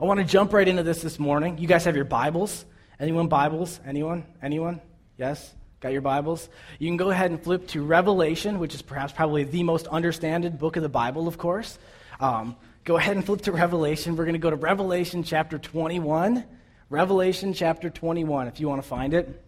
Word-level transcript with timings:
I 0.00 0.04
want 0.04 0.20
to 0.20 0.24
jump 0.24 0.52
right 0.52 0.68
into 0.68 0.84
this 0.84 1.02
this 1.02 1.18
morning. 1.18 1.58
You 1.58 1.66
guys 1.66 1.84
have 1.86 1.96
your 1.96 2.04
Bibles? 2.04 2.64
Anyone 3.00 3.26
Bibles? 3.26 3.80
Anyone? 3.84 4.24
Anyone? 4.40 4.80
Yes? 5.16 5.52
Got 5.80 5.90
your 5.90 6.02
Bibles? 6.02 6.48
You 6.78 6.88
can 6.88 6.96
go 6.96 7.10
ahead 7.10 7.32
and 7.32 7.42
flip 7.42 7.66
to 7.68 7.82
Revelation, 7.82 8.60
which 8.60 8.76
is 8.76 8.82
perhaps 8.82 9.12
probably 9.12 9.42
the 9.42 9.64
most 9.64 9.88
understanded 9.88 10.56
book 10.56 10.76
of 10.76 10.84
the 10.84 10.88
Bible, 10.88 11.26
of 11.26 11.36
course. 11.36 11.80
Um, 12.20 12.54
go 12.84 12.96
ahead 12.96 13.16
and 13.16 13.26
flip 13.26 13.40
to 13.42 13.52
Revelation. 13.52 14.14
We're 14.14 14.22
going 14.24 14.34
to 14.34 14.38
go 14.38 14.50
to 14.50 14.56
Revelation 14.56 15.24
chapter 15.24 15.58
21. 15.58 16.44
Revelation 16.90 17.52
chapter 17.52 17.90
21, 17.90 18.46
if 18.46 18.60
you 18.60 18.68
want 18.68 18.80
to 18.80 18.88
find 18.88 19.14
it. 19.14 19.44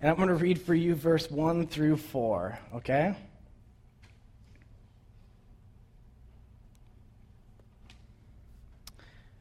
And 0.00 0.10
I'm 0.10 0.16
going 0.16 0.30
to 0.30 0.34
read 0.34 0.60
for 0.60 0.74
you 0.74 0.96
verse 0.96 1.30
1 1.30 1.68
through 1.68 1.98
4, 1.98 2.58
okay? 2.74 3.14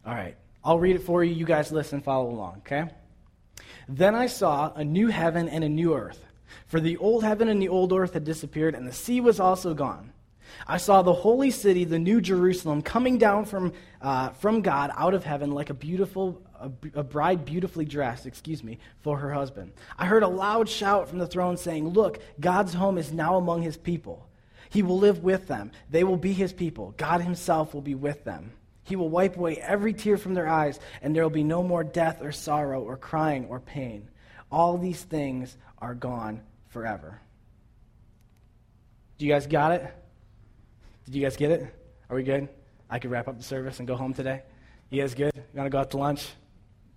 All 0.06 0.14
right. 0.14 0.36
I'll 0.64 0.80
read 0.80 0.96
it 0.96 1.04
for 1.04 1.24
you. 1.24 1.34
You 1.34 1.46
guys 1.46 1.72
listen, 1.72 2.02
follow 2.02 2.30
along, 2.30 2.58
okay? 2.60 2.90
Then 3.88 4.16
I 4.16 4.28
saw 4.28 4.74
a 4.74 4.84
new 4.84 5.08
heaven 5.08 5.48
and 5.48 5.64
a 5.64 5.70
new 5.70 5.94
earth. 5.94 6.24
For 6.68 6.80
the 6.80 6.98
old 6.98 7.24
heaven 7.24 7.50
and 7.50 7.62
the 7.62 7.70
old 7.70 7.94
earth 7.94 8.14
had 8.14 8.24
disappeared, 8.24 8.76
and 8.76 8.88
the 8.88 8.94
sea 8.94 9.22
was 9.22 9.40
also 9.40 9.74
gone. 9.74 10.12
I 10.68 10.78
saw 10.78 11.02
the 11.02 11.14
holy 11.14 11.52
city, 11.52 11.84
the 11.84 12.00
new 12.00 12.22
Jerusalem, 12.22 12.82
coming 12.82 13.18
down 13.18 13.46
from, 13.46 13.74
uh, 14.02 14.30
from 14.30 14.62
God 14.62 14.92
out 14.96 15.14
of 15.14 15.24
heaven 15.24 15.52
like 15.52 15.70
a 15.70 15.74
beautiful, 15.74 16.42
a, 16.60 16.72
a 16.94 17.04
bride 17.04 17.46
beautifully 17.46 17.86
dressed, 17.86 18.26
excuse 18.26 18.64
me, 18.64 18.80
for 19.02 19.18
her 19.18 19.34
husband. 19.34 19.74
I 19.98 20.06
heard 20.06 20.24
a 20.24 20.28
loud 20.28 20.70
shout 20.70 21.10
from 21.10 21.20
the 21.20 21.28
throne 21.28 21.58
saying, 21.58 21.90
Look, 21.90 22.20
God's 22.40 22.74
home 22.74 22.98
is 22.98 23.12
now 23.12 23.36
among 23.38 23.64
his 23.64 23.78
people. 23.78 24.28
He 24.70 24.82
will 24.82 24.98
live 24.98 25.24
with 25.24 25.48
them. 25.48 25.72
They 25.90 26.04
will 26.04 26.18
be 26.18 26.34
his 26.34 26.54
people. 26.54 26.94
God 26.98 27.22
himself 27.22 27.74
will 27.74 27.82
be 27.82 27.96
with 27.96 28.24
them. 28.24 28.52
He 28.86 28.96
will 28.96 29.10
wipe 29.10 29.36
away 29.36 29.58
every 29.58 29.94
tear 29.94 30.18
from 30.18 30.36
their 30.36 30.48
eyes, 30.48 30.80
and 31.02 31.14
there 31.14 31.24
will 31.24 31.32
be 31.32 31.44
no 31.44 31.64
more 31.64 31.84
death 31.84 32.22
or 32.22 32.32
sorrow 32.32 32.82
or 32.82 32.96
crying 32.96 33.48
or 33.50 33.60
pain. 33.60 34.08
All 34.52 34.78
these 34.78 35.02
things 35.02 35.58
are 35.80 35.96
gone 35.96 36.42
forever. 36.68 37.20
Do 39.18 39.26
you 39.26 39.32
guys 39.34 39.48
got 39.48 39.72
it? 39.72 39.92
Did 41.06 41.16
you 41.16 41.22
guys 41.24 41.36
get 41.36 41.50
it? 41.50 41.74
Are 42.10 42.16
we 42.16 42.22
good? 42.24 42.48
I 42.88 43.00
could 43.00 43.10
wrap 43.10 43.28
up 43.28 43.38
the 43.38 43.44
service 43.44 43.80
and 43.80 43.88
go 43.88 43.96
home 43.96 44.14
today. 44.14 44.44
You 44.92 45.02
guys 45.02 45.16
good? 45.16 45.32
You 45.36 45.42
want 45.56 45.66
to 45.66 45.72
go 45.72 45.80
out 45.80 45.90
to 45.92 45.98
lunch? 45.98 46.30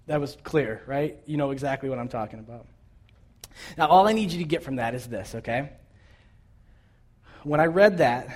That 0.09 0.21
was 0.21 0.37
clear, 0.43 0.83
right? 0.87 1.19
You 1.25 1.39
know 1.39 1.53
exactly 1.53 1.89
what 1.89 1.99
I'm 1.99 2.09
talking 2.09 2.39
about. 2.39 2.67
Now, 3.79 3.89
all 3.89 4.07
I 4.07 4.13
need 4.13 4.31
you 4.31 4.39
to 4.39 4.45
get 4.45 4.63
from 4.63 4.77
that 4.77 4.95
is 4.95 5.07
this, 5.07 5.35
okay? 5.37 5.71
When 7.45 7.61
I 7.61 7.67
read 7.67 7.99
that, 7.99 8.29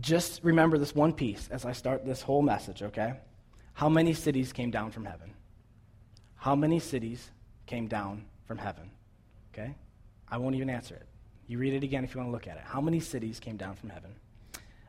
just 0.00 0.42
remember 0.42 0.78
this 0.78 0.94
one 0.94 1.12
piece 1.12 1.48
as 1.50 1.64
I 1.64 1.72
start 1.72 2.04
this 2.04 2.22
whole 2.22 2.42
message, 2.42 2.82
okay? 2.82 3.14
How 3.74 3.88
many 3.88 4.14
cities 4.14 4.52
came 4.52 4.70
down 4.70 4.90
from 4.90 5.04
heaven? 5.04 5.32
How 6.36 6.54
many 6.54 6.78
cities 6.78 7.30
came 7.66 7.88
down 7.88 8.24
from 8.46 8.58
heaven? 8.58 8.90
Okay? 9.52 9.74
I 10.28 10.38
won't 10.38 10.54
even 10.54 10.70
answer 10.70 10.94
it. 10.94 11.06
You 11.46 11.58
read 11.58 11.74
it 11.74 11.84
again 11.84 12.04
if 12.04 12.14
you 12.14 12.18
want 12.20 12.28
to 12.28 12.32
look 12.32 12.46
at 12.46 12.56
it. 12.56 12.62
How 12.64 12.80
many 12.80 13.00
cities 13.00 13.38
came 13.38 13.56
down 13.56 13.74
from 13.74 13.90
heaven? 13.90 14.14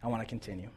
I 0.03 0.07
want 0.07 0.21
to 0.21 0.25
continue. 0.27 0.69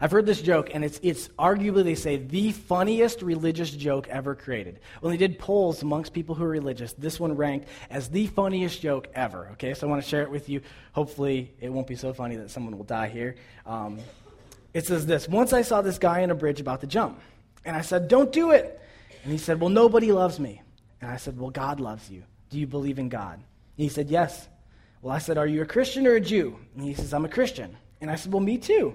I've 0.00 0.10
heard 0.10 0.26
this 0.26 0.40
joke, 0.40 0.70
and 0.74 0.84
it's, 0.84 0.98
it's 1.02 1.28
arguably, 1.38 1.84
they 1.84 1.94
say, 1.94 2.16
the 2.16 2.52
funniest 2.52 3.20
religious 3.22 3.70
joke 3.70 4.08
ever 4.08 4.34
created. 4.34 4.80
When 5.00 5.12
they 5.12 5.18
did 5.18 5.38
polls 5.38 5.82
amongst 5.82 6.14
people 6.14 6.34
who 6.34 6.44
are 6.44 6.48
religious, 6.48 6.92
this 6.94 7.20
one 7.20 7.36
ranked 7.36 7.68
as 7.90 8.08
the 8.08 8.26
funniest 8.28 8.80
joke 8.80 9.08
ever. 9.14 9.48
Okay, 9.52 9.74
so 9.74 9.86
I 9.86 9.90
want 9.90 10.02
to 10.02 10.08
share 10.08 10.22
it 10.22 10.30
with 10.30 10.48
you. 10.48 10.62
Hopefully, 10.92 11.52
it 11.60 11.68
won't 11.70 11.86
be 11.86 11.96
so 11.96 12.12
funny 12.14 12.36
that 12.36 12.50
someone 12.50 12.78
will 12.78 12.84
die 12.84 13.08
here. 13.08 13.36
Um, 13.66 13.98
it 14.72 14.86
says 14.86 15.06
this 15.06 15.28
Once 15.28 15.52
I 15.52 15.62
saw 15.62 15.82
this 15.82 15.98
guy 15.98 16.22
on 16.22 16.30
a 16.30 16.34
bridge 16.34 16.60
about 16.60 16.80
to 16.80 16.86
jump, 16.86 17.20
and 17.64 17.76
I 17.76 17.82
said, 17.82 18.08
Don't 18.08 18.32
do 18.32 18.52
it. 18.52 18.80
And 19.22 19.32
he 19.32 19.38
said, 19.38 19.60
Well, 19.60 19.70
nobody 19.70 20.12
loves 20.12 20.40
me. 20.40 20.62
And 21.00 21.10
I 21.10 21.16
said, 21.16 21.38
Well, 21.38 21.50
God 21.50 21.80
loves 21.80 22.10
you. 22.10 22.22
Do 22.50 22.58
you 22.58 22.66
believe 22.66 22.98
in 22.98 23.08
God? 23.08 23.34
And 23.34 23.44
he 23.76 23.88
said, 23.88 24.08
Yes. 24.08 24.48
Well, 25.02 25.14
I 25.14 25.18
said, 25.18 25.38
Are 25.38 25.46
you 25.46 25.62
a 25.62 25.66
Christian 25.66 26.06
or 26.06 26.14
a 26.14 26.20
Jew? 26.20 26.58
And 26.74 26.84
he 26.84 26.94
says, 26.94 27.12
I'm 27.12 27.24
a 27.24 27.28
Christian. 27.28 27.76
And 28.00 28.10
I 28.10 28.16
said, 28.16 28.32
Well, 28.32 28.42
me 28.42 28.58
too. 28.58 28.94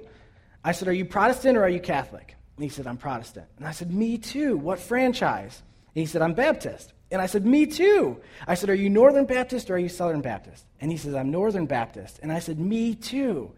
I 0.65 0.71
said, 0.71 0.87
Are 0.87 0.93
you 0.93 1.05
Protestant 1.05 1.57
or 1.57 1.63
are 1.63 1.69
you 1.69 1.79
Catholic? 1.79 2.35
And 2.57 2.63
he 2.63 2.69
said, 2.69 2.87
I'm 2.87 2.97
Protestant. 2.97 3.45
And 3.57 3.67
I 3.67 3.71
said, 3.71 3.93
Me 3.93 4.17
too. 4.17 4.57
What 4.57 4.79
franchise? 4.79 5.61
And 5.93 6.01
he 6.01 6.07
said, 6.07 6.23
I'm 6.23 6.33
Baptist. 6.33 6.91
And 7.11 7.21
I 7.21 7.27
said, 7.27 7.45
Me 7.45 7.67
too. 7.67 8.19
I 8.47 8.55
said, 8.55 8.71
Are 8.71 8.75
you 8.75 8.89
Northern 8.89 9.25
Baptist 9.25 9.69
or 9.69 9.75
are 9.75 9.79
you 9.79 9.89
Southern 9.89 10.21
Baptist? 10.21 10.65
And 10.81 10.89
he 10.89 10.97
says, 10.97 11.13
I'm 11.13 11.29
Northern 11.29 11.67
Baptist. 11.67 12.19
And 12.23 12.31
I 12.31 12.39
said, 12.39 12.59
Me 12.59 12.95
too. 12.95 13.51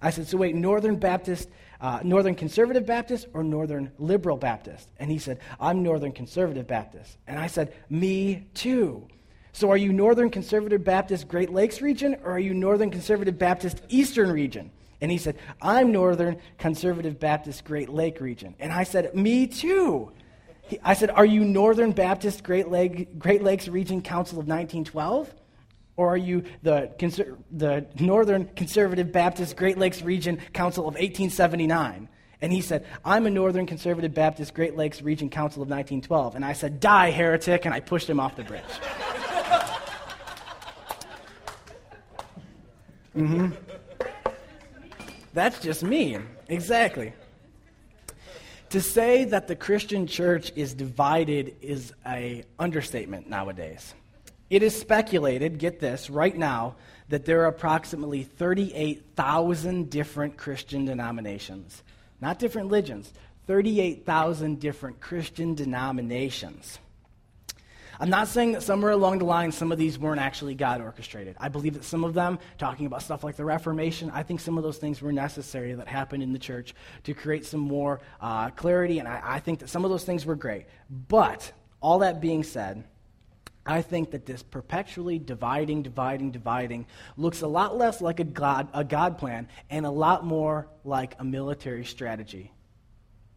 I 0.00 0.08
said, 0.08 0.28
So 0.28 0.38
wait, 0.38 0.54
Northern 0.54 0.96
Baptist, 0.96 1.50
uh, 1.78 2.00
Northern 2.02 2.34
Conservative 2.34 2.86
Baptist 2.86 3.26
or 3.34 3.44
Northern 3.44 3.92
Liberal 3.98 4.38
Baptist? 4.38 4.88
And 4.98 5.10
he 5.10 5.18
said, 5.18 5.40
I'm 5.60 5.82
Northern 5.82 6.12
Conservative 6.12 6.66
Baptist. 6.66 7.18
And 7.26 7.38
I 7.38 7.48
said, 7.48 7.74
Me 7.90 8.46
too. 8.54 9.06
So 9.52 9.70
are 9.70 9.76
you 9.76 9.92
Northern 9.92 10.30
Conservative 10.30 10.84
Baptist 10.84 11.28
Great 11.28 11.52
Lakes 11.52 11.82
region 11.82 12.16
or 12.24 12.32
are 12.32 12.38
you 12.38 12.54
Northern 12.54 12.90
Conservative 12.90 13.38
Baptist 13.38 13.82
Eastern 13.90 14.32
region? 14.32 14.70
And 15.00 15.10
he 15.10 15.18
said, 15.18 15.36
I'm 15.60 15.92
Northern 15.92 16.38
Conservative 16.58 17.18
Baptist 17.20 17.64
Great 17.64 17.88
Lake 17.88 18.20
region. 18.20 18.54
And 18.58 18.72
I 18.72 18.84
said, 18.84 19.14
Me 19.14 19.46
too. 19.46 20.12
He, 20.62 20.78
I 20.82 20.94
said, 20.94 21.10
Are 21.10 21.24
you 21.24 21.44
Northern 21.44 21.92
Baptist 21.92 22.42
Great, 22.42 22.68
Lake, 22.68 23.18
Great 23.18 23.42
Lakes 23.42 23.68
Region 23.68 24.02
Council 24.02 24.38
of 24.38 24.46
1912? 24.46 25.34
Or 25.96 26.08
are 26.08 26.16
you 26.16 26.44
the, 26.62 26.90
conser- 26.98 27.36
the 27.50 27.86
Northern 27.98 28.46
Conservative 28.48 29.12
Baptist 29.12 29.56
Great 29.56 29.78
Lakes 29.78 30.02
Region 30.02 30.38
Council 30.52 30.82
of 30.82 30.94
1879? 30.94 32.08
And 32.42 32.52
he 32.52 32.60
said, 32.60 32.84
I'm 33.04 33.26
a 33.26 33.30
Northern 33.30 33.66
Conservative 33.66 34.12
Baptist 34.12 34.52
Great 34.52 34.76
Lakes 34.76 35.00
Region 35.00 35.30
Council 35.30 35.62
of 35.62 35.68
1912. 35.68 36.36
And 36.36 36.44
I 36.44 36.52
said, 36.52 36.80
Die, 36.80 37.10
heretic, 37.10 37.64
and 37.64 37.72
I 37.72 37.80
pushed 37.80 38.10
him 38.10 38.20
off 38.20 38.36
the 38.36 38.44
bridge. 38.44 38.62
mm-hmm. 43.16 43.52
That's 45.36 45.60
just 45.60 45.82
me. 45.82 46.16
Exactly. 46.48 47.12
To 48.70 48.80
say 48.80 49.24
that 49.24 49.48
the 49.48 49.54
Christian 49.54 50.06
church 50.06 50.50
is 50.56 50.72
divided 50.72 51.56
is 51.60 51.92
a 52.06 52.42
understatement 52.58 53.28
nowadays. 53.28 53.92
It 54.48 54.62
is 54.62 54.74
speculated, 54.74 55.58
get 55.58 55.78
this, 55.78 56.08
right 56.08 56.34
now, 56.34 56.76
that 57.10 57.26
there 57.26 57.42
are 57.42 57.48
approximately 57.48 58.22
38,000 58.22 59.90
different 59.90 60.38
Christian 60.38 60.86
denominations. 60.86 61.82
Not 62.22 62.38
different 62.38 62.70
religions, 62.70 63.12
38,000 63.46 64.58
different 64.58 65.00
Christian 65.00 65.54
denominations. 65.54 66.78
I'm 67.98 68.10
not 68.10 68.28
saying 68.28 68.52
that 68.52 68.62
somewhere 68.62 68.92
along 68.92 69.18
the 69.18 69.24
line 69.24 69.52
some 69.52 69.72
of 69.72 69.78
these 69.78 69.98
weren't 69.98 70.20
actually 70.20 70.54
God 70.54 70.80
orchestrated. 70.80 71.36
I 71.38 71.48
believe 71.48 71.74
that 71.74 71.84
some 71.84 72.04
of 72.04 72.14
them, 72.14 72.38
talking 72.58 72.86
about 72.86 73.02
stuff 73.02 73.24
like 73.24 73.36
the 73.36 73.44
Reformation, 73.44 74.10
I 74.12 74.22
think 74.22 74.40
some 74.40 74.58
of 74.58 74.64
those 74.64 74.78
things 74.78 75.00
were 75.00 75.12
necessary 75.12 75.72
that 75.74 75.88
happened 75.88 76.22
in 76.22 76.32
the 76.32 76.38
church 76.38 76.74
to 77.04 77.14
create 77.14 77.46
some 77.46 77.60
more 77.60 78.00
uh, 78.20 78.50
clarity, 78.50 78.98
and 78.98 79.08
I, 79.08 79.20
I 79.24 79.40
think 79.40 79.60
that 79.60 79.68
some 79.68 79.84
of 79.84 79.90
those 79.90 80.04
things 80.04 80.26
were 80.26 80.36
great. 80.36 80.66
But, 81.08 81.52
all 81.80 82.00
that 82.00 82.20
being 82.20 82.42
said, 82.42 82.84
I 83.64 83.82
think 83.82 84.12
that 84.12 84.26
this 84.26 84.42
perpetually 84.42 85.18
dividing, 85.18 85.82
dividing, 85.82 86.30
dividing 86.30 86.86
looks 87.16 87.42
a 87.42 87.48
lot 87.48 87.76
less 87.76 88.00
like 88.00 88.20
a 88.20 88.24
God, 88.24 88.68
a 88.72 88.84
God 88.84 89.18
plan 89.18 89.48
and 89.70 89.84
a 89.84 89.90
lot 89.90 90.24
more 90.24 90.68
like 90.84 91.16
a 91.18 91.24
military 91.24 91.84
strategy. 91.84 92.52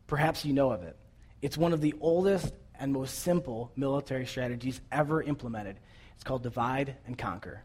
Perhaps 0.06 0.46
you 0.46 0.54
know 0.54 0.72
of 0.72 0.84
it. 0.84 0.96
It's 1.42 1.58
one 1.58 1.74
of 1.74 1.82
the 1.82 1.96
oldest 2.00 2.54
and 2.80 2.94
most 2.94 3.20
simple 3.20 3.72
military 3.76 4.26
strategies 4.26 4.82
ever 4.92 5.22
implemented. 5.22 5.78
It's 6.16 6.24
called 6.24 6.44
divide 6.44 6.96
and 7.06 7.18
conquer. 7.18 7.62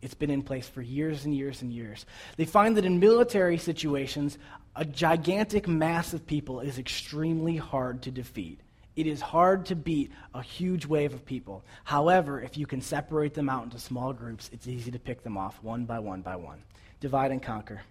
It's 0.00 0.14
been 0.14 0.30
in 0.30 0.42
place 0.42 0.68
for 0.68 0.80
years 0.80 1.24
and 1.24 1.34
years 1.34 1.62
and 1.62 1.72
years. 1.72 2.06
They 2.36 2.44
find 2.44 2.76
that 2.76 2.84
in 2.84 3.00
military 3.00 3.58
situations, 3.58 4.38
a 4.76 4.84
gigantic 4.84 5.66
mass 5.66 6.14
of 6.14 6.26
people 6.26 6.60
is 6.60 6.78
extremely 6.78 7.56
hard 7.56 8.02
to 8.02 8.10
defeat. 8.10 8.60
It 8.94 9.06
is 9.06 9.20
hard 9.20 9.66
to 9.66 9.76
beat 9.76 10.12
a 10.34 10.42
huge 10.42 10.86
wave 10.86 11.14
of 11.14 11.24
people. 11.24 11.64
However, 11.84 12.40
if 12.40 12.56
you 12.56 12.66
can 12.66 12.80
separate 12.80 13.34
them 13.34 13.48
out 13.48 13.64
into 13.64 13.78
small 13.78 14.12
groups, 14.12 14.50
it's 14.52 14.68
easy 14.68 14.90
to 14.92 14.98
pick 14.98 15.22
them 15.22 15.36
off 15.36 15.62
one 15.62 15.84
by 15.84 15.98
one 15.98 16.20
by 16.20 16.36
one. 16.36 16.62
Divide 17.00 17.30
and 17.30 17.42
conquer. 17.42 17.82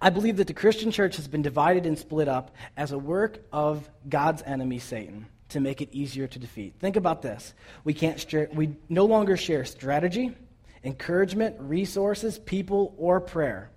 I 0.00 0.10
believe 0.10 0.38
that 0.38 0.46
the 0.46 0.54
Christian 0.54 0.90
church 0.90 1.16
has 1.16 1.28
been 1.28 1.42
divided 1.42 1.86
and 1.86 1.98
split 1.98 2.28
up 2.28 2.54
as 2.76 2.92
a 2.92 2.98
work 2.98 3.38
of 3.52 3.88
God's 4.08 4.42
enemy, 4.42 4.78
Satan 4.78 5.26
to 5.50 5.60
make 5.60 5.80
it 5.80 5.88
easier 5.92 6.26
to 6.26 6.38
defeat. 6.38 6.74
Think 6.78 6.96
about 6.96 7.22
this. 7.22 7.54
We 7.84 7.94
can't 7.94 8.18
share, 8.18 8.48
we 8.52 8.76
no 8.88 9.04
longer 9.04 9.36
share 9.36 9.64
strategy, 9.64 10.34
encouragement, 10.82 11.56
resources, 11.58 12.38
people, 12.38 12.94
or 12.98 13.20
prayer. 13.20 13.70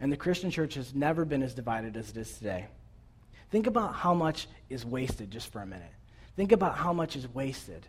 And 0.00 0.12
the 0.12 0.16
Christian 0.16 0.50
church 0.50 0.74
has 0.74 0.94
never 0.94 1.24
been 1.24 1.42
as 1.42 1.54
divided 1.54 1.96
as 1.96 2.10
it 2.10 2.16
is 2.16 2.36
today. 2.36 2.66
Think 3.50 3.66
about 3.66 3.94
how 3.94 4.14
much 4.14 4.48
is 4.68 4.84
wasted 4.84 5.30
just 5.30 5.52
for 5.52 5.62
a 5.62 5.66
minute. 5.66 5.92
Think 6.36 6.52
about 6.52 6.76
how 6.76 6.92
much 6.92 7.16
is 7.16 7.32
wasted. 7.32 7.86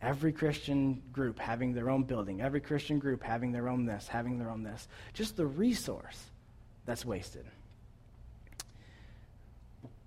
Every 0.00 0.32
Christian 0.32 1.02
group 1.12 1.38
having 1.38 1.74
their 1.74 1.90
own 1.90 2.02
building, 2.02 2.40
every 2.40 2.60
Christian 2.60 2.98
group 2.98 3.22
having 3.22 3.52
their 3.52 3.68
own 3.68 3.86
this, 3.86 4.08
having 4.08 4.38
their 4.38 4.50
own 4.50 4.62
this. 4.62 4.88
Just 5.12 5.36
the 5.36 5.46
resource 5.46 6.30
that's 6.86 7.04
wasted. 7.04 7.44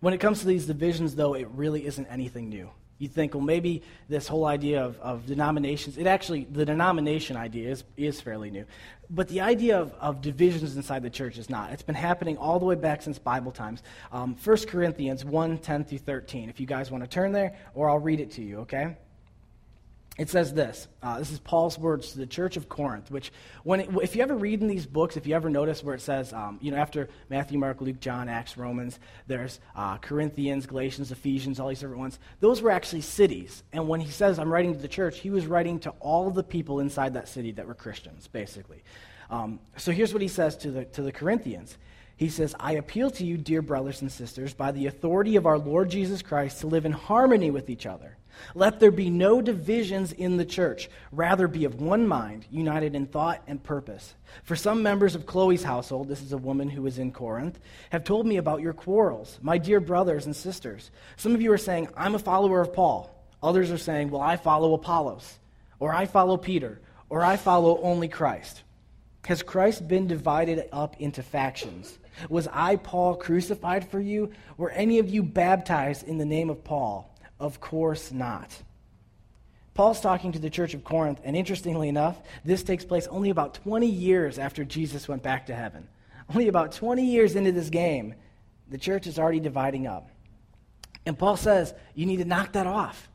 When 0.05 0.13
it 0.13 0.19
comes 0.19 0.41
to 0.41 0.45
these 0.45 0.67
divisions, 0.67 1.15
though, 1.15 1.33
it 1.33 1.47
really 1.55 1.83
isn't 1.83 2.05
anything 2.05 2.47
new. 2.47 2.69
You 2.99 3.07
think, 3.07 3.33
well, 3.33 3.41
maybe 3.41 3.81
this 4.07 4.27
whole 4.27 4.45
idea 4.45 4.85
of, 4.85 4.99
of 4.99 5.25
denominations, 5.25 5.97
it 5.97 6.05
actually, 6.05 6.43
the 6.43 6.63
denomination 6.63 7.35
idea 7.35 7.71
is, 7.71 7.83
is 7.97 8.21
fairly 8.21 8.51
new. 8.51 8.65
But 9.09 9.29
the 9.29 9.41
idea 9.41 9.79
of, 9.79 9.93
of 9.93 10.21
divisions 10.21 10.75
inside 10.75 11.01
the 11.01 11.09
church 11.09 11.39
is 11.39 11.49
not. 11.49 11.71
It's 11.71 11.81
been 11.81 11.95
happening 11.95 12.37
all 12.37 12.59
the 12.59 12.65
way 12.65 12.75
back 12.75 13.01
since 13.01 13.17
Bible 13.17 13.51
times. 13.51 13.81
Um, 14.11 14.35
1 14.35 14.57
Corinthians 14.67 15.25
1 15.25 15.57
10 15.57 15.85
through 15.85 15.97
13, 15.97 16.49
if 16.49 16.59
you 16.59 16.67
guys 16.67 16.91
want 16.91 17.03
to 17.03 17.09
turn 17.09 17.31
there, 17.31 17.57
or 17.73 17.89
I'll 17.89 17.97
read 17.97 18.19
it 18.19 18.29
to 18.33 18.43
you, 18.43 18.59
okay? 18.59 18.97
It 20.17 20.29
says 20.29 20.53
this. 20.53 20.87
Uh, 21.03 21.19
this 21.19 21.31
is 21.31 21.39
Paul's 21.39 21.77
words 21.77 22.13
to 22.13 22.19
the 22.19 22.25
church 22.25 22.55
of 22.55 22.69
Corinth, 22.69 23.11
which, 23.11 23.33
when 23.63 23.81
it, 23.81 23.89
if 24.01 24.15
you 24.15 24.21
ever 24.21 24.35
read 24.35 24.61
in 24.61 24.67
these 24.67 24.85
books, 24.85 25.17
if 25.17 25.27
you 25.27 25.35
ever 25.35 25.49
notice 25.49 25.83
where 25.83 25.93
it 25.93 25.99
says, 25.99 26.31
um, 26.31 26.57
you 26.61 26.71
know, 26.71 26.77
after 26.77 27.09
Matthew, 27.29 27.59
Mark, 27.59 27.81
Luke, 27.81 27.99
John, 27.99 28.29
Acts, 28.29 28.55
Romans, 28.55 28.97
there's 29.27 29.59
uh, 29.75 29.97
Corinthians, 29.97 30.65
Galatians, 30.67 31.11
Ephesians, 31.11 31.59
all 31.59 31.67
these 31.67 31.81
different 31.81 31.99
ones. 31.99 32.19
Those 32.39 32.61
were 32.61 32.71
actually 32.71 33.01
cities. 33.01 33.63
And 33.73 33.89
when 33.89 33.99
he 33.99 34.09
says, 34.09 34.39
I'm 34.39 34.51
writing 34.51 34.73
to 34.73 34.79
the 34.79 34.87
church, 34.87 35.19
he 35.19 35.31
was 35.31 35.47
writing 35.47 35.79
to 35.79 35.89
all 35.99 36.31
the 36.31 36.43
people 36.43 36.79
inside 36.79 37.15
that 37.15 37.27
city 37.27 37.51
that 37.51 37.67
were 37.67 37.75
Christians, 37.75 38.27
basically. 38.27 38.83
Um, 39.29 39.59
so 39.75 39.91
here's 39.91 40.13
what 40.13 40.21
he 40.21 40.29
says 40.29 40.55
to 40.57 40.71
the, 40.71 40.85
to 40.85 41.01
the 41.01 41.11
Corinthians. 41.11 41.77
He 42.17 42.29
says, 42.29 42.55
I 42.59 42.73
appeal 42.73 43.11
to 43.11 43.25
you, 43.25 43.37
dear 43.37 43.61
brothers 43.61 44.01
and 44.01 44.11
sisters, 44.11 44.53
by 44.53 44.71
the 44.71 44.87
authority 44.87 45.35
of 45.35 45.45
our 45.45 45.57
Lord 45.57 45.89
Jesus 45.89 46.21
Christ, 46.21 46.61
to 46.61 46.67
live 46.67 46.85
in 46.85 46.93
harmony 46.93 47.51
with 47.51 47.69
each 47.69 47.85
other. 47.85 48.17
Let 48.53 48.79
there 48.79 48.91
be 48.91 49.09
no 49.09 49.41
divisions 49.41 50.11
in 50.11 50.37
the 50.37 50.45
church. 50.45 50.89
Rather, 51.11 51.47
be 51.47 51.65
of 51.65 51.81
one 51.81 52.07
mind, 52.07 52.45
united 52.49 52.95
in 52.95 53.05
thought 53.05 53.41
and 53.47 53.61
purpose. 53.61 54.13
For 54.43 54.55
some 54.55 54.83
members 54.83 55.15
of 55.15 55.25
Chloe's 55.25 55.63
household, 55.63 56.07
this 56.07 56.21
is 56.21 56.33
a 56.33 56.37
woman 56.37 56.69
who 56.69 56.85
is 56.85 56.99
in 56.99 57.11
Corinth, 57.11 57.59
have 57.89 58.03
told 58.03 58.25
me 58.25 58.37
about 58.37 58.61
your 58.61 58.73
quarrels, 58.73 59.39
my 59.41 59.57
dear 59.57 59.79
brothers 59.79 60.25
and 60.25 60.35
sisters. 60.35 60.91
Some 61.17 61.33
of 61.33 61.41
you 61.41 61.51
are 61.51 61.57
saying, 61.57 61.89
I'm 61.95 62.15
a 62.15 62.19
follower 62.19 62.61
of 62.61 62.73
Paul. 62.73 63.11
Others 63.43 63.71
are 63.71 63.77
saying, 63.77 64.09
Well, 64.09 64.21
I 64.21 64.37
follow 64.37 64.73
Apollos, 64.73 65.37
or 65.79 65.93
I 65.93 66.05
follow 66.05 66.37
Peter, 66.37 66.79
or 67.09 67.23
I 67.23 67.37
follow 67.37 67.81
only 67.81 68.07
Christ. 68.07 68.63
Has 69.25 69.43
Christ 69.43 69.87
been 69.87 70.07
divided 70.07 70.67
up 70.71 70.99
into 70.99 71.23
factions? 71.23 71.97
Was 72.29 72.47
I, 72.51 72.77
Paul, 72.77 73.15
crucified 73.15 73.89
for 73.89 73.99
you? 73.99 74.31
Were 74.57 74.71
any 74.71 74.99
of 74.99 75.09
you 75.09 75.23
baptized 75.23 76.07
in 76.07 76.17
the 76.17 76.25
name 76.25 76.49
of 76.49 76.63
Paul? 76.63 77.13
Of 77.39 77.59
course 77.59 78.11
not. 78.11 78.55
Paul's 79.73 79.99
talking 79.99 80.31
to 80.31 80.39
the 80.39 80.49
church 80.49 80.73
of 80.73 80.85
Corinth, 80.85 81.19
and 81.25 81.35
interestingly 81.35 81.89
enough, 81.89 82.17
this 82.45 82.63
takes 82.63 82.85
place 82.85 83.07
only 83.07 83.29
about 83.29 83.55
20 83.55 83.85
years 83.85 84.39
after 84.39 84.63
Jesus 84.63 85.07
went 85.07 85.21
back 85.21 85.47
to 85.47 85.55
heaven. 85.55 85.87
Only 86.29 86.47
about 86.47 86.71
20 86.71 87.05
years 87.05 87.35
into 87.35 87.51
this 87.51 87.69
game, 87.69 88.15
the 88.69 88.77
church 88.77 89.05
is 89.05 89.19
already 89.19 89.41
dividing 89.41 89.85
up. 89.85 90.09
And 91.05 91.19
Paul 91.19 91.37
says, 91.37 91.73
you 91.93 92.05
need 92.05 92.17
to 92.17 92.25
knock 92.25 92.53
that 92.53 92.67
off. 92.67 93.09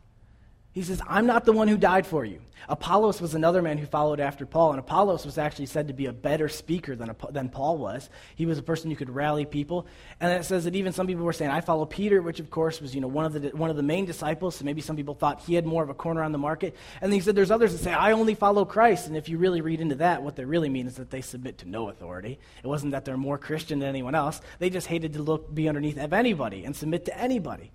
He 0.72 0.82
says, 0.82 1.02
I'm 1.08 1.26
not 1.26 1.44
the 1.44 1.52
one 1.52 1.66
who 1.66 1.76
died 1.76 2.06
for 2.06 2.24
you. 2.24 2.40
Apollos 2.68 3.20
was 3.20 3.34
another 3.34 3.60
man 3.60 3.78
who 3.78 3.86
followed 3.86 4.20
after 4.20 4.46
Paul, 4.46 4.70
and 4.70 4.78
Apollos 4.78 5.24
was 5.24 5.36
actually 5.36 5.66
said 5.66 5.88
to 5.88 5.94
be 5.94 6.06
a 6.06 6.12
better 6.12 6.48
speaker 6.48 6.94
than, 6.94 7.16
than 7.30 7.48
Paul 7.48 7.78
was. 7.78 8.08
He 8.36 8.46
was 8.46 8.58
a 8.58 8.62
person 8.62 8.88
who 8.88 8.96
could 8.96 9.10
rally 9.10 9.44
people. 9.44 9.88
And 10.20 10.32
it 10.32 10.44
says 10.44 10.64
that 10.64 10.76
even 10.76 10.92
some 10.92 11.08
people 11.08 11.24
were 11.24 11.32
saying, 11.32 11.50
I 11.50 11.60
follow 11.60 11.86
Peter, 11.86 12.22
which 12.22 12.38
of 12.38 12.50
course 12.50 12.80
was 12.80 12.94
you 12.94 13.00
know, 13.00 13.08
one, 13.08 13.24
of 13.24 13.32
the, 13.32 13.48
one 13.48 13.70
of 13.70 13.76
the 13.76 13.82
main 13.82 14.04
disciples, 14.04 14.54
so 14.54 14.64
maybe 14.64 14.80
some 14.80 14.94
people 14.94 15.14
thought 15.14 15.40
he 15.40 15.54
had 15.54 15.66
more 15.66 15.82
of 15.82 15.90
a 15.90 15.94
corner 15.94 16.22
on 16.22 16.30
the 16.30 16.38
market. 16.38 16.76
And 17.00 17.10
then 17.10 17.18
he 17.18 17.24
said 17.24 17.34
there's 17.34 17.50
others 17.50 17.72
that 17.72 17.78
say, 17.78 17.92
I 17.92 18.12
only 18.12 18.36
follow 18.36 18.64
Christ. 18.64 19.08
And 19.08 19.16
if 19.16 19.28
you 19.28 19.38
really 19.38 19.62
read 19.62 19.80
into 19.80 19.96
that, 19.96 20.22
what 20.22 20.36
they 20.36 20.44
really 20.44 20.68
mean 20.68 20.86
is 20.86 20.94
that 20.96 21.10
they 21.10 21.22
submit 21.22 21.58
to 21.58 21.68
no 21.68 21.88
authority. 21.88 22.38
It 22.62 22.66
wasn't 22.68 22.92
that 22.92 23.04
they're 23.04 23.16
more 23.16 23.38
Christian 23.38 23.80
than 23.80 23.88
anyone 23.88 24.14
else. 24.14 24.40
They 24.60 24.70
just 24.70 24.86
hated 24.86 25.14
to 25.14 25.22
look, 25.22 25.52
be 25.52 25.68
underneath 25.68 25.98
of 25.98 26.12
anybody 26.12 26.64
and 26.64 26.76
submit 26.76 27.06
to 27.06 27.18
anybody. 27.18 27.72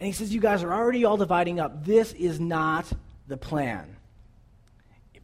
And 0.00 0.06
he 0.06 0.12
says, 0.12 0.32
You 0.32 0.40
guys 0.40 0.62
are 0.62 0.72
already 0.72 1.04
all 1.04 1.16
dividing 1.16 1.60
up. 1.60 1.84
This 1.84 2.12
is 2.12 2.38
not 2.40 2.90
the 3.28 3.36
plan. 3.36 3.96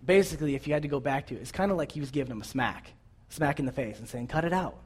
Basically, 0.05 0.55
if 0.55 0.67
you 0.67 0.73
had 0.73 0.83
to 0.83 0.89
go 0.89 1.01
back 1.01 1.29
to 1.29 1.35
it, 1.35 1.41
it's 1.41 1.53
kind 1.53 1.71
of 1.71 1.77
like 1.77 1.93
he 1.93 2.01
was 2.01 2.11
giving 2.11 2.31
them 2.31 2.41
a 2.41 2.45
smack, 2.45 2.93
smack 3.29 3.61
in 3.61 3.67
the 3.67 3.73
face, 3.73 3.99
and 3.99 4.09
saying, 4.09 4.27
Cut 4.27 4.45
it 4.45 4.53
out. 4.53 4.77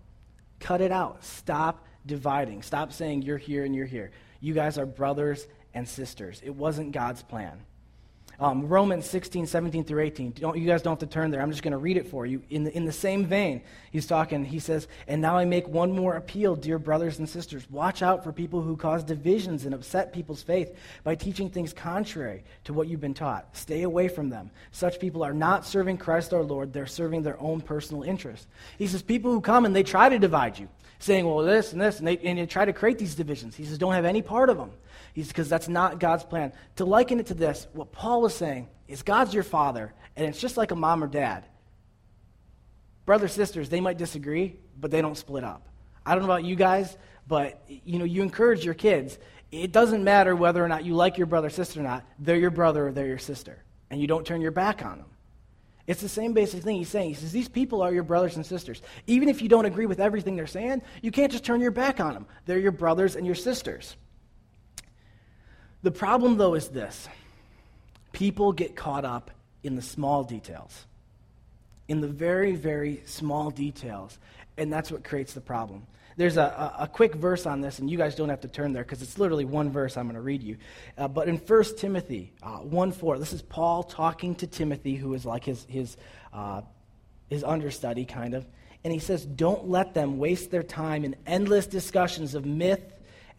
Cut 0.61 0.81
it 0.81 0.93
out. 0.93 1.25
Stop 1.25 1.87
dividing. 2.05 2.63
Stop 2.63 2.93
saying 2.93 3.23
you're 3.23 3.39
here 3.39 3.65
and 3.65 3.75
you're 3.75 3.87
here. 3.87 4.11
You 4.41 4.55
guys 4.55 4.79
are 4.79 4.87
brothers 4.87 5.47
and 5.75 5.89
sisters. 5.89 6.41
It 6.45 6.55
wasn't 6.55 6.93
God's 6.93 7.23
plan. 7.23 7.61
Um, 8.39 8.69
Romans 8.69 9.07
16, 9.07 9.47
17 9.47 9.85
through 9.85 10.03
18. 10.03 10.33
Don't, 10.33 10.59
you 10.59 10.67
guys 10.67 10.83
don't 10.83 10.93
have 10.93 11.09
to 11.09 11.13
turn 11.13 11.31
there. 11.31 11.41
I'm 11.41 11.51
just 11.51 11.63
going 11.63 11.73
to 11.73 11.79
read 11.79 11.97
it 11.97 12.09
for 12.09 12.27
you. 12.27 12.43
In 12.51 12.65
the, 12.65 12.77
in 12.77 12.85
the 12.85 12.93
same 12.93 13.25
vein, 13.25 13.63
he's 13.91 14.07
talking, 14.07 14.45
he 14.45 14.59
says, 14.59 14.89
And 15.09 15.23
now 15.23 15.39
I 15.39 15.47
make 15.47 15.67
one 15.67 15.93
more 15.93 16.17
appeal, 16.17 16.55
dear 16.55 16.79
brothers 16.79 17.19
and 17.19 17.27
sisters. 17.27 17.69
Watch 17.71 18.03
out 18.03 18.25
for 18.25 18.33
people 18.33 18.61
who 18.61 18.77
cause 18.77 19.03
divisions 19.03 19.65
and 19.65 19.75
upset 19.75 20.13
people's 20.13 20.43
faith 20.43 20.75
by 21.03 21.15
teaching 21.15 21.49
things 21.49 21.73
contrary 21.73 22.45
to 22.65 22.75
what 22.75 22.89
you've 22.89 23.01
been 23.01 23.15
taught. 23.15 23.57
Stay 23.57 23.83
away 23.83 24.09
from 24.09 24.29
them. 24.29 24.51
Such 24.71 25.01
people 25.01 25.25
are 25.25 25.35
not 25.35 25.65
serving 25.65 25.97
Christ 25.97 26.35
our 26.35 26.43
Lord, 26.43 26.73
they're 26.73 26.87
serving 26.87 27.23
their 27.23 27.41
own 27.41 27.63
personal 27.63 28.03
interests. 28.03 28.47
He 28.79 28.87
says, 28.87 29.03
People 29.03 29.33
who 29.33 29.41
come 29.41 29.65
and 29.65 29.75
they 29.75 29.83
try 29.83 30.11
to 30.11 30.19
divide 30.19 30.59
you, 30.59 30.69
saying, 30.99 31.27
Well, 31.27 31.39
this 31.45 31.73
and 31.73 31.81
this, 31.81 32.01
and 32.01 32.07
they, 32.07 32.19
and 32.19 32.39
they 32.39 32.45
try 32.45 32.67
to 32.67 32.75
create 32.75 32.99
these 32.99 33.15
divisions. 33.15 33.57
He 33.57 33.65
says, 33.65 33.79
Don't 33.79 33.95
have 33.95 34.05
any 34.05 34.21
part 34.21 34.51
of 34.51 34.59
them 34.59 34.73
because 35.17 35.49
that's 35.49 35.69
not 35.69 35.99
God's 35.99 36.25
plan. 36.25 36.53
To 36.77 36.85
liken 36.85 37.21
it 37.21 37.27
to 37.27 37.35
this, 37.35 37.67
what 37.73 37.91
Paul 37.93 38.23
was 38.23 38.35
saying 38.35 38.69
is 38.87 39.03
God's 39.03 39.33
your 39.33 39.43
father, 39.43 39.93
and 40.15 40.27
it's 40.27 40.41
just 40.41 40.57
like 40.57 40.71
a 40.71 40.77
mom 40.77 41.03
or 41.03 41.07
dad. 41.07 41.45
Brothers, 43.07 43.33
sisters, 43.33 43.69
they 43.69 43.81
might 43.81 43.99
disagree, 43.99 44.57
but 44.79 44.91
they 44.91 45.01
don't 45.01 45.17
split 45.17 45.45
up. 45.45 45.69
I 46.05 46.13
don't 46.13 46.21
know 46.21 46.33
about 46.33 46.45
you 46.45 46.57
guys, 46.57 46.97
but 47.27 47.63
you 47.69 47.99
know, 47.99 48.05
you 48.05 48.23
encourage 48.23 48.65
your 48.65 48.75
kids. 48.75 49.19
It 49.51 49.73
doesn't 49.73 50.05
matter 50.05 50.37
whether 50.37 50.65
or 50.65 50.69
not 50.69 50.85
you 50.85 50.95
like 50.95 51.17
your 51.17 51.27
brother 51.27 51.47
or 51.47 51.51
sister 51.51 51.81
or 51.81 51.85
not. 51.85 52.05
They're 52.19 52.37
your 52.37 52.51
brother 52.51 52.89
or 52.89 52.93
they're 52.93 53.07
your 53.07 53.19
sister. 53.19 53.63
And 53.91 54.01
you 54.01 54.07
don't 54.07 54.27
turn 54.27 54.41
your 54.41 54.51
back 54.51 54.85
on 54.85 54.99
them. 54.99 55.07
It's 55.87 56.01
the 56.01 56.09
same 56.09 56.33
basic 56.33 56.63
thing 56.63 56.77
he's 56.77 56.89
saying. 56.89 57.11
He 57.11 57.15
says, 57.15 57.31
These 57.31 57.49
people 57.49 57.81
are 57.81 57.93
your 57.93 58.03
brothers 58.03 58.37
and 58.37 58.45
sisters. 58.45 58.83
Even 59.07 59.29
if 59.29 59.41
you 59.41 59.49
don't 59.49 59.67
agree 59.67 59.87
with 59.87 60.01
everything 60.01 60.35
they're 60.35 60.47
saying, 60.47 60.83
you 61.01 61.13
can't 61.13 61.31
just 61.31 61.45
turn 61.45 61.61
your 61.61 61.71
back 61.71 62.01
on 62.01 62.13
them. 62.13 62.27
They're 62.45 62.59
your 62.59 62.73
brothers 62.73 63.15
and 63.15 63.25
your 63.25 63.37
sisters. 63.37 63.97
The 65.87 65.93
problem, 65.93 66.37
though, 66.37 66.55
is 66.55 66.67
this 66.67 67.09
people 68.11 68.53
get 68.53 68.75
caught 68.75 69.05
up 69.05 69.31
in 69.63 69.77
the 69.77 69.83
small 69.83 70.25
details, 70.25 70.85
in 71.87 72.01
the 72.01 72.09
very, 72.09 72.57
very 72.57 73.03
small 73.07 73.51
details, 73.51 74.19
and 74.57 74.73
that's 74.73 74.91
what 74.91 75.05
creates 75.05 75.33
the 75.33 75.41
problem. 75.41 75.87
There's 76.17 76.39
a, 76.39 76.43
a, 76.43 76.83
a 76.83 76.89
quick 76.89 77.15
verse 77.15 77.47
on 77.47 77.61
this, 77.61 77.79
and 77.79 77.89
you 77.89 77.97
guys 77.97 78.17
don't 78.17 78.31
have 78.31 78.41
to 78.41 78.49
turn 78.49 78.73
there 78.73 78.83
because 78.83 79.01
it's 79.01 79.17
literally 79.17 79.45
one 79.45 79.71
verse 79.71 79.97
I'm 79.97 80.07
going 80.07 80.17
to 80.17 80.23
read 80.23 80.43
you. 80.43 80.57
Uh, 80.99 81.07
but 81.07 81.29
in 81.29 81.37
1 81.37 81.65
Timothy 81.77 82.33
uh, 82.43 82.57
1 82.57 82.91
4, 82.91 83.21
this 83.21 83.33
is 83.33 83.43
Paul 83.43 83.85
talking 83.85 84.35
to 84.35 84.49
Timothy, 84.49 84.97
who 84.97 85.15
is 85.15 85.25
like 85.25 85.45
his, 85.45 85.67
his, 85.69 85.97
uh, 86.33 86.63
his 87.31 87.45
understudy, 87.45 88.07
kind 88.07 88.35
of. 88.35 88.45
And 88.83 88.93
he 88.93 88.99
says, 88.99 89.25
Don't 89.25 89.69
let 89.69 89.95
them 89.95 90.19
waste 90.19 90.51
their 90.51 90.65
time 90.65 91.05
in 91.05 91.15
endless 91.29 91.69
discussions 91.69 92.35
of 92.35 92.45
myth 92.45 92.83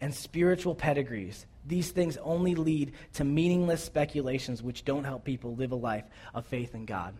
and 0.00 0.14
spiritual 0.14 0.74
pedigrees 0.74 1.44
these 1.68 1.90
things 1.90 2.16
only 2.18 2.54
lead 2.54 2.92
to 3.14 3.24
meaningless 3.24 3.82
speculations 3.82 4.62
which 4.62 4.84
don't 4.84 5.04
help 5.04 5.24
people 5.24 5.54
live 5.54 5.72
a 5.72 5.76
life 5.76 6.04
of 6.34 6.46
faith 6.46 6.74
in 6.74 6.84
God. 6.84 7.14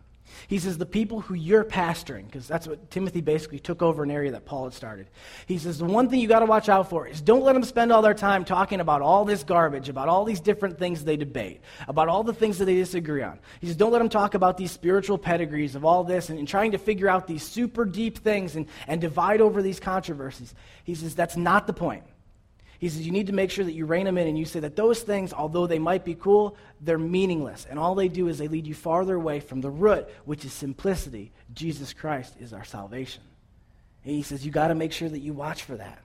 He 0.47 0.59
says, 0.59 0.79
the 0.79 0.87
people 0.87 1.21
who 1.21 1.35
you're 1.35 1.65
pastoring, 1.65 2.27
because 2.27 2.47
that's 2.47 2.67
what 2.67 2.91
Timothy 2.91 3.21
basically 3.21 3.59
took 3.59 3.83
over 3.83 4.03
an 4.03 4.11
area 4.11 4.33
that 4.33 4.45
Paul 4.45 4.65
had 4.65 4.75
started. 4.75 5.09
He 5.47 5.59
says, 5.59 5.79
the 5.79 5.87
one 5.87 6.09
thing 6.09 6.21
you 6.21 6.29
got 6.29 6.41
to 6.41 6.47
watch 6.47 6.69
out 6.69 6.91
for 6.91 7.07
is 7.07 7.21
don't 7.21 7.43
let 7.43 7.55
them 7.55 7.63
spend 7.63 7.93
all 7.93 8.03
their 8.03 8.15
time 8.15 8.45
talking 8.45 8.81
about 8.81 9.03
all 9.03 9.25
this 9.25 9.43
garbage, 9.43 9.89
about 9.89 10.09
all 10.09 10.25
these 10.25 10.41
different 10.41 10.79
things 10.79 11.05
they 11.05 11.17
debate, 11.17 11.63
about 11.89 12.09
all 12.09 12.23
the 12.23 12.35
things 12.35 12.59
that 12.59 12.67
they 12.67 12.75
disagree 12.75 13.23
on. 13.23 13.39
He 13.61 13.67
says, 13.67 13.77
don't 13.77 13.93
let 13.93 14.01
them 14.01 14.09
talk 14.09 14.35
about 14.35 14.57
these 14.57 14.71
spiritual 14.71 15.19
pedigrees 15.19 15.75
of 15.75 15.85
all 15.85 16.05
this 16.05 16.29
and, 16.29 16.39
and 16.39 16.47
trying 16.47 16.73
to 16.73 16.79
figure 16.79 17.09
out 17.09 17.27
these 17.27 17.43
super 17.43 17.85
deep 17.85 18.19
things 18.19 18.57
and, 18.57 18.67
and 18.87 19.01
divide 19.01 19.41
over 19.41 19.63
these 19.63 19.81
controversies. 19.81 20.55
He 20.85 20.95
says, 20.95 21.15
that's 21.15 21.37
not 21.37 21.67
the 21.67 21.73
point. 21.73 22.05
He 22.79 22.89
says 22.89 23.05
you 23.05 23.11
need 23.13 23.27
to 23.27 23.33
make 23.33 23.51
sure 23.51 23.65
that 23.65 23.73
you 23.73 23.87
rein 23.87 24.05
them 24.05 24.19
in 24.19 24.29
and 24.29 24.39
you 24.39 24.45
say 24.45 24.61
that 24.61 24.77
those 24.77 25.01
things, 25.01 25.33
although 25.33 25.67
they 25.67 25.81
might 25.81 26.05
be 26.05 26.15
cool, 26.15 26.57
they're 26.81 26.97
meaningless. 26.97 27.67
And 27.69 27.79
all 27.79 27.97
they 27.97 28.07
do 28.07 28.29
is 28.29 28.39
they 28.39 28.47
lead 28.47 28.69
you 28.69 28.75
farther 28.75 29.17
away 29.17 29.41
from 29.41 29.61
the 29.61 29.71
root, 29.71 30.09
which 30.25 30.45
is 30.45 30.53
simplicity. 30.53 31.33
Jesus 31.53 31.93
Christ 31.93 32.35
is 32.39 32.53
our 32.53 32.65
salvation. 32.65 33.23
And 34.05 34.15
he 34.15 34.23
says 34.23 34.47
you 34.47 34.53
got 34.53 34.69
to 34.69 34.77
make 34.77 34.93
sure 34.93 35.09
that 35.09 35.19
you 35.19 35.33
watch 35.33 35.65
for 35.65 35.77
that. 35.77 35.99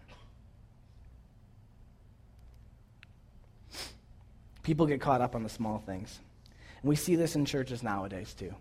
People 4.63 4.87
get 4.87 4.99
caught 4.99 5.21
up 5.21 5.35
on 5.35 5.43
the 5.43 5.49
small 5.49 5.77
things. 5.85 6.19
And 6.81 6.89
we 6.89 6.95
see 6.95 7.15
this 7.15 7.35
in 7.35 7.45
churches 7.45 7.83
nowadays 7.83 8.33
too. 8.33 8.55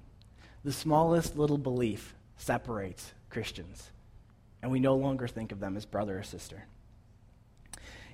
The 0.65 0.73
smallest 0.73 1.39
little 1.39 1.59
belief 1.59 2.15
separates 2.37 3.13
Christians. 3.31 3.91
And 4.61 4.71
we 4.71 4.81
no 4.81 4.97
longer 4.97 5.27
think 5.27 5.51
of 5.51 5.61
them 5.61 5.77
as 5.77 5.87
brother 5.87 6.19
or 6.19 6.23
sister. 6.23 6.65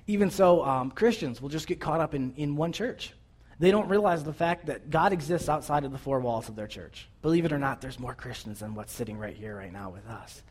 Even 0.07 0.29
so, 0.31 0.63
um, 0.65 0.91
Christians 0.91 1.41
will 1.41 1.49
just 1.49 1.67
get 1.67 1.79
caught 1.79 1.99
up 1.99 2.13
in, 2.13 2.33
in 2.35 2.55
one 2.55 2.71
church. 2.71 3.13
They 3.59 3.71
don't 3.71 3.89
realize 3.89 4.23
the 4.23 4.33
fact 4.33 4.67
that 4.67 4.89
God 4.89 5.11
exists 5.13 5.49
outside 5.49 5.83
of 5.83 5.91
the 5.91 5.97
four 5.97 6.19
walls 6.19 6.49
of 6.49 6.55
their 6.55 6.67
church. 6.67 7.07
Believe 7.21 7.45
it 7.45 7.51
or 7.51 7.59
not, 7.59 7.81
there's 7.81 7.99
more 7.99 8.15
Christians 8.15 8.59
than 8.59 8.73
what's 8.73 8.93
sitting 8.93 9.17
right 9.17 9.35
here, 9.35 9.57
right 9.57 9.73
now 9.73 9.89
with 9.89 10.07
us. 10.07 10.41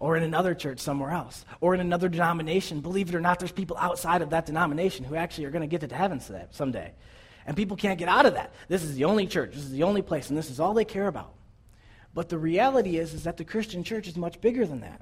or 0.00 0.16
in 0.16 0.22
another 0.22 0.54
church 0.54 0.78
somewhere 0.78 1.10
else, 1.10 1.44
or 1.60 1.74
in 1.74 1.80
another 1.80 2.08
denomination. 2.08 2.80
Believe 2.80 3.08
it 3.08 3.14
or 3.14 3.20
not, 3.20 3.38
there's 3.38 3.52
people 3.52 3.76
outside 3.78 4.22
of 4.22 4.30
that 4.30 4.46
denomination 4.46 5.04
who 5.04 5.16
actually 5.16 5.44
are 5.46 5.50
going 5.50 5.68
to 5.68 5.78
get 5.78 5.88
to 5.88 5.94
heaven 5.94 6.20
someday. 6.50 6.92
And 7.46 7.56
people 7.56 7.76
can't 7.76 7.98
get 7.98 8.08
out 8.08 8.26
of 8.26 8.34
that. 8.34 8.52
This 8.68 8.82
is 8.82 8.94
the 8.94 9.04
only 9.04 9.26
church, 9.26 9.54
this 9.54 9.64
is 9.64 9.72
the 9.72 9.82
only 9.82 10.02
place, 10.02 10.28
and 10.28 10.38
this 10.38 10.50
is 10.50 10.60
all 10.60 10.74
they 10.74 10.84
care 10.84 11.08
about. 11.08 11.32
But 12.14 12.28
the 12.28 12.38
reality 12.38 12.98
is, 12.98 13.14
is 13.14 13.24
that 13.24 13.36
the 13.36 13.44
Christian 13.44 13.82
church 13.84 14.06
is 14.06 14.16
much 14.16 14.40
bigger 14.40 14.66
than 14.66 14.80
that. 14.80 15.00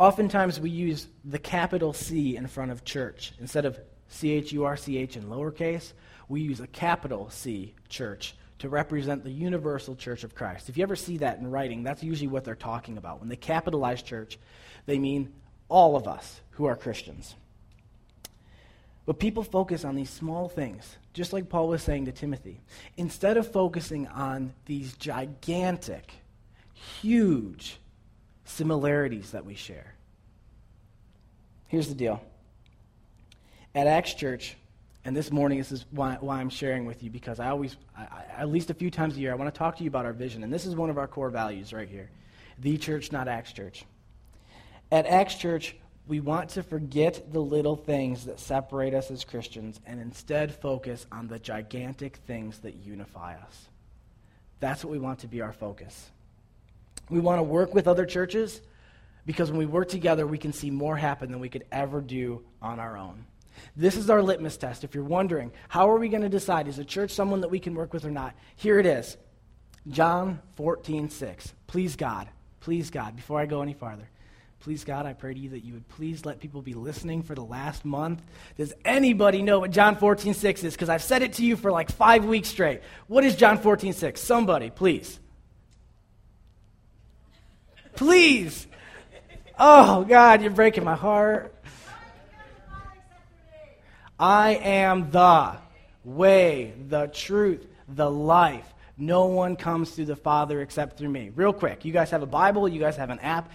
Oftentimes 0.00 0.58
we 0.58 0.70
use 0.70 1.08
the 1.26 1.38
capital 1.38 1.92
C 1.92 2.34
in 2.34 2.46
front 2.46 2.70
of 2.70 2.86
church. 2.86 3.34
Instead 3.38 3.66
of 3.66 3.78
C 4.08 4.30
H 4.30 4.50
U 4.50 4.64
R 4.64 4.74
C 4.74 4.96
H 4.96 5.18
in 5.18 5.24
lowercase, 5.24 5.92
we 6.26 6.40
use 6.40 6.58
a 6.60 6.66
capital 6.66 7.28
C 7.28 7.74
church 7.90 8.34
to 8.60 8.70
represent 8.70 9.24
the 9.24 9.30
universal 9.30 9.94
church 9.94 10.24
of 10.24 10.34
Christ. 10.34 10.70
If 10.70 10.78
you 10.78 10.84
ever 10.84 10.96
see 10.96 11.18
that 11.18 11.38
in 11.38 11.50
writing, 11.50 11.82
that's 11.82 12.02
usually 12.02 12.28
what 12.28 12.44
they're 12.44 12.54
talking 12.54 12.96
about. 12.96 13.20
When 13.20 13.28
they 13.28 13.36
capitalize 13.36 14.00
church, 14.00 14.38
they 14.86 14.98
mean 14.98 15.34
all 15.68 15.96
of 15.96 16.08
us 16.08 16.40
who 16.52 16.64
are 16.64 16.76
Christians. 16.76 17.34
But 19.04 19.18
people 19.18 19.42
focus 19.42 19.84
on 19.84 19.96
these 19.96 20.08
small 20.08 20.48
things, 20.48 20.96
just 21.12 21.34
like 21.34 21.50
Paul 21.50 21.68
was 21.68 21.82
saying 21.82 22.06
to 22.06 22.12
Timothy. 22.12 22.62
Instead 22.96 23.36
of 23.36 23.52
focusing 23.52 24.06
on 24.08 24.54
these 24.64 24.94
gigantic, 24.94 26.10
huge 26.72 27.76
similarities 28.50 29.30
that 29.30 29.44
we 29.44 29.54
share. 29.54 29.94
Here's 31.68 31.88
the 31.88 31.94
deal. 31.94 32.22
At 33.74 33.86
Acts 33.86 34.14
Church, 34.14 34.56
and 35.04 35.16
this 35.16 35.30
morning, 35.30 35.58
this 35.58 35.72
is 35.72 35.86
why, 35.90 36.18
why 36.20 36.40
I'm 36.40 36.50
sharing 36.50 36.84
with 36.84 37.02
you, 37.02 37.10
because 37.10 37.40
I 37.40 37.50
always, 37.50 37.76
I, 37.96 38.02
I, 38.02 38.24
at 38.38 38.48
least 38.50 38.68
a 38.70 38.74
few 38.74 38.90
times 38.90 39.16
a 39.16 39.20
year, 39.20 39.32
I 39.32 39.36
want 39.36 39.52
to 39.52 39.56
talk 39.56 39.76
to 39.76 39.84
you 39.84 39.88
about 39.88 40.04
our 40.04 40.12
vision. 40.12 40.42
And 40.42 40.52
this 40.52 40.66
is 40.66 40.74
one 40.74 40.90
of 40.90 40.98
our 40.98 41.06
core 41.06 41.30
values 41.30 41.72
right 41.72 41.88
here 41.88 42.10
the 42.58 42.76
church, 42.76 43.10
not 43.10 43.26
Acts 43.26 43.52
Church. 43.52 43.84
At 44.92 45.06
Acts 45.06 45.36
Church, 45.36 45.76
we 46.06 46.20
want 46.20 46.50
to 46.50 46.62
forget 46.62 47.32
the 47.32 47.40
little 47.40 47.76
things 47.76 48.26
that 48.26 48.40
separate 48.40 48.92
us 48.92 49.10
as 49.10 49.24
Christians 49.24 49.80
and 49.86 50.00
instead 50.00 50.52
focus 50.52 51.06
on 51.10 51.28
the 51.28 51.38
gigantic 51.38 52.16
things 52.26 52.58
that 52.58 52.74
unify 52.74 53.36
us. 53.36 53.68
That's 54.58 54.84
what 54.84 54.90
we 54.90 54.98
want 54.98 55.20
to 55.20 55.28
be 55.28 55.40
our 55.40 55.52
focus. 55.52 56.10
We 57.10 57.20
want 57.20 57.40
to 57.40 57.42
work 57.42 57.74
with 57.74 57.88
other 57.88 58.06
churches 58.06 58.60
because 59.26 59.50
when 59.50 59.58
we 59.58 59.66
work 59.66 59.88
together, 59.88 60.26
we 60.26 60.38
can 60.38 60.52
see 60.52 60.70
more 60.70 60.96
happen 60.96 61.30
than 61.30 61.40
we 61.40 61.48
could 61.48 61.64
ever 61.70 62.00
do 62.00 62.42
on 62.62 62.80
our 62.80 62.96
own. 62.96 63.26
This 63.76 63.96
is 63.96 64.08
our 64.08 64.22
litmus 64.22 64.56
test. 64.56 64.84
If 64.84 64.94
you're 64.94 65.04
wondering, 65.04 65.52
how 65.68 65.90
are 65.90 65.98
we 65.98 66.08
going 66.08 66.22
to 66.22 66.28
decide? 66.28 66.68
Is 66.68 66.78
a 66.78 66.84
church 66.84 67.10
someone 67.10 67.40
that 67.42 67.50
we 67.50 67.58
can 67.58 67.74
work 67.74 67.92
with 67.92 68.04
or 68.04 68.10
not? 68.10 68.34
Here 68.56 68.78
it 68.78 68.86
is 68.86 69.16
John 69.88 70.40
14, 70.56 71.10
6. 71.10 71.54
Please, 71.66 71.96
God, 71.96 72.28
please, 72.60 72.90
God, 72.90 73.16
before 73.16 73.40
I 73.40 73.46
go 73.46 73.62
any 73.62 73.74
farther, 73.74 74.08
please, 74.60 74.84
God, 74.84 75.06
I 75.06 75.12
pray 75.12 75.34
to 75.34 75.40
you 75.40 75.50
that 75.50 75.64
you 75.64 75.74
would 75.74 75.88
please 75.88 76.24
let 76.24 76.40
people 76.40 76.62
be 76.62 76.74
listening 76.74 77.22
for 77.22 77.34
the 77.34 77.44
last 77.44 77.84
month. 77.84 78.22
Does 78.56 78.72
anybody 78.84 79.42
know 79.42 79.60
what 79.60 79.70
John 79.70 79.96
14, 79.96 80.34
6 80.34 80.64
is? 80.64 80.74
Because 80.74 80.88
I've 80.88 81.02
said 81.02 81.22
it 81.22 81.34
to 81.34 81.44
you 81.44 81.56
for 81.56 81.70
like 81.70 81.90
five 81.90 82.24
weeks 82.24 82.48
straight. 82.48 82.82
What 83.08 83.24
is 83.24 83.36
John 83.36 83.58
14, 83.58 83.92
6? 83.92 84.20
Somebody, 84.20 84.70
please. 84.70 85.18
Please. 87.94 88.66
Oh, 89.58 90.04
God, 90.04 90.42
you're 90.42 90.50
breaking 90.50 90.84
my 90.84 90.96
heart. 90.96 91.54
I 94.18 94.50
am 94.56 95.10
the 95.10 95.56
way, 96.04 96.74
the 96.88 97.06
truth, 97.06 97.66
the 97.88 98.10
life. 98.10 98.66
No 98.98 99.26
one 99.26 99.56
comes 99.56 99.96
to 99.96 100.04
the 100.04 100.16
Father 100.16 100.60
except 100.60 100.98
through 100.98 101.08
me. 101.08 101.30
Real 101.34 101.54
quick, 101.54 101.86
you 101.86 101.92
guys 101.92 102.10
have 102.10 102.22
a 102.22 102.26
Bible, 102.26 102.68
you 102.68 102.78
guys 102.78 102.96
have 102.96 103.08
an 103.08 103.18
app. 103.20 103.50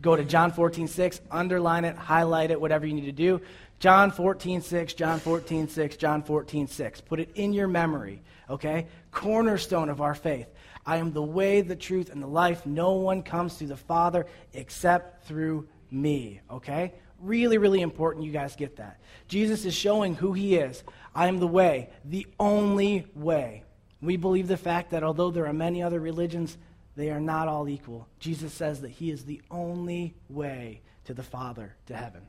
Go 0.00 0.16
to 0.16 0.24
John 0.24 0.52
14, 0.52 0.88
6, 0.88 1.20
underline 1.30 1.84
it, 1.84 1.96
highlight 1.96 2.50
it, 2.50 2.58
whatever 2.58 2.86
you 2.86 2.94
need 2.94 3.04
to 3.04 3.12
do. 3.12 3.42
John 3.78 4.10
14, 4.10 4.62
6, 4.62 4.94
John 4.94 5.20
14, 5.20 5.68
6, 5.68 5.96
John 5.96 6.22
14, 6.22 6.66
6. 6.66 7.00
Put 7.02 7.20
it 7.20 7.30
in 7.34 7.52
your 7.52 7.68
memory, 7.68 8.22
okay? 8.48 8.86
Cornerstone 9.10 9.90
of 9.90 10.00
our 10.00 10.14
faith. 10.14 10.46
I 10.86 10.96
am 10.96 11.12
the 11.12 11.22
way, 11.22 11.60
the 11.60 11.76
truth, 11.76 12.10
and 12.10 12.22
the 12.22 12.26
life. 12.26 12.66
No 12.66 12.92
one 12.92 13.22
comes 13.22 13.56
to 13.58 13.66
the 13.66 13.76
Father 13.76 14.26
except 14.52 15.24
through 15.26 15.68
me, 15.90 16.40
okay? 16.50 16.94
Really, 17.20 17.58
really 17.58 17.82
important 17.82 18.24
you 18.24 18.32
guys 18.32 18.56
get 18.56 18.76
that. 18.76 18.98
Jesus 19.28 19.64
is 19.64 19.74
showing 19.74 20.14
who 20.14 20.32
he 20.32 20.56
is. 20.56 20.82
I 21.14 21.28
am 21.28 21.38
the 21.38 21.46
way, 21.46 21.90
the 22.04 22.26
only 22.38 23.06
way. 23.14 23.64
We 24.00 24.16
believe 24.16 24.48
the 24.48 24.56
fact 24.56 24.90
that 24.90 25.02
although 25.02 25.30
there 25.30 25.46
are 25.46 25.52
many 25.52 25.82
other 25.82 26.00
religions, 26.00 26.56
they 26.96 27.10
are 27.10 27.20
not 27.20 27.48
all 27.48 27.68
equal. 27.68 28.08
Jesus 28.18 28.52
says 28.52 28.80
that 28.80 28.90
he 28.90 29.10
is 29.10 29.24
the 29.24 29.42
only 29.50 30.14
way 30.28 30.80
to 31.04 31.14
the 31.14 31.22
Father, 31.22 31.74
to 31.86 31.94
heaven. 31.94 32.22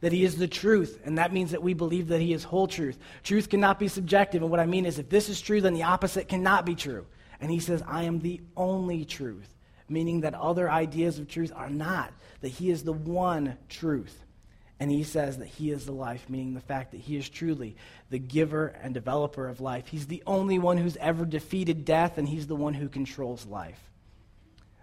That 0.00 0.12
he 0.12 0.24
is 0.24 0.36
the 0.36 0.48
truth, 0.48 1.00
and 1.04 1.18
that 1.18 1.32
means 1.32 1.52
that 1.52 1.62
we 1.62 1.74
believe 1.74 2.08
that 2.08 2.20
he 2.20 2.32
is 2.32 2.42
whole 2.42 2.66
truth. 2.66 2.98
Truth 3.22 3.50
cannot 3.50 3.78
be 3.78 3.86
subjective, 3.86 4.42
and 4.42 4.50
what 4.50 4.60
I 4.60 4.66
mean 4.66 4.86
is 4.86 4.98
if 4.98 5.08
this 5.08 5.28
is 5.28 5.40
true, 5.40 5.60
then 5.60 5.74
the 5.74 5.84
opposite 5.84 6.26
cannot 6.26 6.66
be 6.66 6.74
true. 6.74 7.06
And 7.40 7.50
he 7.50 7.60
says, 7.60 7.82
I 7.86 8.04
am 8.04 8.20
the 8.20 8.40
only 8.56 9.04
truth, 9.04 9.48
meaning 9.88 10.20
that 10.20 10.34
other 10.34 10.70
ideas 10.70 11.18
of 11.18 11.28
truth 11.28 11.52
are 11.54 11.70
not, 11.70 12.12
that 12.40 12.48
he 12.48 12.70
is 12.70 12.84
the 12.84 12.92
one 12.92 13.56
truth. 13.68 14.18
And 14.80 14.90
he 14.90 15.04
says 15.04 15.38
that 15.38 15.48
he 15.48 15.70
is 15.70 15.86
the 15.86 15.92
life, 15.92 16.28
meaning 16.28 16.54
the 16.54 16.60
fact 16.60 16.92
that 16.92 17.00
he 17.00 17.16
is 17.16 17.28
truly 17.28 17.76
the 18.10 18.18
giver 18.18 18.66
and 18.82 18.92
developer 18.92 19.48
of 19.48 19.60
life. 19.60 19.86
He's 19.86 20.06
the 20.06 20.22
only 20.26 20.58
one 20.58 20.78
who's 20.78 20.96
ever 20.96 21.24
defeated 21.24 21.84
death, 21.84 22.18
and 22.18 22.28
he's 22.28 22.46
the 22.46 22.56
one 22.56 22.74
who 22.74 22.88
controls 22.88 23.46
life. 23.46 23.78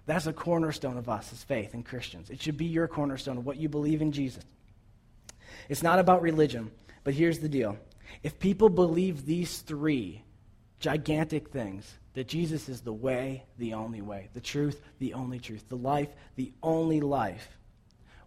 That's 0.05 0.27
a 0.27 0.33
cornerstone 0.33 0.97
of 0.97 1.09
us 1.09 1.31
as 1.31 1.43
faith 1.43 1.73
and 1.73 1.85
Christians. 1.85 2.29
It 2.29 2.41
should 2.41 2.57
be 2.57 2.65
your 2.65 2.87
cornerstone 2.87 3.37
of 3.37 3.45
what 3.45 3.57
you 3.57 3.69
believe 3.69 4.01
in 4.01 4.11
Jesus. 4.11 4.43
It's 5.69 5.83
not 5.83 5.99
about 5.99 6.21
religion, 6.21 6.71
but 7.03 7.13
here's 7.13 7.39
the 7.39 7.49
deal. 7.49 7.77
If 8.23 8.39
people 8.39 8.69
believe 8.69 9.25
these 9.25 9.59
three 9.59 10.23
gigantic 10.79 11.49
things, 11.49 11.97
that 12.13 12.27
Jesus 12.27 12.67
is 12.67 12.81
the 12.81 12.93
way, 12.93 13.43
the 13.57 13.73
only 13.73 14.01
way, 14.01 14.29
the 14.33 14.41
truth, 14.41 14.81
the 14.99 15.13
only 15.13 15.39
truth, 15.39 15.67
the 15.69 15.77
life, 15.77 16.09
the 16.35 16.51
only 16.61 16.99
life, 16.99 17.57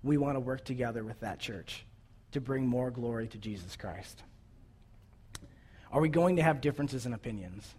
we 0.03 0.17
want 0.17 0.37
to 0.37 0.41
work 0.41 0.65
together 0.65 1.05
with 1.05 1.21
that 1.21 1.39
church 1.39 1.85
to 2.33 2.41
bring 2.41 2.67
more 2.67 2.91
glory 2.91 3.29
to 3.29 3.39
Jesus 3.39 3.77
Christ. 3.77 4.23
Are 5.93 6.01
we 6.01 6.09
going 6.09 6.37
to 6.37 6.43
have 6.43 6.61
differences 6.61 7.07
in 7.07 7.13
opinions? 7.13 7.75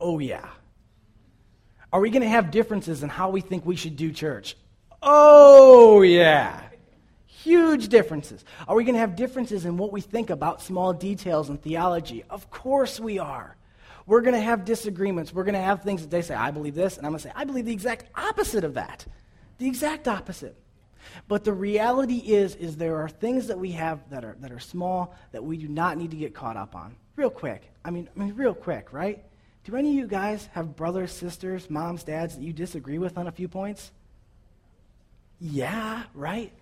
Oh, 0.00 0.18
yeah. 0.18 0.48
Are 1.92 2.00
we 2.00 2.10
going 2.10 2.22
to 2.22 2.28
have 2.28 2.50
differences 2.50 3.02
in 3.02 3.08
how 3.08 3.30
we 3.30 3.40
think 3.40 3.64
we 3.64 3.76
should 3.76 3.96
do 3.96 4.12
church? 4.12 4.56
Oh, 5.02 6.02
yeah. 6.02 6.60
Huge 7.26 7.88
differences. 7.88 8.44
Are 8.66 8.74
we 8.74 8.82
going 8.84 8.94
to 8.94 9.00
have 9.00 9.14
differences 9.14 9.64
in 9.64 9.76
what 9.76 9.92
we 9.92 10.00
think 10.00 10.30
about 10.30 10.62
small 10.62 10.92
details 10.92 11.48
in 11.48 11.58
theology? 11.58 12.24
Of 12.28 12.50
course 12.50 12.98
we 12.98 13.18
are. 13.18 13.56
We're 14.06 14.20
going 14.20 14.34
to 14.34 14.40
have 14.40 14.64
disagreements. 14.64 15.32
We're 15.32 15.44
going 15.44 15.54
to 15.54 15.60
have 15.60 15.82
things 15.82 16.02
that 16.02 16.10
they 16.10 16.22
say, 16.22 16.34
I 16.34 16.50
believe 16.52 16.74
this, 16.74 16.96
and 16.96 17.04
I'm 17.04 17.12
going 17.12 17.18
to 17.18 17.28
say, 17.28 17.32
I 17.34 17.44
believe 17.44 17.66
the 17.66 17.72
exact 17.72 18.06
opposite 18.16 18.64
of 18.64 18.74
that. 18.74 19.04
The 19.58 19.66
exact 19.66 20.06
opposite. 20.06 20.56
But 21.28 21.44
the 21.44 21.52
reality 21.52 22.16
is, 22.18 22.54
is 22.56 22.76
there 22.76 22.96
are 22.96 23.08
things 23.08 23.48
that 23.48 23.58
we 23.58 23.72
have 23.72 24.08
that 24.10 24.24
are, 24.24 24.36
that 24.40 24.52
are 24.52 24.60
small 24.60 25.14
that 25.32 25.42
we 25.42 25.56
do 25.56 25.68
not 25.68 25.96
need 25.96 26.10
to 26.12 26.16
get 26.16 26.34
caught 26.34 26.56
up 26.56 26.76
on. 26.76 26.94
Real 27.16 27.30
quick. 27.30 27.70
I 27.84 27.90
mean, 27.90 28.08
I 28.14 28.20
mean, 28.20 28.34
real 28.34 28.54
quick, 28.54 28.92
right? 28.92 29.24
Do 29.64 29.74
any 29.76 29.90
of 29.90 29.94
you 29.96 30.06
guys 30.06 30.48
have 30.52 30.76
brothers, 30.76 31.12
sisters, 31.12 31.68
moms, 31.68 32.04
dads 32.04 32.36
that 32.36 32.42
you 32.42 32.52
disagree 32.52 32.98
with 32.98 33.18
on 33.18 33.26
a 33.26 33.32
few 33.32 33.48
points? 33.48 33.90
Yeah, 35.40 36.04
right? 36.14 36.52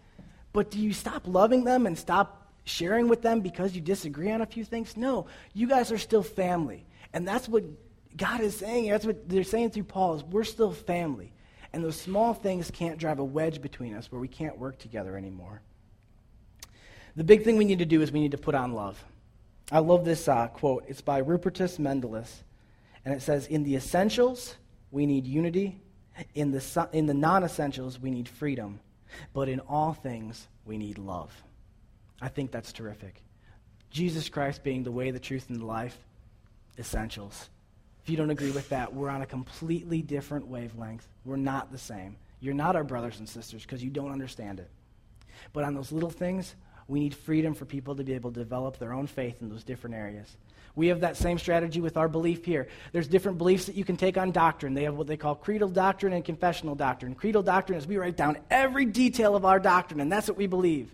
But 0.53 0.71
do 0.71 0.81
you 0.81 0.93
stop 0.93 1.23
loving 1.27 1.65
them 1.65 1.87
and 1.87 1.99
stop 1.99 2.53
sharing 2.65 3.09
with 3.09 3.23
them 3.23 3.41
because 3.41 3.75
you 3.75 3.81
disagree 3.81 4.31
on 4.31 4.41
a 4.41 4.47
few 4.47 4.65
things? 4.65 4.97
No. 4.97 5.27
You 5.53 5.69
guys 5.69 5.93
are 5.93 5.99
still 5.99 6.23
family. 6.23 6.87
And 7.15 7.27
that's 7.27 7.49
what 7.49 7.65
God 8.17 8.41
is 8.41 8.57
saying. 8.57 8.91
That's 8.91 9.07
what 9.07 9.29
they're 9.29 9.45
saying 9.45 9.71
through 9.71 9.85
Paul 9.85 10.17
is 10.17 10.25
we're 10.25 10.45
still 10.45 10.73
family. 10.73 11.33
And 11.73 11.83
those 11.83 11.99
small 11.99 12.35
things 12.35 12.71
can't 12.71 12.99
drive 12.99 13.21
a 13.21 13.25
wedge 13.25 13.63
between 13.63 13.95
us 13.95 14.13
where 14.13 14.21
we 14.21 14.29
can't 14.29 14.59
work 14.59 14.79
together 14.79 15.17
anymore. 15.17 15.63
The 17.17 17.25
big 17.25 17.45
thing 17.45 17.57
we 17.57 17.65
need 17.65 17.79
to 17.79 17.87
do 17.87 18.03
is 18.03 18.13
we 18.13 18.21
need 18.21 18.33
to 18.33 18.39
put 18.39 18.55
on 18.55 18.73
love. 18.73 19.03
I 19.73 19.79
love 19.79 20.05
this 20.05 20.29
uh, 20.29 20.49
quote. 20.49 20.85
It's 20.89 21.01
by 21.01 21.23
Rupertus 21.23 21.79
Meldenius. 21.79 22.43
And 23.05 23.15
it 23.15 23.23
says, 23.23 23.47
In 23.47 23.63
the 23.63 23.77
essentials, 23.77 24.57
we 24.91 25.07
need 25.07 25.27
unity. 25.27 25.81
In 26.35 26.53
the, 26.53 26.89
in 26.93 27.07
the 27.07 27.15
non 27.15 27.45
essentials, 27.45 27.99
we 27.99 28.11
need 28.11 28.29
freedom. 28.29 28.81
But 29.33 29.49
in 29.49 29.61
all 29.61 29.93
things, 29.93 30.49
we 30.65 30.79
need 30.79 30.99
love. 30.99 31.33
I 32.21 32.29
think 32.29 32.51
that's 32.51 32.73
terrific. 32.73 33.23
Jesus 33.91 34.29
Christ 34.29 34.65
being 34.65 34.83
the 34.83 34.93
way, 34.93 35.11
the 35.13 35.21
truth, 35.21 35.47
and 35.49 35.61
the 35.61 35.67
life, 35.67 35.97
essentials. 36.79 37.49
If 38.03 38.11
you 38.11 38.17
don't 38.17 38.31
agree 38.31 38.51
with 38.51 38.69
that, 38.69 38.93
we're 38.93 39.09
on 39.09 39.23
a 39.23 39.27
completely 39.27 40.03
different 40.03 40.47
wavelength. 40.47 41.09
We're 41.25 41.37
not 41.37 41.73
the 41.73 41.79
same. 41.79 42.17
You're 42.41 42.55
not 42.55 42.77
our 42.77 42.85
brothers 42.85 43.19
and 43.19 43.29
sisters 43.29 43.63
because 43.63 43.83
you 43.83 43.91
don't 43.91 44.13
understand 44.13 44.61
it. 44.61 44.71
But 45.53 45.65
on 45.65 45.75
those 45.75 45.91
little 45.91 46.11
things, 46.11 46.55
We 46.89 47.01
need 47.01 47.15
freedom 47.15 47.55
for 47.55 47.65
people 47.65 47.97
to 47.97 48.05
be 48.05 48.15
able 48.15 48.33
to 48.33 48.41
develop 48.41 48.79
their 48.79 48.93
own 48.93 49.07
faith 49.07 49.41
in 49.41 49.49
those 49.49 49.65
different 49.65 49.97
areas. 49.97 50.37
We 50.77 50.89
have 50.89 51.01
that 51.01 51.17
same 51.17 51.39
strategy 51.39 51.81
with 51.81 51.97
our 51.97 52.09
belief 52.09 52.45
here. 52.45 52.67
There's 52.93 53.07
different 53.07 53.39
beliefs 53.39 53.67
that 53.67 53.77
you 53.77 53.85
can 53.85 53.97
take 53.97 54.19
on 54.19 54.33
doctrine. 54.33 54.75
They 54.75 54.83
have 54.85 54.97
what 54.97 55.07
they 55.07 55.17
call 55.17 55.37
creedal 55.37 55.69
doctrine 55.69 56.13
and 56.13 56.25
confessional 56.25 56.75
doctrine. 56.75 57.15
Creedal 57.15 57.45
doctrine 57.45 57.79
is 57.79 57.87
we 57.87 57.97
write 57.97 58.17
down 58.17 58.39
every 58.51 58.85
detail 58.85 59.37
of 59.37 59.45
our 59.45 59.61
doctrine, 59.61 60.01
and 60.01 60.11
that's 60.11 60.29
what 60.29 60.37
we 60.37 60.49
believe. 60.49 60.93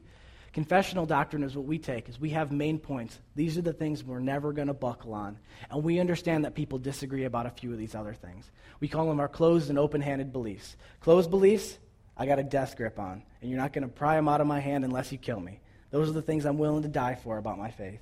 Confessional 0.52 1.06
doctrine 1.06 1.44
is 1.44 1.54
what 1.54 1.66
we 1.66 1.78
take, 1.78 2.08
is 2.08 2.18
we 2.18 2.30
have 2.30 2.50
main 2.50 2.78
points. 2.78 3.18
These 3.36 3.56
are 3.56 3.62
the 3.62 3.72
things 3.72 4.02
we're 4.02 4.18
never 4.18 4.52
going 4.52 4.66
to 4.66 4.74
buckle 4.74 5.14
on. 5.14 5.38
And 5.70 5.84
we 5.84 6.00
understand 6.00 6.44
that 6.44 6.56
people 6.56 6.78
disagree 6.78 7.24
about 7.24 7.46
a 7.46 7.50
few 7.50 7.72
of 7.72 7.78
these 7.78 7.94
other 7.94 8.14
things. 8.14 8.50
We 8.80 8.88
call 8.88 9.06
them 9.06 9.20
our 9.20 9.28
closed 9.28 9.70
and 9.70 9.78
open-handed 9.78 10.32
beliefs. 10.32 10.76
Closed 10.98 11.30
beliefs, 11.30 11.78
I 12.16 12.26
got 12.26 12.40
a 12.40 12.42
death 12.42 12.76
grip 12.76 12.98
on, 12.98 13.22
and 13.40 13.48
you're 13.50 13.60
not 13.60 13.72
going 13.72 13.82
to 13.82 13.88
pry 13.88 14.16
them 14.16 14.28
out 14.28 14.40
of 14.40 14.48
my 14.48 14.58
hand 14.58 14.84
unless 14.84 15.12
you 15.12 15.18
kill 15.18 15.38
me. 15.38 15.60
Those 15.92 16.08
are 16.08 16.14
the 16.14 16.22
things 16.22 16.44
I'm 16.44 16.58
willing 16.58 16.82
to 16.82 16.88
die 16.88 17.14
for 17.14 17.38
about 17.38 17.58
my 17.58 17.70
faith. 17.70 18.00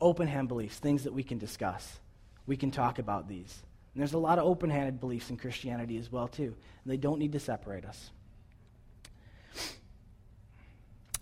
Open-hand 0.00 0.46
beliefs, 0.46 0.78
things 0.78 1.04
that 1.04 1.12
we 1.12 1.24
can 1.24 1.38
discuss. 1.38 1.98
We 2.46 2.56
can 2.56 2.70
talk 2.70 3.00
about 3.00 3.28
these. 3.28 3.62
And 3.94 4.00
there's 4.00 4.12
a 4.12 4.18
lot 4.18 4.38
of 4.38 4.44
open-handed 4.44 5.00
beliefs 5.00 5.30
in 5.30 5.36
Christianity 5.36 5.96
as 5.96 6.10
well, 6.10 6.28
too. 6.28 6.54
And 6.84 6.92
they 6.92 6.96
don't 6.96 7.18
need 7.18 7.32
to 7.32 7.40
separate 7.40 7.84
us. 7.84 8.10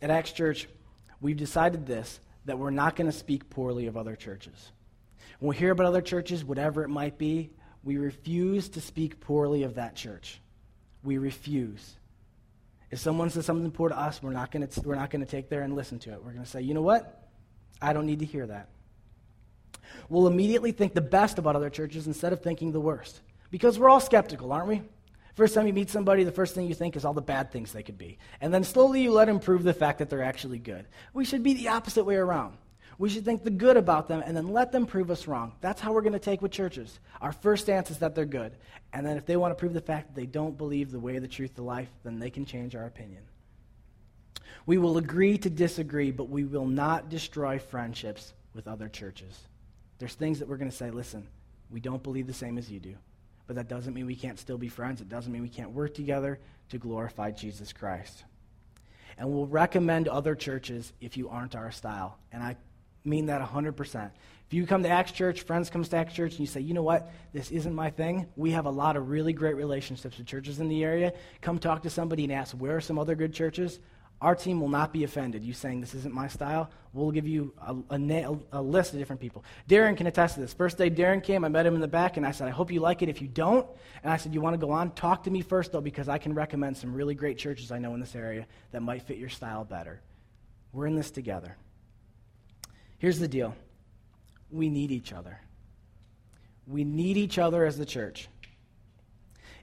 At 0.02 0.10
Acts 0.10 0.32
Church, 0.32 0.68
we've 1.20 1.36
decided 1.36 1.86
this 1.86 2.20
that 2.44 2.58
we're 2.58 2.70
not 2.70 2.96
going 2.96 3.10
to 3.10 3.16
speak 3.16 3.48
poorly 3.48 3.86
of 3.86 3.96
other 3.96 4.16
churches. 4.16 4.72
When 5.38 5.50
we 5.50 5.56
hear 5.56 5.70
about 5.70 5.86
other 5.86 6.02
churches, 6.02 6.44
whatever 6.44 6.82
it 6.82 6.88
might 6.88 7.16
be, 7.16 7.50
we 7.84 7.96
refuse 7.96 8.68
to 8.70 8.80
speak 8.80 9.20
poorly 9.20 9.62
of 9.62 9.76
that 9.76 9.94
church. 9.94 10.40
We 11.04 11.18
refuse. 11.18 11.96
If 12.90 12.98
someone 12.98 13.30
says 13.30 13.46
something 13.46 13.70
poor 13.70 13.88
to 13.88 13.98
us, 13.98 14.22
we're 14.22 14.32
not 14.32 14.50
going 14.50 14.66
to, 14.66 14.80
we're 14.82 14.96
not 14.96 15.10
going 15.10 15.24
to 15.24 15.30
take 15.30 15.48
there 15.48 15.62
and 15.62 15.74
listen 15.76 15.98
to 16.00 16.12
it. 16.12 16.22
We're 16.22 16.32
going 16.32 16.44
to 16.44 16.50
say, 16.50 16.62
you 16.62 16.74
know 16.74 16.82
what? 16.82 17.28
I 17.80 17.92
don't 17.92 18.06
need 18.06 18.18
to 18.18 18.26
hear 18.26 18.46
that. 18.46 18.68
We'll 20.08 20.26
immediately 20.26 20.72
think 20.72 20.94
the 20.94 21.00
best 21.00 21.38
about 21.38 21.56
other 21.56 21.70
churches 21.70 22.06
instead 22.06 22.32
of 22.32 22.42
thinking 22.42 22.72
the 22.72 22.80
worst. 22.80 23.20
Because 23.50 23.78
we're 23.78 23.88
all 23.88 24.00
skeptical, 24.00 24.52
aren't 24.52 24.68
we? 24.68 24.82
First 25.34 25.54
time 25.54 25.66
you 25.66 25.72
meet 25.72 25.88
somebody, 25.88 26.24
the 26.24 26.32
first 26.32 26.54
thing 26.54 26.66
you 26.66 26.74
think 26.74 26.94
is 26.94 27.04
all 27.04 27.14
the 27.14 27.22
bad 27.22 27.50
things 27.50 27.72
they 27.72 27.82
could 27.82 27.96
be. 27.96 28.18
And 28.40 28.52
then 28.52 28.64
slowly 28.64 29.02
you 29.02 29.12
let 29.12 29.26
them 29.26 29.40
prove 29.40 29.62
the 29.62 29.72
fact 29.72 29.98
that 29.98 30.10
they're 30.10 30.22
actually 30.22 30.58
good. 30.58 30.86
We 31.14 31.24
should 31.24 31.42
be 31.42 31.54
the 31.54 31.68
opposite 31.68 32.04
way 32.04 32.16
around. 32.16 32.58
We 32.98 33.08
should 33.08 33.24
think 33.24 33.42
the 33.42 33.50
good 33.50 33.78
about 33.78 34.08
them 34.08 34.22
and 34.24 34.36
then 34.36 34.48
let 34.48 34.72
them 34.72 34.84
prove 34.84 35.10
us 35.10 35.26
wrong. 35.26 35.52
That's 35.62 35.80
how 35.80 35.92
we're 35.92 36.02
going 36.02 36.12
to 36.12 36.18
take 36.18 36.42
with 36.42 36.52
churches. 36.52 37.00
Our 37.20 37.32
first 37.32 37.64
stance 37.64 37.90
is 37.90 37.98
that 37.98 38.14
they're 38.14 38.26
good. 38.26 38.52
And 38.92 39.06
then 39.06 39.16
if 39.16 39.24
they 39.24 39.36
want 39.36 39.52
to 39.52 39.58
prove 39.58 39.72
the 39.72 39.80
fact 39.80 40.08
that 40.08 40.20
they 40.20 40.26
don't 40.26 40.58
believe 40.58 40.90
the 40.90 41.00
way, 41.00 41.18
the 41.18 41.26
truth, 41.26 41.54
the 41.54 41.62
life, 41.62 41.88
then 42.04 42.18
they 42.18 42.30
can 42.30 42.44
change 42.44 42.76
our 42.76 42.84
opinion. 42.84 43.22
We 44.66 44.76
will 44.76 44.98
agree 44.98 45.38
to 45.38 45.50
disagree, 45.50 46.10
but 46.10 46.28
we 46.28 46.44
will 46.44 46.66
not 46.66 47.08
destroy 47.08 47.58
friendships 47.58 48.34
with 48.54 48.68
other 48.68 48.88
churches. 48.88 49.48
There's 49.98 50.14
things 50.14 50.38
that 50.38 50.48
we're 50.48 50.58
going 50.58 50.70
to 50.70 50.76
say, 50.76 50.90
listen, 50.90 51.26
we 51.70 51.80
don't 51.80 52.02
believe 52.02 52.26
the 52.26 52.34
same 52.34 52.58
as 52.58 52.70
you 52.70 52.78
do. 52.78 52.94
But 53.46 53.56
that 53.56 53.68
doesn't 53.68 53.92
mean 53.92 54.06
we 54.06 54.16
can't 54.16 54.38
still 54.38 54.58
be 54.58 54.68
friends. 54.68 55.00
It 55.00 55.08
doesn't 55.08 55.32
mean 55.32 55.42
we 55.42 55.48
can't 55.48 55.72
work 55.72 55.94
together 55.94 56.38
to 56.70 56.78
glorify 56.78 57.30
Jesus 57.32 57.72
Christ. 57.72 58.24
And 59.18 59.30
we'll 59.30 59.46
recommend 59.46 60.08
other 60.08 60.34
churches 60.34 60.92
if 61.00 61.16
you 61.16 61.28
aren't 61.28 61.54
our 61.54 61.70
style. 61.70 62.18
And 62.32 62.42
I 62.42 62.56
mean 63.04 63.26
that 63.26 63.42
100%. 63.42 64.10
If 64.46 64.54
you 64.54 64.66
come 64.66 64.82
to 64.82 64.88
Acts 64.88 65.12
Church, 65.12 65.42
friends 65.42 65.70
come 65.70 65.82
to 65.82 65.96
Acts 65.96 66.14
Church, 66.14 66.32
and 66.32 66.40
you 66.40 66.46
say, 66.46 66.60
you 66.60 66.74
know 66.74 66.82
what, 66.82 67.10
this 67.32 67.50
isn't 67.50 67.74
my 67.74 67.90
thing, 67.90 68.26
we 68.36 68.50
have 68.50 68.66
a 68.66 68.70
lot 68.70 68.96
of 68.96 69.08
really 69.08 69.32
great 69.32 69.56
relationships 69.56 70.18
with 70.18 70.26
churches 70.26 70.60
in 70.60 70.68
the 70.68 70.84
area. 70.84 71.12
Come 71.40 71.58
talk 71.58 71.82
to 71.82 71.90
somebody 71.90 72.24
and 72.24 72.32
ask, 72.32 72.54
where 72.54 72.76
are 72.76 72.80
some 72.80 72.98
other 72.98 73.14
good 73.14 73.32
churches? 73.32 73.80
Our 74.22 74.36
team 74.36 74.60
will 74.60 74.68
not 74.68 74.92
be 74.92 75.02
offended. 75.02 75.42
You 75.42 75.52
saying 75.52 75.80
this 75.80 75.94
isn't 75.94 76.14
my 76.14 76.28
style, 76.28 76.70
we'll 76.92 77.10
give 77.10 77.26
you 77.26 77.52
a, 77.60 77.74
a, 77.90 78.38
a, 78.52 78.62
list 78.62 78.92
of 78.92 79.00
different 79.00 79.20
people. 79.20 79.44
Darren 79.68 79.96
can 79.96 80.06
attest 80.06 80.36
to 80.36 80.40
this. 80.40 80.54
First 80.54 80.78
day 80.78 80.88
Darren 80.90 81.20
came, 81.20 81.44
I 81.44 81.48
met 81.48 81.66
him 81.66 81.74
in 81.74 81.80
the 81.80 81.88
back, 81.88 82.16
and 82.16 82.24
I 82.24 82.30
said, 82.30 82.46
I 82.46 82.52
hope 82.52 82.70
you 82.70 82.78
like 82.78 83.02
it. 83.02 83.08
If 83.08 83.20
you 83.20 83.26
don't, 83.26 83.66
and 84.04 84.12
I 84.12 84.16
said, 84.16 84.32
You 84.32 84.40
want 84.40 84.54
to 84.54 84.64
go 84.64 84.70
on? 84.70 84.92
Talk 84.92 85.24
to 85.24 85.30
me 85.30 85.42
first, 85.42 85.72
though, 85.72 85.80
because 85.80 86.08
I 86.08 86.18
can 86.18 86.34
recommend 86.34 86.76
some 86.76 86.94
really 86.94 87.16
great 87.16 87.36
churches 87.36 87.72
I 87.72 87.80
know 87.80 87.94
in 87.94 88.00
this 88.00 88.14
area 88.14 88.46
that 88.70 88.80
might 88.80 89.02
fit 89.02 89.18
your 89.18 89.28
style 89.28 89.64
better. 89.64 90.00
We're 90.72 90.86
in 90.86 90.94
this 90.94 91.10
together. 91.10 91.56
Here's 92.98 93.18
the 93.18 93.28
deal 93.28 93.56
we 94.52 94.68
need 94.68 94.92
each 94.92 95.12
other. 95.12 95.40
We 96.68 96.84
need 96.84 97.16
each 97.16 97.38
other 97.38 97.64
as 97.64 97.76
the 97.76 97.86
church 97.86 98.28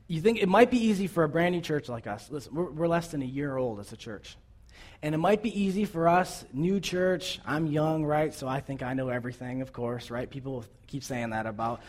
you 0.10 0.20
think 0.22 0.42
it 0.42 0.50
might 0.50 0.72
be 0.72 0.84
easy 0.88 1.06
for 1.06 1.24
a 1.24 1.30
brand 1.30 1.54
new 1.54 1.62
church 1.62 1.88
like 1.88 2.08
us. 2.08 2.30
Listen, 2.32 2.56
we're, 2.56 2.72
we're, 2.72 2.88
less 2.88 3.10
than 3.10 3.22
a 3.22 3.26
year 3.26 3.56
old 3.56 3.80
as 3.80 3.94
a 3.94 3.96
church. 3.96 4.36
And 5.02 5.16
it 5.16 5.18
might 5.18 5.42
be 5.42 5.62
easy 5.62 5.86
for 5.86 6.10
us, 6.10 6.44
new 6.52 6.80
church. 6.80 7.40
I'm 7.46 7.68
young, 7.68 8.04
right? 8.04 8.34
So 8.34 8.48
I 8.48 8.60
think 8.60 8.84
I 8.84 8.94
know 8.94 9.08
everything, 9.08 9.62
of 9.62 9.72
course, 9.72 10.12
right? 10.12 10.30
People 10.30 10.66
keep 10.88 11.04
saying 11.04 11.30
that 11.30 11.46
about 11.46 11.82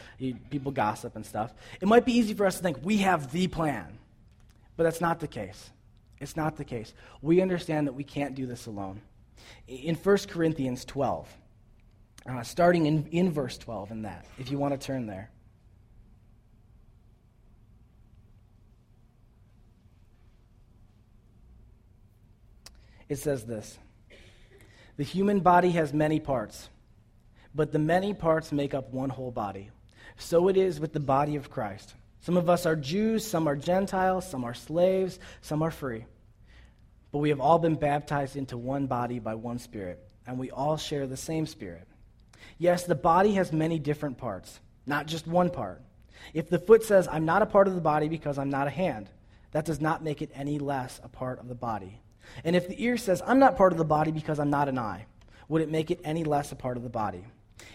people 0.51 0.71
gossip 0.71 1.17
and 1.17 1.27
stuff. 1.27 1.53
It 1.81 1.89
might 1.89 2.05
be 2.05 2.13
easy 2.13 2.35
for 2.35 2.47
us 2.47 2.57
to 2.59 2.63
think 2.63 2.79
we 2.83 2.99
have 2.99 3.33
the 3.33 3.49
plan, 3.49 3.99
but 4.77 4.85
that's 4.85 5.01
not 5.01 5.19
the 5.19 5.27
case. 5.27 5.71
It's 6.21 6.37
not 6.37 6.57
the 6.57 6.65
case. 6.65 6.93
We 7.21 7.41
understand 7.41 7.89
that 7.89 7.95
we 7.95 8.05
can't 8.05 8.35
do 8.35 8.47
this 8.47 8.67
alone. 8.67 9.01
In 9.67 9.97
1 9.97 10.17
Corinthians 10.29 10.85
12, 10.85 11.35
uh, 12.29 12.43
starting 12.43 12.87
in, 12.87 13.07
in 13.11 13.33
verse 13.33 13.59
12, 13.59 13.91
in 13.91 14.03
that, 14.03 14.27
if 14.39 14.51
you 14.51 14.59
want 14.59 14.79
to 14.79 14.87
turn 14.87 15.07
there. 15.07 15.31
It 23.11 23.19
says 23.19 23.45
this 23.45 23.77
The 24.97 25.05
human 25.05 25.41
body 25.41 25.73
has 25.73 25.93
many 25.93 26.19
parts, 26.19 26.71
but 27.55 27.73
the 27.73 27.79
many 27.79 28.15
parts 28.15 28.53
make 28.53 28.73
up 28.73 28.91
one 28.95 29.11
whole 29.11 29.33
body. 29.33 29.69
So 30.17 30.49
it 30.49 30.57
is 30.57 30.81
with 30.81 30.93
the 30.93 31.01
body 31.01 31.37
of 31.37 31.51
Christ. 31.51 31.95
Some 32.21 32.37
of 32.37 32.49
us 32.49 32.67
are 32.67 32.77
Jews, 32.77 33.27
some 33.27 33.49
are 33.49 33.57
Gentiles, 33.57 34.29
some 34.29 34.45
are 34.45 34.55
slaves, 34.55 35.19
some 35.41 35.63
are 35.63 35.71
free. 35.71 36.05
But 37.13 37.19
we 37.19 37.31
have 37.31 37.41
all 37.41 37.59
been 37.59 37.75
baptized 37.75 38.37
into 38.37 38.57
one 38.57 38.87
body 38.87 39.19
by 39.19 39.35
one 39.35 39.59
Spirit, 39.59 39.99
and 40.27 40.39
we 40.39 40.51
all 40.51 40.77
share 40.77 41.07
the 41.07 41.17
same 41.17 41.47
Spirit. 41.47 41.89
Yes, 42.59 42.85
the 42.85 42.95
body 42.95 43.33
has 43.33 43.53
many 43.53 43.79
different 43.79 44.19
parts, 44.19 44.61
not 44.87 45.07
just 45.07 45.27
one 45.27 45.51
part. 45.51 45.83
If 46.35 46.51
the 46.51 46.59
foot 46.59 46.85
says, 46.85 47.09
I'm 47.11 47.25
not 47.25 47.43
a 47.43 47.47
part 47.47 47.67
of 47.67 47.75
the 47.75 47.81
body 47.81 48.09
because 48.09 48.39
I'm 48.39 48.51
not 48.51 48.67
a 48.67 48.71
hand, 48.71 49.09
that 49.53 49.65
does 49.65 49.81
not 49.81 50.05
make 50.05 50.21
it 50.23 50.31
any 50.35 50.59
less 50.59 51.01
a 51.03 51.09
part 51.09 51.41
of 51.41 51.49
the 51.49 51.55
body. 51.55 52.01
And 52.45 52.57
if 52.57 52.69
the 52.69 52.83
ear 52.83 52.97
says, 52.97 53.23
I'm 53.27 53.39
not 53.39 53.57
part 53.57 53.73
of 53.73 53.79
the 53.79 53.85
body 53.85 54.13
because 54.13 54.39
I'm 54.39 54.51
not 54.51 54.69
an 54.69 54.79
eye, 54.79 55.07
would 55.49 55.63
it 55.63 55.71
make 55.71 55.91
it 55.91 56.01
any 56.05 56.25
less 56.25 56.53
a 56.53 56.57
part 56.57 56.77
of 56.77 56.83
the 56.83 56.89
body? 56.89 57.25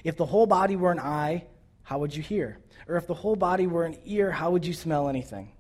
If 0.04 0.18
the 0.18 0.26
whole 0.26 0.48
body 0.48 0.76
were 0.76 0.92
an 0.92 1.00
eye, 1.00 1.46
how 1.84 2.00
would 2.00 2.16
you 2.16 2.24
hear? 2.24 2.58
Or 2.88 2.96
if 2.98 3.08
the 3.08 3.14
whole 3.14 3.36
body 3.36 3.68
were 3.68 3.86
an 3.86 3.98
ear, 4.06 4.32
how 4.32 4.52
would 4.52 4.66
you 4.66 4.74
smell 4.74 5.10
anything? 5.10 5.52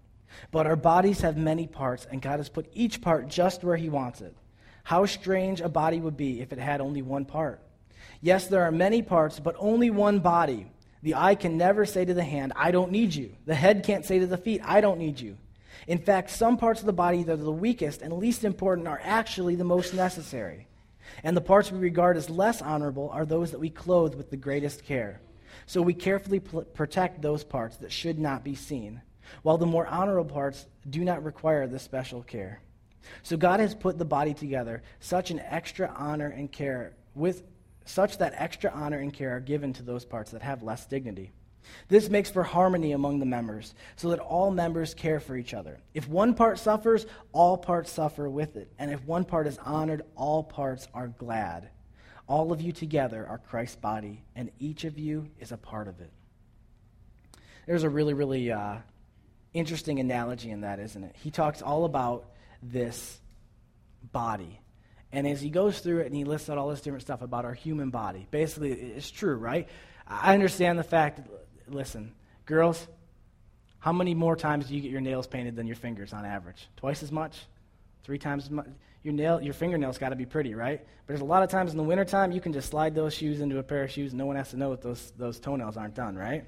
But 0.51 0.67
our 0.67 0.75
bodies 0.75 1.21
have 1.21 1.37
many 1.37 1.67
parts, 1.67 2.07
and 2.09 2.21
God 2.21 2.39
has 2.39 2.49
put 2.49 2.69
each 2.73 3.01
part 3.01 3.27
just 3.27 3.63
where 3.63 3.77
He 3.77 3.89
wants 3.89 4.21
it. 4.21 4.35
How 4.83 5.05
strange 5.05 5.61
a 5.61 5.69
body 5.69 5.99
would 5.99 6.17
be 6.17 6.41
if 6.41 6.53
it 6.53 6.59
had 6.59 6.81
only 6.81 7.01
one 7.01 7.25
part. 7.25 7.61
Yes, 8.21 8.47
there 8.47 8.63
are 8.63 8.71
many 8.71 9.01
parts, 9.01 9.39
but 9.39 9.55
only 9.57 9.89
one 9.89 10.19
body. 10.19 10.67
The 11.01 11.15
eye 11.15 11.35
can 11.35 11.57
never 11.57 11.85
say 11.85 12.05
to 12.05 12.13
the 12.13 12.23
hand, 12.23 12.53
I 12.55 12.71
don't 12.71 12.91
need 12.91 13.13
you. 13.13 13.35
The 13.45 13.55
head 13.55 13.83
can't 13.83 14.05
say 14.05 14.19
to 14.19 14.27
the 14.27 14.37
feet, 14.37 14.61
I 14.63 14.81
don't 14.81 14.99
need 14.99 15.19
you. 15.19 15.37
In 15.87 15.99
fact, 15.99 16.29
some 16.29 16.57
parts 16.57 16.79
of 16.79 16.85
the 16.85 16.93
body 16.93 17.23
that 17.23 17.33
are 17.33 17.37
the 17.37 17.51
weakest 17.51 18.01
and 18.01 18.13
least 18.13 18.43
important 18.43 18.87
are 18.87 19.01
actually 19.03 19.55
the 19.55 19.63
most 19.63 19.93
necessary. 19.93 20.67
And 21.23 21.35
the 21.35 21.41
parts 21.41 21.71
we 21.71 21.79
regard 21.79 22.17
as 22.17 22.29
less 22.29 22.61
honorable 22.61 23.09
are 23.09 23.25
those 23.25 23.51
that 23.51 23.59
we 23.59 23.69
clothe 23.69 24.15
with 24.15 24.29
the 24.29 24.37
greatest 24.37 24.83
care. 24.83 25.21
So 25.65 25.81
we 25.81 25.93
carefully 25.93 26.39
pl- 26.39 26.63
protect 26.63 27.21
those 27.21 27.43
parts 27.43 27.77
that 27.77 27.91
should 27.91 28.19
not 28.19 28.43
be 28.43 28.55
seen, 28.55 29.01
while 29.41 29.57
the 29.57 29.65
more 29.65 29.87
honorable 29.87 30.31
parts 30.31 30.65
do 30.89 31.03
not 31.03 31.23
require 31.23 31.67
this 31.67 31.83
special 31.83 32.21
care. 32.21 32.61
So 33.23 33.37
God 33.37 33.59
has 33.59 33.75
put 33.75 33.97
the 33.97 34.05
body 34.05 34.33
together, 34.33 34.81
such 34.99 35.31
an 35.31 35.39
extra 35.39 35.93
honor 35.95 36.27
and 36.27 36.51
care 36.51 36.93
with 37.13 37.43
such 37.85 38.17
that 38.17 38.33
extra 38.35 38.71
honor 38.71 38.99
and 38.99 39.13
care 39.13 39.35
are 39.35 39.39
given 39.39 39.73
to 39.73 39.83
those 39.83 40.05
parts 40.05 40.31
that 40.31 40.41
have 40.41 40.63
less 40.63 40.85
dignity. 40.85 41.31
This 41.87 42.09
makes 42.09 42.29
for 42.29 42.43
harmony 42.43 42.91
among 42.91 43.19
the 43.19 43.25
members, 43.25 43.73
so 43.95 44.09
that 44.09 44.19
all 44.19 44.51
members 44.51 44.93
care 44.93 45.19
for 45.19 45.35
each 45.35 45.53
other. 45.53 45.79
If 45.93 46.07
one 46.07 46.33
part 46.33 46.59
suffers, 46.59 47.05
all 47.31 47.57
parts 47.57 47.91
suffer 47.91 48.29
with 48.29 48.55
it. 48.55 48.71
And 48.79 48.91
if 48.91 49.03
one 49.05 49.25
part 49.25 49.47
is 49.47 49.57
honored, 49.59 50.03
all 50.15 50.43
parts 50.43 50.87
are 50.93 51.07
glad. 51.07 51.69
All 52.27 52.51
of 52.51 52.61
you 52.61 52.71
together 52.71 53.25
are 53.27 53.37
Christ's 53.37 53.75
body, 53.75 54.23
and 54.35 54.51
each 54.59 54.83
of 54.83 54.97
you 54.97 55.29
is 55.39 55.51
a 55.51 55.57
part 55.57 55.87
of 55.87 56.01
it. 56.01 56.11
There's 57.67 57.83
a 57.83 57.89
really, 57.89 58.13
really 58.13 58.51
uh, 58.51 58.77
interesting 59.53 59.99
analogy 59.99 60.51
in 60.51 60.61
that, 60.61 60.79
isn't 60.79 61.03
it? 61.03 61.15
He 61.21 61.31
talks 61.31 61.61
all 61.61 61.85
about 61.85 62.25
this 62.61 63.19
body. 64.11 64.59
And 65.11 65.27
as 65.27 65.39
he 65.39 65.49
goes 65.49 65.79
through 65.79 65.99
it 65.99 66.07
and 66.07 66.15
he 66.15 66.25
lists 66.25 66.49
out 66.49 66.57
all 66.57 66.69
this 66.69 66.81
different 66.81 67.03
stuff 67.03 67.21
about 67.21 67.45
our 67.45 67.53
human 67.53 67.89
body, 67.89 68.27
basically, 68.31 68.71
it's 68.71 69.09
true, 69.09 69.35
right? 69.35 69.69
I 70.07 70.33
understand 70.33 70.77
the 70.77 70.83
fact 70.83 71.21
listen, 71.67 72.13
girls, 72.45 72.87
how 73.79 73.91
many 73.91 74.13
more 74.13 74.35
times 74.35 74.67
do 74.67 74.75
you 74.75 74.81
get 74.81 74.91
your 74.91 75.01
nails 75.01 75.27
painted 75.27 75.55
than 75.55 75.67
your 75.67 75.75
fingers 75.75 76.13
on 76.13 76.25
average? 76.25 76.67
Twice 76.77 77.03
as 77.03 77.11
much? 77.11 77.45
Three 78.03 78.17
times 78.17 78.45
as 78.45 78.51
much? 78.51 78.67
your 79.05 79.13
nail, 79.13 79.39
your 79.39 79.53
fingernails 79.53 79.99
got 79.99 80.09
to 80.09 80.15
be 80.15 80.25
pretty, 80.25 80.55
right? 80.55 80.79
But 80.79 81.07
there's 81.07 81.21
a 81.21 81.25
lot 81.25 81.43
of 81.43 81.49
times 81.51 81.69
in 81.69 81.77
the 81.77 81.83
wintertime 81.83 82.31
you 82.31 82.41
can 82.41 82.53
just 82.53 82.71
slide 82.71 82.95
those 82.95 83.13
shoes 83.13 83.39
into 83.39 83.59
a 83.59 83.63
pair 83.63 83.83
of 83.83 83.91
shoes. 83.91 84.11
And 84.11 84.17
no 84.17 84.25
one 84.25 84.35
has 84.35 84.49
to 84.49 84.57
know 84.57 84.71
that 84.71 84.81
those, 84.81 85.13
those 85.15 85.39
toenails 85.39 85.77
aren't 85.77 85.93
done, 85.93 86.15
right? 86.15 86.43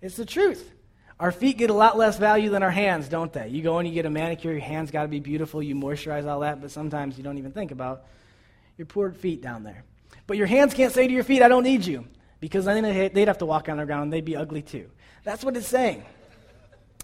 It's 0.00 0.16
the 0.16 0.26
truth. 0.26 0.72
Our 1.20 1.30
feet 1.30 1.58
get 1.58 1.70
a 1.70 1.72
lot 1.72 1.96
less 1.96 2.18
value 2.18 2.50
than 2.50 2.64
our 2.64 2.70
hands, 2.70 3.08
don't 3.08 3.32
they? 3.32 3.46
You 3.46 3.62
go 3.62 3.78
and 3.78 3.86
you 3.86 3.94
get 3.94 4.06
a 4.06 4.10
manicure, 4.10 4.50
your 4.50 4.60
hands 4.60 4.90
got 4.90 5.02
to 5.02 5.08
be 5.08 5.20
beautiful, 5.20 5.62
you 5.62 5.76
moisturize 5.76 6.26
all 6.26 6.40
that, 6.40 6.60
but 6.60 6.72
sometimes 6.72 7.16
you 7.16 7.22
don't 7.22 7.38
even 7.38 7.52
think 7.52 7.70
about 7.70 8.06
your 8.76 8.86
poor 8.86 9.12
feet 9.12 9.40
down 9.40 9.62
there. 9.62 9.84
But 10.26 10.38
your 10.38 10.48
hands 10.48 10.74
can't 10.74 10.92
say 10.92 11.06
to 11.06 11.14
your 11.14 11.22
feet, 11.22 11.42
I 11.42 11.48
don't 11.48 11.62
need 11.62 11.86
you, 11.86 12.06
because 12.42 12.64
then 12.64 12.82
they'd 12.82 13.28
have 13.28 13.38
to 13.38 13.46
walk 13.46 13.68
on 13.68 13.76
the 13.76 13.86
ground 13.86 14.02
and 14.02 14.12
they'd 14.12 14.24
be 14.24 14.34
ugly 14.34 14.62
too. 14.62 14.90
That's 15.22 15.44
what 15.44 15.56
it's 15.56 15.68
saying 15.68 16.04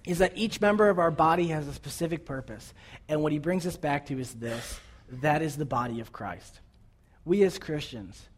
is 0.05 0.19
that 0.19 0.33
each 0.35 0.61
member 0.61 0.89
of 0.89 0.99
our 0.99 1.13
body 1.13 1.47
has 1.47 1.69
a 1.69 1.73
specific 1.73 2.27
purpose. 2.27 2.75
And 3.09 3.23
what 3.23 3.31
he 3.31 3.39
brings 3.39 3.65
us 3.65 3.77
back 3.77 4.07
to 4.07 4.19
is 4.19 4.35
this 4.35 4.81
that 5.23 5.41
is 5.41 5.57
the 5.57 5.65
body 5.65 6.01
of 6.01 6.13
Christ. 6.13 6.59
We 7.25 7.45
as 7.45 7.57
Christians, 7.57 8.29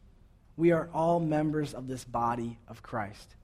we 0.58 0.72
are 0.72 0.90
all 0.92 1.20
members 1.20 1.72
of 1.72 1.88
this 1.88 2.04
body 2.04 2.58
of 2.68 2.82
Christ. 2.82 3.34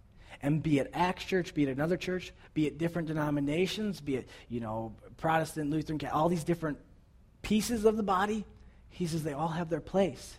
And 0.42 0.62
be 0.62 0.78
it 0.78 0.90
Acts 0.92 1.24
Church, 1.24 1.54
be 1.54 1.62
it 1.62 1.70
another 1.70 1.96
church, 1.96 2.34
be 2.52 2.66
it 2.66 2.76
different 2.76 3.08
denominations, 3.08 4.02
be 4.02 4.16
it, 4.16 4.28
you 4.50 4.60
know, 4.60 4.94
Protestant, 5.16 5.70
Lutheran, 5.70 5.98
all 6.12 6.28
these 6.28 6.44
different 6.44 6.76
pieces 7.40 7.86
of 7.86 7.96
the 7.96 8.02
body, 8.02 8.44
he 8.90 9.06
says 9.06 9.24
they 9.24 9.32
all 9.32 9.48
have 9.48 9.70
their 9.70 9.80
place. 9.80 10.36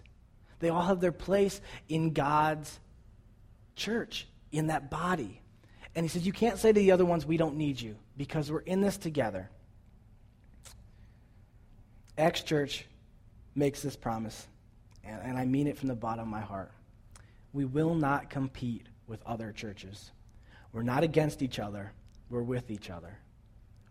They 0.59 0.69
all 0.69 0.83
have 0.83 1.01
their 1.01 1.11
place 1.11 1.59
in 1.89 2.13
God's 2.13 2.79
church, 3.77 4.27
in 4.51 4.67
that 4.67 4.89
body. 4.91 5.41
And 5.95 6.03
he 6.03 6.09
says, 6.09 6.25
You 6.25 6.33
can't 6.33 6.57
say 6.57 6.73
to 6.73 6.79
the 6.79 6.91
other 6.91 7.05
ones, 7.05 7.25
We 7.25 7.37
don't 7.37 7.55
need 7.55 7.79
you, 7.79 7.95
because 8.17 8.51
we're 8.51 8.59
in 8.59 8.81
this 8.81 8.97
together. 8.97 9.49
Acts 12.17 12.41
Church 12.41 12.85
makes 13.55 13.81
this 13.81 13.95
promise, 13.95 14.47
and, 15.03 15.21
and 15.23 15.37
I 15.37 15.45
mean 15.45 15.67
it 15.67 15.77
from 15.77 15.87
the 15.87 15.95
bottom 15.95 16.23
of 16.23 16.27
my 16.27 16.41
heart. 16.41 16.71
We 17.53 17.65
will 17.65 17.95
not 17.95 18.29
compete 18.29 18.87
with 19.07 19.21
other 19.25 19.51
churches. 19.51 20.11
We're 20.73 20.83
not 20.83 21.03
against 21.03 21.41
each 21.41 21.59
other, 21.59 21.91
we're 22.29 22.43
with 22.43 22.69
each 22.71 22.89
other. 22.89 23.17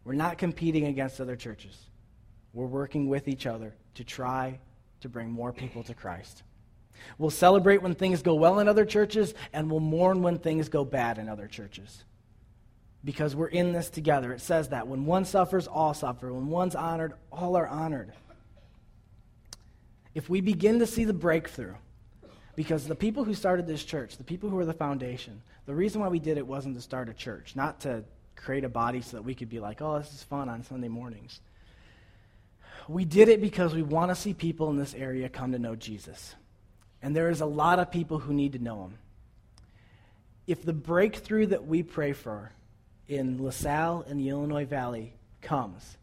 We're 0.04 0.14
not 0.14 0.38
competing 0.38 0.86
against 0.86 1.20
other 1.20 1.34
churches. 1.34 1.76
We're 2.52 2.66
working 2.66 3.08
with 3.08 3.26
each 3.26 3.46
other 3.46 3.74
to 3.94 4.04
try 4.04 4.60
to 5.00 5.08
bring 5.08 5.30
more 5.30 5.52
people 5.52 5.82
to 5.82 5.94
Christ. 5.94 6.42
We'll 7.18 7.30
celebrate 7.30 7.82
when 7.82 7.94
things 7.94 8.22
go 8.22 8.34
well 8.34 8.58
in 8.58 8.68
other 8.68 8.84
churches, 8.84 9.34
and 9.52 9.70
we'll 9.70 9.80
mourn 9.80 10.22
when 10.22 10.38
things 10.38 10.68
go 10.68 10.84
bad 10.84 11.18
in 11.18 11.28
other 11.28 11.46
churches. 11.46 12.04
Because 13.04 13.36
we're 13.36 13.46
in 13.48 13.72
this 13.72 13.88
together. 13.88 14.32
It 14.32 14.40
says 14.40 14.70
that. 14.70 14.88
When 14.88 15.06
one 15.06 15.24
suffers, 15.24 15.66
all 15.66 15.94
suffer. 15.94 16.32
When 16.32 16.48
one's 16.48 16.74
honored, 16.74 17.14
all 17.30 17.56
are 17.56 17.68
honored. 17.68 18.12
If 20.14 20.28
we 20.28 20.40
begin 20.40 20.78
to 20.80 20.86
see 20.86 21.04
the 21.04 21.12
breakthrough, 21.12 21.74
because 22.56 22.86
the 22.86 22.94
people 22.94 23.22
who 23.22 23.34
started 23.34 23.66
this 23.66 23.84
church, 23.84 24.16
the 24.16 24.24
people 24.24 24.48
who 24.48 24.56
were 24.56 24.64
the 24.64 24.72
foundation, 24.72 25.42
the 25.66 25.74
reason 25.74 26.00
why 26.00 26.08
we 26.08 26.18
did 26.18 26.38
it 26.38 26.46
wasn't 26.46 26.74
to 26.74 26.80
start 26.80 27.08
a 27.08 27.14
church, 27.14 27.54
not 27.54 27.80
to 27.80 28.02
create 28.34 28.64
a 28.64 28.68
body 28.68 29.02
so 29.02 29.16
that 29.16 29.22
we 29.22 29.34
could 29.34 29.48
be 29.48 29.60
like, 29.60 29.82
oh, 29.82 29.98
this 29.98 30.12
is 30.12 30.22
fun 30.22 30.48
on 30.48 30.62
Sunday 30.62 30.88
mornings. 30.88 31.40
We 32.88 33.04
did 33.04 33.28
it 33.28 33.40
because 33.40 33.74
we 33.74 33.82
want 33.82 34.10
to 34.10 34.14
see 34.14 34.32
people 34.32 34.70
in 34.70 34.76
this 34.76 34.94
area 34.94 35.28
come 35.28 35.52
to 35.52 35.58
know 35.58 35.74
Jesus. 35.74 36.34
And 37.02 37.14
there 37.14 37.30
is 37.30 37.40
a 37.40 37.46
lot 37.46 37.78
of 37.78 37.90
people 37.90 38.18
who 38.18 38.32
need 38.32 38.52
to 38.52 38.58
know 38.58 38.84
him. 38.84 38.98
If 40.46 40.62
the 40.62 40.72
breakthrough 40.72 41.46
that 41.46 41.66
we 41.66 41.82
pray 41.82 42.12
for 42.12 42.52
in 43.08 43.42
LaSalle 43.42 44.04
and 44.08 44.18
the 44.18 44.28
Illinois 44.28 44.64
Valley 44.64 45.14
comes, 45.42 45.96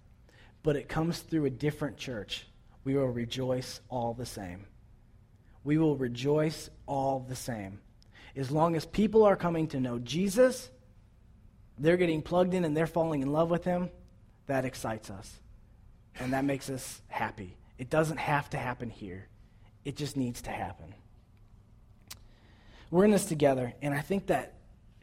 but 0.64 0.76
it 0.76 0.90
comes 0.90 1.20
through 1.20 1.46
a 1.46 1.50
different 1.50 1.98
church, 1.98 2.46
we 2.84 2.96
will 2.96 3.08
rejoice 3.08 3.82
all 3.90 4.14
the 4.14 4.26
same. 4.26 4.66
We 5.64 5.78
will 5.78 5.96
rejoice 5.96 6.70
all 6.86 7.26
the 7.28 7.36
same. 7.36 7.80
As 8.36 8.52
long 8.52 8.76
as 8.76 8.86
people 8.86 9.24
are 9.24 9.36
coming 9.36 9.68
to 9.68 9.80
know 9.80 10.00
Jesus, 10.00 10.70
they're 11.78 11.98
getting 11.98 12.22
plugged 12.22 12.54
in 12.54 12.66
and 12.66 12.76
they're 12.76 12.88
falling 12.88 13.22
in 13.22 13.32
love 13.32 13.50
with 13.50 13.64
him, 13.64 13.90
that 14.48 14.66
excites 14.66 15.10
us. 15.10 15.40
And 16.20 16.34
that 16.34 16.46
makes 16.46 16.70
us 16.70 17.02
happy. 17.08 17.56
It 17.78 17.90
doesn't 17.90 18.18
have 18.18 18.50
to 18.52 18.58
happen 18.58 18.90
here. 18.90 19.28
It 19.86 19.96
just 19.96 20.16
needs 20.18 20.42
to 20.44 20.50
happen. 20.50 20.94
We're 22.90 23.06
in 23.06 23.12
this 23.12 23.26
together, 23.26 23.74
and 23.82 23.94
I 23.94 24.02
think 24.02 24.28
that 24.28 24.54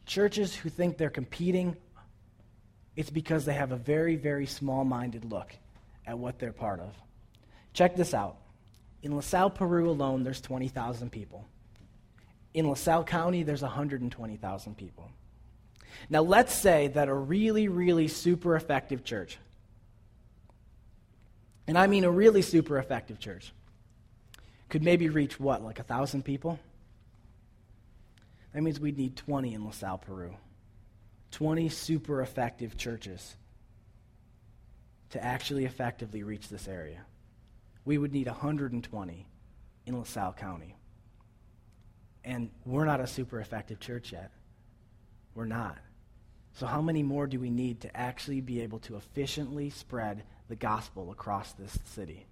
churches 0.06 0.54
who 0.54 0.68
think 0.68 0.96
they're 0.96 1.10
competing, 1.10 1.76
it's 2.96 3.10
because 3.10 3.44
they 3.44 3.54
have 3.54 3.72
a 3.72 3.76
very, 3.76 4.16
very 4.16 4.46
small 4.46 4.84
minded 4.84 5.24
look 5.24 5.52
at 6.06 6.18
what 6.18 6.38
they're 6.38 6.52
part 6.52 6.80
of. 6.80 6.94
Check 7.72 7.96
this 7.96 8.14
out. 8.14 8.36
In 9.02 9.16
LaSalle, 9.16 9.50
Peru 9.50 9.90
alone, 9.90 10.22
there's 10.22 10.40
20,000 10.40 11.10
people. 11.10 11.44
In 12.54 12.68
LaSalle 12.68 13.04
County, 13.04 13.42
there's 13.42 13.62
120,000 13.62 14.76
people. 14.76 15.10
Now, 16.08 16.22
let's 16.22 16.54
say 16.54 16.88
that 16.88 17.08
a 17.08 17.14
really, 17.14 17.68
really 17.68 18.08
super 18.08 18.56
effective 18.56 19.04
church, 19.04 19.38
and 21.66 21.76
I 21.76 21.86
mean 21.86 22.04
a 22.04 22.10
really 22.10 22.42
super 22.42 22.78
effective 22.78 23.18
church, 23.18 23.52
could 24.70 24.84
maybe 24.84 25.08
reach 25.08 25.38
what, 25.38 25.62
like 25.62 25.80
a 25.80 25.82
thousand 25.82 26.24
people? 26.24 26.58
That 28.54 28.62
means 28.62 28.80
we'd 28.80 28.96
need 28.96 29.16
20 29.16 29.52
in 29.52 29.66
LaSalle, 29.66 29.98
Peru. 29.98 30.36
20 31.32 31.68
super 31.68 32.22
effective 32.22 32.76
churches 32.76 33.36
to 35.10 35.22
actually 35.22 35.64
effectively 35.64 36.22
reach 36.22 36.48
this 36.48 36.68
area. 36.68 37.04
We 37.84 37.98
would 37.98 38.12
need 38.12 38.28
120 38.28 39.26
in 39.86 39.98
LaSalle 39.98 40.32
County. 40.34 40.76
And 42.24 42.50
we're 42.64 42.84
not 42.84 43.00
a 43.00 43.06
super 43.06 43.40
effective 43.40 43.80
church 43.80 44.12
yet. 44.12 44.30
We're 45.34 45.46
not. 45.46 45.78
So, 46.52 46.66
how 46.66 46.82
many 46.82 47.02
more 47.02 47.26
do 47.26 47.40
we 47.40 47.50
need 47.50 47.80
to 47.82 47.96
actually 47.96 48.40
be 48.40 48.60
able 48.60 48.80
to 48.80 48.96
efficiently 48.96 49.70
spread 49.70 50.24
the 50.48 50.56
gospel 50.56 51.10
across 51.10 51.52
this 51.52 51.78
city? 51.84 52.26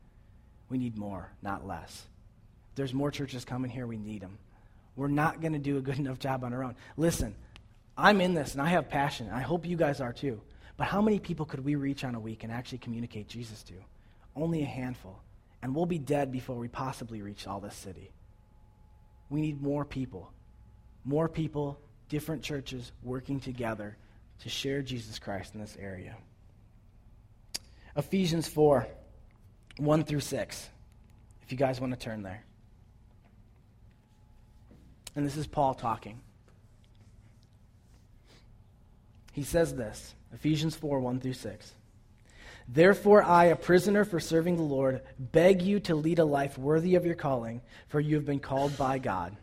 We 0.68 0.78
need 0.78 0.98
more, 0.98 1.30
not 1.40 1.66
less 1.66 2.06
there's 2.78 2.94
more 2.94 3.10
churches 3.10 3.44
coming 3.44 3.70
here, 3.70 3.86
we 3.86 3.98
need 3.98 4.22
them. 4.22 4.38
We're 4.96 5.08
not 5.08 5.40
going 5.40 5.52
to 5.52 5.58
do 5.58 5.76
a 5.76 5.80
good 5.82 5.98
enough 5.98 6.18
job 6.18 6.44
on 6.44 6.54
our 6.54 6.64
own. 6.64 6.76
Listen, 6.96 7.34
I'm 7.96 8.20
in 8.20 8.32
this 8.32 8.54
and 8.54 8.62
I 8.62 8.68
have 8.68 8.88
passion. 8.88 9.28
I 9.30 9.40
hope 9.40 9.66
you 9.66 9.76
guys 9.76 10.00
are 10.00 10.12
too. 10.12 10.40
But 10.76 10.86
how 10.86 11.02
many 11.02 11.18
people 11.18 11.44
could 11.44 11.64
we 11.64 11.74
reach 11.74 12.04
on 12.04 12.14
a 12.14 12.20
week 12.20 12.44
and 12.44 12.52
actually 12.52 12.78
communicate 12.78 13.28
Jesus 13.28 13.62
to? 13.64 13.74
Only 14.36 14.62
a 14.62 14.66
handful. 14.66 15.20
And 15.60 15.74
we'll 15.74 15.86
be 15.86 15.98
dead 15.98 16.30
before 16.30 16.56
we 16.56 16.68
possibly 16.68 17.20
reach 17.20 17.48
all 17.48 17.58
this 17.58 17.74
city. 17.74 18.12
We 19.28 19.40
need 19.40 19.60
more 19.60 19.84
people. 19.84 20.32
More 21.04 21.28
people, 21.28 21.80
different 22.08 22.42
churches 22.42 22.92
working 23.02 23.40
together 23.40 23.96
to 24.42 24.48
share 24.48 24.82
Jesus 24.82 25.18
Christ 25.18 25.54
in 25.54 25.60
this 25.60 25.76
area. 25.80 26.16
Ephesians 27.96 28.46
4 28.46 28.86
1 29.78 30.04
through 30.04 30.20
6. 30.20 30.68
If 31.42 31.52
you 31.52 31.58
guys 31.58 31.80
want 31.80 31.92
to 31.92 31.98
turn 31.98 32.22
there. 32.22 32.44
And 35.16 35.26
this 35.26 35.36
is 35.36 35.46
Paul 35.46 35.74
talking. 35.74 36.20
He 39.32 39.42
says 39.42 39.74
this 39.74 40.14
Ephesians 40.32 40.74
4 40.74 41.00
1 41.00 41.20
through 41.20 41.32
6. 41.34 41.72
Therefore, 42.70 43.22
I, 43.22 43.46
a 43.46 43.56
prisoner 43.56 44.04
for 44.04 44.20
serving 44.20 44.56
the 44.56 44.62
Lord, 44.62 45.00
beg 45.18 45.62
you 45.62 45.80
to 45.80 45.94
lead 45.94 46.18
a 46.18 46.24
life 46.24 46.58
worthy 46.58 46.96
of 46.96 47.06
your 47.06 47.14
calling, 47.14 47.62
for 47.88 47.98
you 47.98 48.16
have 48.16 48.26
been 48.26 48.40
called 48.40 48.76
by 48.76 48.98
God. 48.98 49.34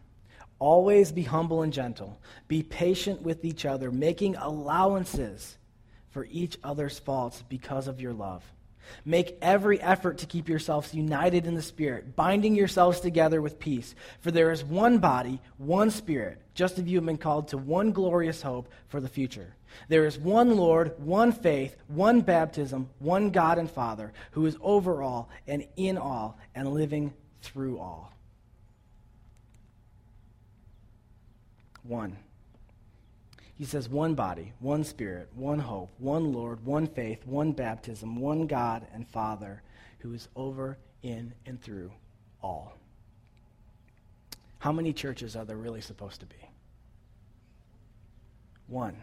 Always 0.60 1.12
be 1.12 1.24
humble 1.24 1.64
and 1.64 1.74
gentle. 1.74 2.20
Be 2.48 2.62
patient 2.62 3.24
with 3.24 3.44
each 3.44 3.66
other, 3.66 3.92
making 3.92 4.36
allowances 4.36 5.58
for 6.12 6.28
each 6.30 6.58
other's 6.64 7.00
faults 7.00 7.44
because 7.50 7.88
of 7.88 8.00
your 8.00 8.14
love. 8.14 8.44
Make 9.04 9.38
every 9.42 9.82
effort 9.82 10.20
to 10.20 10.26
keep 10.26 10.50
yourselves 10.50 10.94
united 10.94 11.46
in 11.46 11.56
the 11.56 11.62
Spirit, 11.62 12.16
binding 12.16 12.56
yourselves 12.56 13.00
together 13.00 13.42
with 13.42 13.60
peace. 13.60 13.96
For 14.20 14.32
there 14.32 14.52
is 14.52 14.64
one 14.64 15.00
body, 15.00 15.42
one 15.58 15.92
Spirit, 15.92 16.42
just 16.54 16.80
as 16.80 16.86
you 16.86 16.98
have 16.98 17.06
been 17.06 17.18
called 17.18 17.50
to 17.50 17.58
one 17.58 17.92
glorious 17.92 18.42
hope 18.42 18.70
for 18.88 19.00
the 19.00 19.10
future. 19.10 19.56
There 19.90 20.06
is 20.06 20.18
one 20.18 20.56
Lord, 20.56 20.94
one 20.98 21.32
faith, 21.32 21.76
one 21.88 22.22
baptism, 22.22 22.90
one 23.00 23.30
God 23.32 23.58
and 23.58 23.70
Father, 23.70 24.14
who 24.32 24.46
is 24.46 24.58
over 24.62 25.04
all 25.04 25.30
and 25.48 25.68
in 25.76 25.98
all 25.98 26.38
and 26.54 26.74
living 26.74 27.14
through 27.42 27.80
all. 27.80 28.12
One. 31.84 32.18
He 33.58 33.66
says, 33.66 33.88
one 33.88 34.16
body, 34.16 34.52
one 34.60 34.84
spirit, 34.84 35.30
one 35.34 35.60
hope, 35.60 35.90
one 35.98 36.34
Lord, 36.34 36.66
one 36.66 36.88
faith, 36.88 37.26
one 37.26 37.54
baptism, 37.54 38.18
one 38.18 38.48
God 38.48 38.86
and 38.94 39.08
Father 39.08 39.62
who 40.00 40.14
is 40.14 40.28
over, 40.36 40.78
in, 41.02 41.34
and 41.46 41.62
through 41.62 41.92
all. 42.44 42.78
How 44.60 44.72
many 44.72 44.94
churches 44.94 45.36
are 45.36 45.46
there 45.46 45.56
really 45.58 45.82
supposed 45.82 46.20
to 46.20 46.26
be? 46.26 46.36
One. 48.68 48.98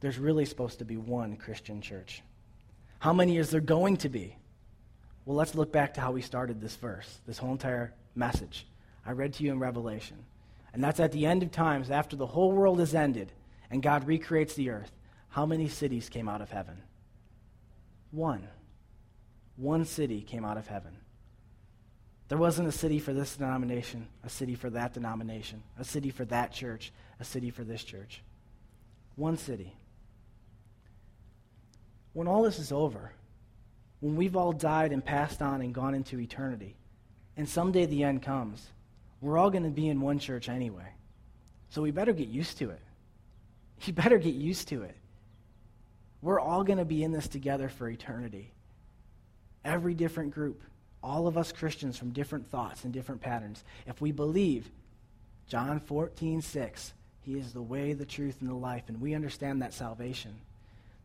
There's 0.00 0.18
really 0.18 0.44
supposed 0.44 0.78
to 0.78 0.84
be 0.84 0.96
one 0.96 1.36
Christian 1.36 1.80
church. 1.80 2.22
How 2.98 3.12
many 3.12 3.38
is 3.38 3.50
there 3.50 3.60
going 3.60 3.96
to 3.98 4.08
be? 4.08 4.36
Well, 5.24 5.36
let's 5.36 5.54
look 5.54 5.72
back 5.72 5.94
to 5.94 6.00
how 6.00 6.12
we 6.12 6.22
started 6.22 6.60
this 6.60 6.76
verse, 6.76 7.18
this 7.26 7.38
whole 7.38 7.52
entire 7.52 7.92
message. 8.14 8.66
I 9.04 9.12
read 9.12 9.32
to 9.34 9.44
you 9.44 9.52
in 9.52 9.58
Revelation. 9.58 10.18
And 10.76 10.84
that's 10.84 11.00
at 11.00 11.12
the 11.12 11.24
end 11.24 11.42
of 11.42 11.50
times, 11.50 11.90
after 11.90 12.16
the 12.16 12.26
whole 12.26 12.52
world 12.52 12.80
is 12.80 12.94
ended 12.94 13.32
and 13.70 13.82
God 13.82 14.06
recreates 14.06 14.52
the 14.52 14.68
earth. 14.68 14.92
How 15.30 15.46
many 15.46 15.68
cities 15.68 16.10
came 16.10 16.28
out 16.28 16.42
of 16.42 16.50
heaven? 16.50 16.76
One. 18.10 18.46
One 19.56 19.86
city 19.86 20.20
came 20.20 20.44
out 20.44 20.58
of 20.58 20.66
heaven. 20.66 20.98
There 22.28 22.36
wasn't 22.36 22.68
a 22.68 22.72
city 22.72 22.98
for 22.98 23.14
this 23.14 23.36
denomination, 23.36 24.06
a 24.22 24.28
city 24.28 24.54
for 24.54 24.68
that 24.68 24.92
denomination, 24.92 25.62
a 25.78 25.84
city 25.84 26.10
for 26.10 26.26
that 26.26 26.52
church, 26.52 26.92
a 27.18 27.24
city 27.24 27.48
for 27.50 27.64
this 27.64 27.82
church. 27.82 28.20
One 29.14 29.38
city. 29.38 29.72
When 32.12 32.28
all 32.28 32.42
this 32.42 32.58
is 32.58 32.70
over, 32.70 33.12
when 34.00 34.14
we've 34.14 34.36
all 34.36 34.52
died 34.52 34.92
and 34.92 35.02
passed 35.02 35.40
on 35.40 35.62
and 35.62 35.72
gone 35.72 35.94
into 35.94 36.20
eternity, 36.20 36.76
and 37.34 37.48
someday 37.48 37.86
the 37.86 38.04
end 38.04 38.20
comes, 38.20 38.68
we're 39.20 39.38
all 39.38 39.50
going 39.50 39.64
to 39.64 39.70
be 39.70 39.88
in 39.88 40.00
one 40.00 40.18
church 40.18 40.48
anyway. 40.48 40.88
So 41.70 41.82
we 41.82 41.90
better 41.90 42.12
get 42.12 42.28
used 42.28 42.58
to 42.58 42.70
it. 42.70 42.80
You 43.84 43.92
better 43.92 44.18
get 44.18 44.34
used 44.34 44.68
to 44.68 44.84
it. 44.84 44.96
We're 46.22 46.40
all 46.40 46.64
going 46.64 46.78
to 46.78 46.86
be 46.86 47.04
in 47.04 47.12
this 47.12 47.28
together 47.28 47.68
for 47.68 47.88
eternity. 47.88 48.50
Every 49.66 49.92
different 49.92 50.32
group, 50.32 50.62
all 51.02 51.26
of 51.26 51.36
us 51.36 51.52
Christians 51.52 51.98
from 51.98 52.10
different 52.10 52.48
thoughts 52.48 52.84
and 52.84 52.92
different 52.92 53.20
patterns. 53.20 53.62
If 53.86 54.00
we 54.00 54.12
believe 54.12 54.70
John 55.46 55.78
14, 55.78 56.40
6, 56.40 56.92
He 57.20 57.38
is 57.38 57.52
the 57.52 57.62
way, 57.62 57.92
the 57.92 58.06
truth, 58.06 58.36
and 58.40 58.48
the 58.48 58.54
life, 58.54 58.84
and 58.88 59.00
we 59.00 59.14
understand 59.14 59.60
that 59.60 59.74
salvation, 59.74 60.34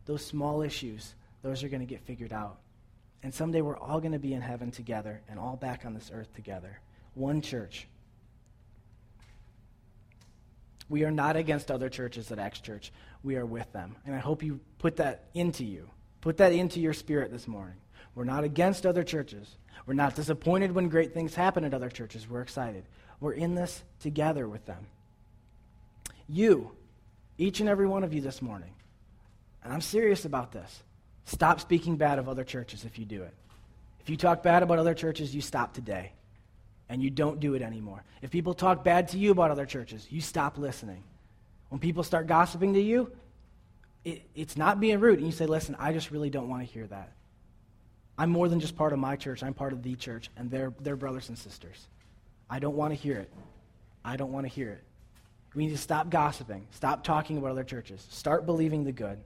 those 0.06 0.24
small 0.24 0.62
issues, 0.62 1.14
those 1.42 1.62
are 1.62 1.68
going 1.68 1.80
to 1.80 1.86
get 1.86 2.00
figured 2.00 2.32
out. 2.32 2.56
And 3.22 3.32
someday 3.32 3.60
we're 3.60 3.76
all 3.76 4.00
going 4.00 4.12
to 4.12 4.18
be 4.18 4.34
in 4.34 4.40
heaven 4.40 4.70
together 4.70 5.20
and 5.28 5.38
all 5.38 5.56
back 5.56 5.84
on 5.84 5.94
this 5.94 6.10
earth 6.12 6.34
together. 6.34 6.80
One 7.14 7.40
church. 7.40 7.86
We 10.92 11.04
are 11.04 11.10
not 11.10 11.36
against 11.36 11.70
other 11.70 11.88
churches 11.88 12.30
at 12.32 12.38
Acts 12.38 12.60
Church. 12.60 12.92
We 13.22 13.36
are 13.36 13.46
with 13.46 13.72
them. 13.72 13.96
And 14.04 14.14
I 14.14 14.18
hope 14.18 14.42
you 14.42 14.60
put 14.78 14.96
that 14.96 15.24
into 15.32 15.64
you. 15.64 15.88
Put 16.20 16.36
that 16.36 16.52
into 16.52 16.80
your 16.80 16.92
spirit 16.92 17.32
this 17.32 17.48
morning. 17.48 17.76
We're 18.14 18.24
not 18.24 18.44
against 18.44 18.84
other 18.84 19.02
churches. 19.02 19.56
We're 19.86 19.94
not 19.94 20.16
disappointed 20.16 20.72
when 20.72 20.90
great 20.90 21.14
things 21.14 21.34
happen 21.34 21.64
at 21.64 21.72
other 21.72 21.88
churches. 21.88 22.28
We're 22.28 22.42
excited. 22.42 22.84
We're 23.20 23.32
in 23.32 23.54
this 23.54 23.82
together 24.00 24.46
with 24.46 24.66
them. 24.66 24.86
You, 26.28 26.72
each 27.38 27.60
and 27.60 27.70
every 27.70 27.86
one 27.86 28.04
of 28.04 28.12
you 28.12 28.20
this 28.20 28.42
morning, 28.42 28.74
and 29.64 29.72
I'm 29.72 29.80
serious 29.80 30.26
about 30.26 30.52
this, 30.52 30.82
stop 31.24 31.62
speaking 31.62 31.96
bad 31.96 32.18
of 32.18 32.28
other 32.28 32.44
churches 32.44 32.84
if 32.84 32.98
you 32.98 33.06
do 33.06 33.22
it. 33.22 33.32
If 34.00 34.10
you 34.10 34.18
talk 34.18 34.42
bad 34.42 34.62
about 34.62 34.78
other 34.78 34.92
churches, 34.92 35.34
you 35.34 35.40
stop 35.40 35.72
today 35.72 36.12
and 36.92 37.02
you 37.02 37.08
don't 37.08 37.40
do 37.40 37.54
it 37.54 37.62
anymore. 37.62 38.04
If 38.20 38.30
people 38.30 38.52
talk 38.52 38.84
bad 38.84 39.08
to 39.08 39.18
you 39.18 39.30
about 39.30 39.50
other 39.50 39.64
churches, 39.64 40.06
you 40.10 40.20
stop 40.20 40.58
listening. 40.58 41.02
When 41.70 41.78
people 41.78 42.02
start 42.02 42.26
gossiping 42.26 42.74
to 42.74 42.82
you, 42.82 43.10
it, 44.04 44.28
it's 44.34 44.58
not 44.58 44.78
being 44.78 45.00
rude. 45.00 45.16
And 45.16 45.26
you 45.26 45.32
say, 45.32 45.46
listen, 45.46 45.74
I 45.78 45.94
just 45.94 46.10
really 46.10 46.28
don't 46.28 46.50
want 46.50 46.60
to 46.60 46.70
hear 46.70 46.86
that. 46.88 47.12
I'm 48.18 48.28
more 48.28 48.46
than 48.46 48.60
just 48.60 48.76
part 48.76 48.92
of 48.92 48.98
my 48.98 49.16
church. 49.16 49.42
I'm 49.42 49.54
part 49.54 49.72
of 49.72 49.82
the 49.82 49.94
church, 49.94 50.28
and 50.36 50.50
they're, 50.50 50.74
they're 50.80 50.96
brothers 50.96 51.30
and 51.30 51.38
sisters. 51.38 51.86
I 52.50 52.58
don't 52.58 52.76
want 52.76 52.90
to 52.92 52.94
hear 52.94 53.16
it. 53.16 53.32
I 54.04 54.18
don't 54.18 54.30
want 54.30 54.44
to 54.44 54.52
hear 54.52 54.68
it. 54.68 54.84
We 55.54 55.64
need 55.64 55.72
to 55.72 55.78
stop 55.78 56.10
gossiping. 56.10 56.66
Stop 56.72 57.04
talking 57.04 57.38
about 57.38 57.52
other 57.52 57.64
churches. 57.64 58.06
Start 58.10 58.44
believing 58.44 58.84
the 58.84 58.92
good. 58.92 59.18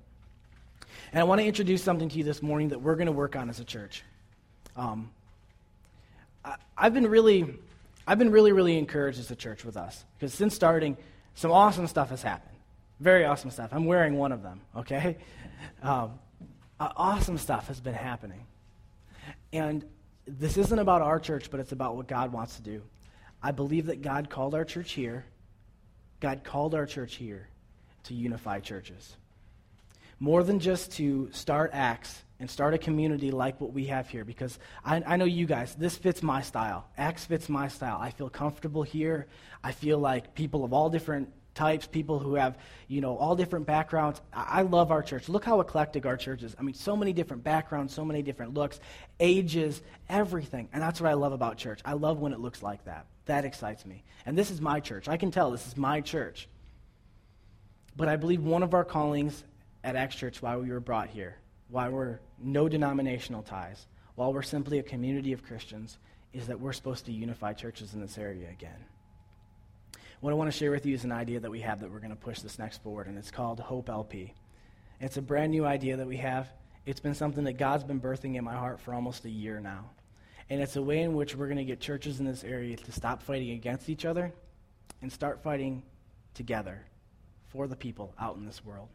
And 1.11 1.21
I 1.21 1.25
want 1.25 1.41
to 1.41 1.45
introduce 1.45 1.83
something 1.83 2.09
to 2.11 2.17
you 2.17 2.23
this 2.23 2.45
morning 2.45 2.69
that 2.69 2.81
we're 2.81 2.95
going 2.95 3.07
to 3.07 3.13
work 3.13 3.35
on 3.35 3.51
as 3.51 3.59
a 3.59 3.65
church. 3.65 4.05
Um, 4.77 5.11
I've 6.77 6.95
been 6.95 7.07
really, 7.07 7.55
I've 8.07 8.19
been 8.19 8.31
really, 8.31 8.53
really 8.53 8.79
encouraged 8.79 9.19
as 9.19 9.31
a 9.31 9.37
church 9.37 9.65
with 9.65 9.77
us 9.77 10.05
because 10.19 10.33
since 10.35 10.55
starting, 10.55 10.97
some 11.35 11.51
awesome 11.51 11.87
stuff 11.87 12.11
has 12.11 12.23
happened. 12.23 12.57
Very 13.01 13.25
awesome 13.25 13.51
stuff. 13.51 13.71
I'm 13.73 13.85
wearing 13.85 14.17
one 14.17 14.33
of 14.33 14.43
them. 14.43 14.61
Okay, 14.77 15.19
um, 15.83 16.19
awesome 16.81 17.39
stuff 17.39 17.69
has 17.69 17.81
been 17.81 17.95
happening, 17.95 18.47
and 19.53 19.85
this 20.27 20.57
isn't 20.57 20.79
about 20.79 21.03
our 21.03 21.21
church, 21.21 21.51
but 21.51 21.61
it's 21.61 21.73
about 21.73 21.97
what 21.97 22.09
God 22.09 22.33
wants 22.33 22.57
to 22.57 22.63
do. 22.63 22.83
I 23.43 23.53
believe 23.53 23.87
that 23.87 24.03
God 24.03 24.31
called 24.31 24.55
our 24.55 24.65
church 24.65 24.93
here. 24.93 25.25
God 26.21 26.43
called 26.43 26.75
our 26.75 26.87
church 26.87 27.17
here 27.17 27.49
to 28.05 28.15
unify 28.15 28.61
churches. 28.61 29.17
More 30.19 30.43
than 30.43 30.59
just 30.59 30.93
to 30.93 31.29
start 31.33 31.71
acts 31.75 32.23
and 32.39 32.51
start 32.51 32.75
a 32.75 32.79
community 32.79 33.31
like 33.31 33.61
what 33.61 33.73
we 33.73 33.87
have 33.87 34.09
here 34.09 34.25
because 34.25 34.59
I, 34.85 35.03
I, 35.07 35.17
know 35.17 35.25
you 35.25 35.47
guys, 35.47 35.75
this 35.75 35.97
fits 35.97 36.23
my 36.23 36.43
style. 36.43 36.87
Acts 36.99 37.25
fits 37.25 37.49
my 37.49 37.69
style. 37.69 37.99
I 38.01 38.11
feel 38.11 38.29
comfortable 38.29 38.83
here. 38.83 39.27
I 39.65 39.73
feel 39.73 39.99
like 39.99 40.35
people 40.35 40.65
of 40.65 40.73
all 40.73 40.91
different 40.91 41.33
types, 41.55 41.87
people 41.87 42.19
who 42.19 42.35
have, 42.35 42.59
you 42.87 43.01
know, 43.01 43.17
all 43.17 43.35
different 43.35 43.67
backgrounds. 43.67 44.21
I, 44.33 44.59
I 44.59 44.63
love 44.63 44.93
our 44.93 45.03
church. 45.03 45.29
Look 45.29 45.45
how 45.45 45.61
eclectic 45.61 46.05
our 46.05 46.17
church 46.17 46.43
is. 46.43 46.55
I 46.59 46.63
mean, 46.63 46.75
so 46.75 46.95
many 46.95 47.13
different 47.13 47.43
backgrounds, 47.43 47.95
so 47.95 48.05
many 48.05 48.23
different 48.23 48.55
looks, 48.55 48.79
ages, 49.19 49.83
everything. 50.09 50.69
And 50.73 50.83
that's 50.83 51.01
what 51.01 51.11
I 51.11 51.15
love 51.15 51.33
about 51.33 51.57
church. 51.57 51.81
I 51.85 51.95
love 51.95 52.19
when 52.21 52.33
it 52.33 52.41
looks 52.41 52.63
like 52.63 52.85
that. 52.85 53.07
That 53.25 53.45
excites 53.45 53.85
me. 53.87 54.05
And 54.27 54.39
this 54.39 54.51
is 54.51 54.61
my 54.61 54.79
church. 54.79 55.09
I 55.09 55.17
can 55.17 55.31
tell 55.31 55.51
this 55.51 55.67
is 55.67 55.77
my 55.77 56.01
church. 56.03 56.49
But 57.97 58.09
I 58.09 58.17
believe 58.17 58.43
one 58.43 58.63
of 58.63 58.75
our 58.75 58.85
callings 58.85 59.43
at 59.83 59.97
Acts 59.97 60.17
Church, 60.17 60.43
why 60.43 60.57
we 60.57 60.71
were 60.71 60.81
brought 60.81 61.09
here, 61.09 61.37
why 61.69 61.89
we're 61.89 62.21
no 62.39 62.69
denominational 62.69 63.43
ties, 63.43 63.87
while 64.15 64.33
we're 64.33 64.43
simply 64.43 64.79
a 64.79 64.83
community 64.83 65.33
of 65.33 65.45
Christians, 65.45 65.99
is 66.33 66.47
that 66.47 66.61
we're 66.61 66.73
supposed 66.73 67.07
to 67.07 67.13
unify 67.13 67.53
churches 67.53 67.95
in 67.95 68.01
this 68.01 68.19
area 68.19 68.49
again. 68.51 68.85
What 70.21 70.31
I 70.31 70.35
want 70.35 70.51
to 70.51 70.57
share 70.57 70.71
with 70.71 70.87
you 70.87 70.95
is 70.95 71.05
an 71.05 71.13
idea 71.13 71.41
that 71.41 71.51
we 71.51 71.61
have 71.61 71.81
that 71.81 71.91
we're 71.91 71.99
going 71.99 72.11
to 72.11 72.17
push 72.17 72.41
this 72.41 72.59
next 72.59 72.83
forward, 72.83 73.07
and 73.07 73.19
it's 73.19 73.31
called 73.31 73.61
Hope 73.61 73.89
LP. 73.89 74.33
It's 75.01 75.19
a 75.19 75.23
brand 75.23 75.51
new 75.51 75.67
idea 75.67 75.97
that 75.99 76.07
we 76.07 76.17
have. 76.17 76.49
It's 76.87 77.01
been 77.01 77.15
something 77.15 77.45
that 77.45 77.55
God's 77.55 77.85
been 77.85 78.01
birthing 78.01 78.37
in 78.37 78.45
my 78.45 78.55
heart 78.55 78.81
for 78.81 78.95
almost 78.95 79.25
a 79.25 79.31
year 79.31 79.61
now. 79.61 79.91
And 80.49 80.63
it's 80.63 80.77
a 80.77 80.83
way 80.83 81.03
in 81.03 81.15
which 81.15 81.35
we're 81.35 81.49
going 81.49 81.59
to 81.59 81.65
get 81.65 81.81
churches 81.81 82.21
in 82.21 82.27
this 82.27 82.45
area 82.45 82.77
to 82.77 82.93
stop 82.93 83.23
fighting 83.23 83.51
against 83.51 83.91
each 83.91 84.05
other 84.05 84.33
and 85.03 85.13
start 85.13 85.43
fighting 85.43 85.83
together 86.35 86.87
for 87.49 87.67
the 87.67 87.77
people 87.77 88.15
out 88.19 88.37
in 88.37 88.47
this 88.47 88.65
world. 88.65 88.89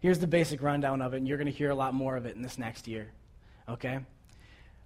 Here's 0.00 0.18
the 0.18 0.26
basic 0.26 0.62
rundown 0.62 1.02
of 1.02 1.14
it, 1.14 1.18
and 1.18 1.28
you're 1.28 1.38
going 1.38 1.50
to 1.50 1.52
hear 1.52 1.70
a 1.70 1.74
lot 1.74 1.94
more 1.94 2.16
of 2.16 2.26
it 2.26 2.36
in 2.36 2.42
this 2.42 2.58
next 2.58 2.86
year. 2.86 3.10
Okay? 3.68 4.00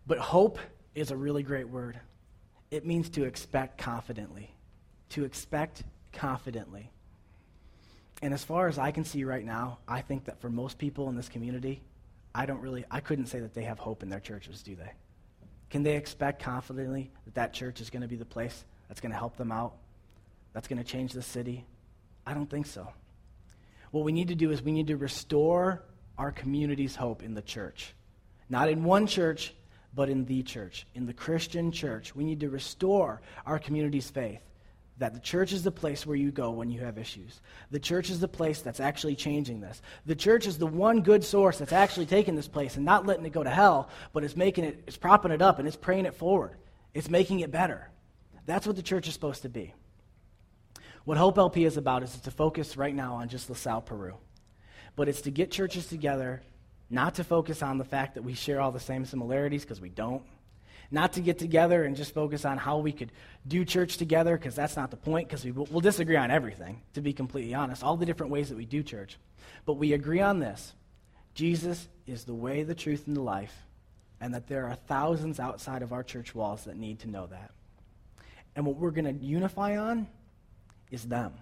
But 0.07 0.19
hope 0.19 0.59
is 0.95 1.11
a 1.11 1.17
really 1.17 1.43
great 1.43 1.69
word. 1.69 1.99
It 2.71 2.87
means 2.87 3.09
to 3.11 3.25
expect 3.25 3.79
confidently. 3.79 4.55
To 5.11 5.25
expect 5.25 5.83
confidently. 6.13 6.91
And 8.23 8.35
as 8.35 8.45
far 8.45 8.69
as 8.69 8.79
I 8.79 8.91
can 8.91 9.05
see 9.05 9.25
right 9.25 9.45
now, 9.45 9.79
I 9.89 10.03
think 10.03 10.25
that 10.25 10.41
for 10.41 10.51
most 10.51 10.79
people 10.79 11.09
in 11.09 11.17
this 11.17 11.29
community, 11.29 11.83
I 12.35 12.47
don't 12.47 12.61
really, 12.61 12.85
I 12.91 13.01
couldn't 13.01 13.27
say 13.27 13.41
that 13.41 13.55
they 13.55 13.65
have 13.65 13.79
hope 13.79 14.03
in 14.03 14.09
their 14.09 14.21
churches, 14.21 14.63
do 14.63 14.77
they? 14.77 14.93
Can 15.71 15.83
they 15.83 15.97
expect 15.97 16.43
confidently 16.43 17.11
that 17.25 17.35
that 17.35 17.53
church 17.53 17.81
is 17.81 17.91
going 17.91 18.03
to 18.03 18.09
be 18.09 18.17
the 18.17 18.25
place 18.25 18.65
that's 18.89 19.01
going 19.01 19.13
to 19.13 19.19
help 19.19 19.37
them 19.37 19.51
out? 19.53 19.75
That's 20.53 20.69
going 20.69 20.83
to 20.83 20.85
change 20.85 21.13
the 21.13 21.23
city? 21.23 21.65
I 22.27 22.35
don't 22.35 22.51
think 22.51 22.67
so. 22.67 22.93
What 23.91 24.05
we 24.05 24.13
need 24.13 24.29
to 24.29 24.35
do 24.35 24.51
is 24.51 24.63
we 24.63 24.73
need 24.73 24.89
to 24.89 24.97
restore 24.97 25.83
our 26.17 26.31
community's 26.31 26.95
hope 26.95 27.23
in 27.23 27.35
the 27.35 27.43
church. 27.43 27.95
Not 28.49 28.69
in 28.69 28.85
one 28.85 29.07
church, 29.07 29.55
but 29.95 30.09
in 30.09 30.25
the 30.25 30.43
church, 30.43 30.87
in 30.95 31.07
the 31.07 31.15
Christian 31.15 31.73
church. 31.73 32.15
We 32.15 32.25
need 32.25 32.41
to 32.41 32.51
restore 32.51 33.21
our 33.47 33.59
community's 33.59 34.11
faith 34.11 34.41
that 35.01 35.15
the 35.15 35.21
church 35.21 35.53
is 35.53 35.63
the 35.63 35.71
place 35.71 36.05
where 36.05 36.17
you 36.17 36.31
go 36.31 36.51
when 36.51 36.71
you 36.71 36.81
have 36.81 36.99
issues. 36.99 37.41
The 37.71 37.81
church 37.81 38.11
is 38.11 38.21
the 38.21 38.29
place 38.29 38.61
that's 38.61 38.81
actually 38.81 39.17
changing 39.17 39.61
this. 39.61 39.81
The 40.05 40.15
church 40.15 40.47
is 40.47 40.59
the 40.59 40.67
one 40.67 41.01
good 41.01 41.25
source 41.25 41.59
that's 41.59 41.73
actually 41.73 42.05
taking 42.05 42.37
this 42.37 42.49
place 42.49 42.77
and 42.77 42.85
not 42.85 43.07
letting 43.07 43.25
it 43.25 43.33
go 43.33 43.43
to 43.43 43.51
hell, 43.51 43.89
but 44.13 44.25
it's 44.25 44.37
making 44.37 44.65
it, 44.65 44.85
it's 44.87 44.99
propping 44.99 45.33
it 45.33 45.41
up 45.41 45.59
and 45.59 45.67
it's 45.67 45.77
praying 45.77 46.05
it 46.05 46.15
forward. 46.15 46.57
It's 46.93 47.09
making 47.09 47.41
it 47.41 47.51
better. 47.51 47.89
That's 48.45 48.67
what 48.67 48.77
the 48.77 48.83
church 48.83 49.09
is 49.09 49.15
supposed 49.15 49.43
to 49.43 49.49
be. 49.49 49.73
What 51.05 51.17
Hope 51.17 51.39
LP 51.39 51.65
is 51.65 51.77
about 51.77 52.03
is 52.03 52.19
to 52.21 52.31
focus 52.31 52.77
right 52.77 52.95
now 52.95 53.15
on 53.15 53.29
just 53.29 53.49
LaSalle, 53.49 53.81
Peru. 53.81 54.15
But 54.97 55.09
it's 55.09 55.23
to 55.23 55.31
get 55.31 55.51
churches 55.51 55.87
together, 55.87 56.43
not 56.91 57.15
to 57.15 57.25
focus 57.25 57.63
on 57.63 57.79
the 57.79 57.85
fact 57.85 58.15
that 58.15 58.23
we 58.23 58.35
share 58.35 58.61
all 58.61 58.71
the 58.71 58.81
same 58.81 59.05
similarities, 59.05 59.63
because 59.63 59.81
we 59.81 59.89
don't. 59.89 60.23
Not 60.91 61.15
to 61.15 61.21
get 61.21 61.39
together 61.39 61.85
and 61.85 61.97
just 61.97 62.13
focus 62.13 62.45
on 62.45 62.59
how 62.59 62.79
we 62.79 62.93
could 62.93 63.13
do 63.47 63.65
church 63.65 63.97
together, 63.97 64.37
because 64.37 64.55
that's 64.55 64.77
not 64.77 64.91
the 64.91 64.97
point, 64.97 65.29
because 65.29 65.45
we, 65.45 65.53
we'll 65.53 65.81
disagree 65.81 66.17
on 66.17 66.31
everything, 66.31 66.83
to 66.95 67.01
be 67.01 67.13
completely 67.13 67.55
honest, 67.55 67.83
all 67.83 67.97
the 67.97 68.07
different 68.07 68.33
ways 68.33 68.49
that 68.51 68.57
we 68.57 68.67
do 68.67 68.83
church. 68.83 69.17
But 69.65 69.75
we 69.75 69.93
agree 69.95 70.21
on 70.21 70.39
this 70.39 70.75
Jesus 71.33 71.89
is 72.07 72.25
the 72.25 72.35
way, 72.35 72.63
the 72.63 72.75
truth, 72.75 73.07
and 73.07 73.17
the 73.17 73.23
life, 73.23 73.55
and 74.21 74.35
that 74.35 74.49
there 74.49 74.67
are 74.67 74.75
thousands 74.75 75.41
outside 75.41 75.83
of 75.83 75.93
our 75.93 76.03
church 76.03 76.35
walls 76.35 76.65
that 76.65 76.77
need 76.77 76.99
to 77.01 77.09
know 77.09 77.27
that. 77.29 77.53
And 78.55 78.67
what 78.67 78.77
we're 78.77 78.91
going 78.91 79.19
to 79.19 79.25
unify 79.25 79.79
on 79.79 80.09
is 80.91 81.05
them, 81.05 81.33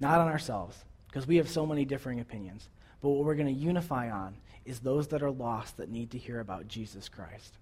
not 0.00 0.20
on 0.20 0.28
ourselves, 0.28 0.76
because 1.08 1.26
we 1.26 1.36
have 1.36 1.48
so 1.48 1.66
many 1.66 1.84
differing 1.84 2.20
opinions. 2.20 2.68
But 3.00 3.10
what 3.10 3.24
we're 3.24 3.34
going 3.34 3.54
to 3.54 3.60
unify 3.60 4.10
on 4.10 4.36
is 4.64 4.80
those 4.80 5.08
that 5.08 5.22
are 5.22 5.30
lost 5.30 5.76
that 5.76 5.90
need 5.90 6.10
to 6.12 6.18
hear 6.18 6.40
about 6.40 6.68
Jesus 6.68 7.08
Christ. 7.08 7.54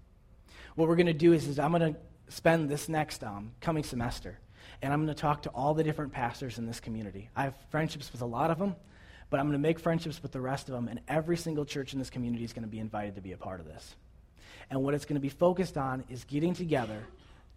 What 0.75 0.87
we're 0.87 0.95
going 0.95 1.07
to 1.07 1.13
do 1.13 1.33
is, 1.33 1.47
is 1.47 1.59
I'm 1.59 1.71
going 1.71 1.93
to 1.93 1.99
spend 2.29 2.69
this 2.69 2.87
next 2.89 3.23
um, 3.23 3.51
coming 3.61 3.83
semester, 3.83 4.39
and 4.81 4.93
I'm 4.93 5.03
going 5.03 5.13
to 5.13 5.21
talk 5.21 5.43
to 5.43 5.49
all 5.49 5.73
the 5.73 5.83
different 5.83 6.13
pastors 6.13 6.57
in 6.57 6.65
this 6.65 6.79
community. 6.79 7.29
I 7.35 7.43
have 7.43 7.55
friendships 7.69 8.11
with 8.11 8.21
a 8.21 8.25
lot 8.25 8.51
of 8.51 8.57
them, 8.57 8.75
but 9.29 9.39
I'm 9.39 9.47
going 9.47 9.53
to 9.53 9.59
make 9.59 9.79
friendships 9.79 10.21
with 10.23 10.31
the 10.31 10.41
rest 10.41 10.69
of 10.69 10.75
them, 10.75 10.87
and 10.87 11.01
every 11.07 11.37
single 11.37 11.65
church 11.65 11.93
in 11.93 11.99
this 11.99 12.09
community 12.09 12.43
is 12.43 12.53
going 12.53 12.63
to 12.63 12.69
be 12.69 12.79
invited 12.79 13.15
to 13.15 13.21
be 13.21 13.33
a 13.33 13.37
part 13.37 13.59
of 13.59 13.65
this. 13.65 13.95
And 14.69 14.81
what 14.81 14.93
it's 14.93 15.05
going 15.05 15.15
to 15.15 15.21
be 15.21 15.29
focused 15.29 15.77
on 15.77 16.03
is 16.09 16.23
getting 16.23 16.53
together 16.53 17.03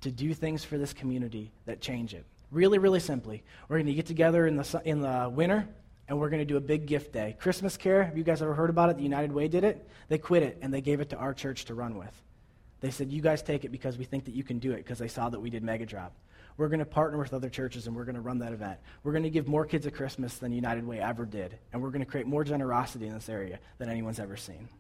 to 0.01 0.11
do 0.11 0.35
things 0.35 0.65
for 0.65 0.77
this 0.77 0.93
community 0.93 1.53
that 1.65 1.81
change 1.81 2.15
it. 2.15 2.25
Really, 2.57 2.79
really 2.79 3.01
simply, 3.01 3.43
we're 3.69 3.77
going 3.77 3.85
to 3.85 3.93
get 3.93 4.07
together 4.07 4.47
in 4.47 4.57
the, 4.57 4.83
in 4.87 5.03
the 5.03 5.31
winter 5.31 5.69
and 6.09 6.19
we're 6.19 6.31
going 6.31 6.41
to 6.41 6.47
do 6.47 6.57
a 6.57 6.61
big 6.61 6.87
gift 6.87 7.13
day. 7.13 7.37
Christmas 7.39 7.77
Care, 7.77 8.03
have 8.03 8.17
you 8.17 8.25
guys 8.25 8.41
ever 8.41 8.55
heard 8.55 8.71
about 8.71 8.89
it? 8.89 8.97
The 8.97 9.03
United 9.03 9.31
Way 9.31 9.47
did 9.47 9.63
it. 9.63 9.87
They 10.09 10.17
quit 10.17 10.43
it 10.43 10.57
and 10.63 10.73
they 10.73 10.81
gave 10.81 11.01
it 11.01 11.11
to 11.11 11.17
our 11.17 11.35
church 11.35 11.67
to 11.67 11.75
run 11.75 11.99
with. 11.99 12.23
They 12.81 12.91
said, 12.91 13.13
You 13.13 13.21
guys 13.21 13.43
take 13.43 13.67
it 13.67 13.73
because 13.73 13.99
we 13.99 14.05
think 14.05 14.25
that 14.25 14.35
you 14.35 14.43
can 14.43 14.59
do 14.59 14.73
it 14.73 14.79
because 14.79 14.99
they 14.99 15.07
saw 15.07 15.29
that 15.29 15.39
we 15.39 15.51
did 15.51 15.63
Mega 15.63 15.85
Drop. 15.85 16.17
We're 16.57 16.69
going 16.69 16.79
to 16.79 16.87
partner 16.87 17.19
with 17.19 17.35
other 17.35 17.51
churches 17.51 17.89
and 17.89 17.95
we're 17.95 18.07
going 18.07 18.15
to 18.15 18.23
run 18.23 18.39
that 18.39 18.55
event. 18.55 18.79
We're 19.03 19.13
going 19.13 19.25
to 19.25 19.31
give 19.31 19.47
more 19.47 19.67
kids 19.67 19.85
a 19.85 19.91
Christmas 19.91 20.39
than 20.39 20.51
United 20.51 20.87
Way 20.87 20.99
ever 20.99 21.27
did. 21.27 21.59
And 21.75 21.83
we're 21.83 21.91
going 21.91 22.07
to 22.07 22.11
create 22.11 22.27
more 22.27 22.43
generosity 22.43 23.07
in 23.07 23.13
this 23.13 23.29
area 23.29 23.59
than 23.77 23.91
anyone's 23.91 24.19
ever 24.19 24.39
seen. 24.39 24.71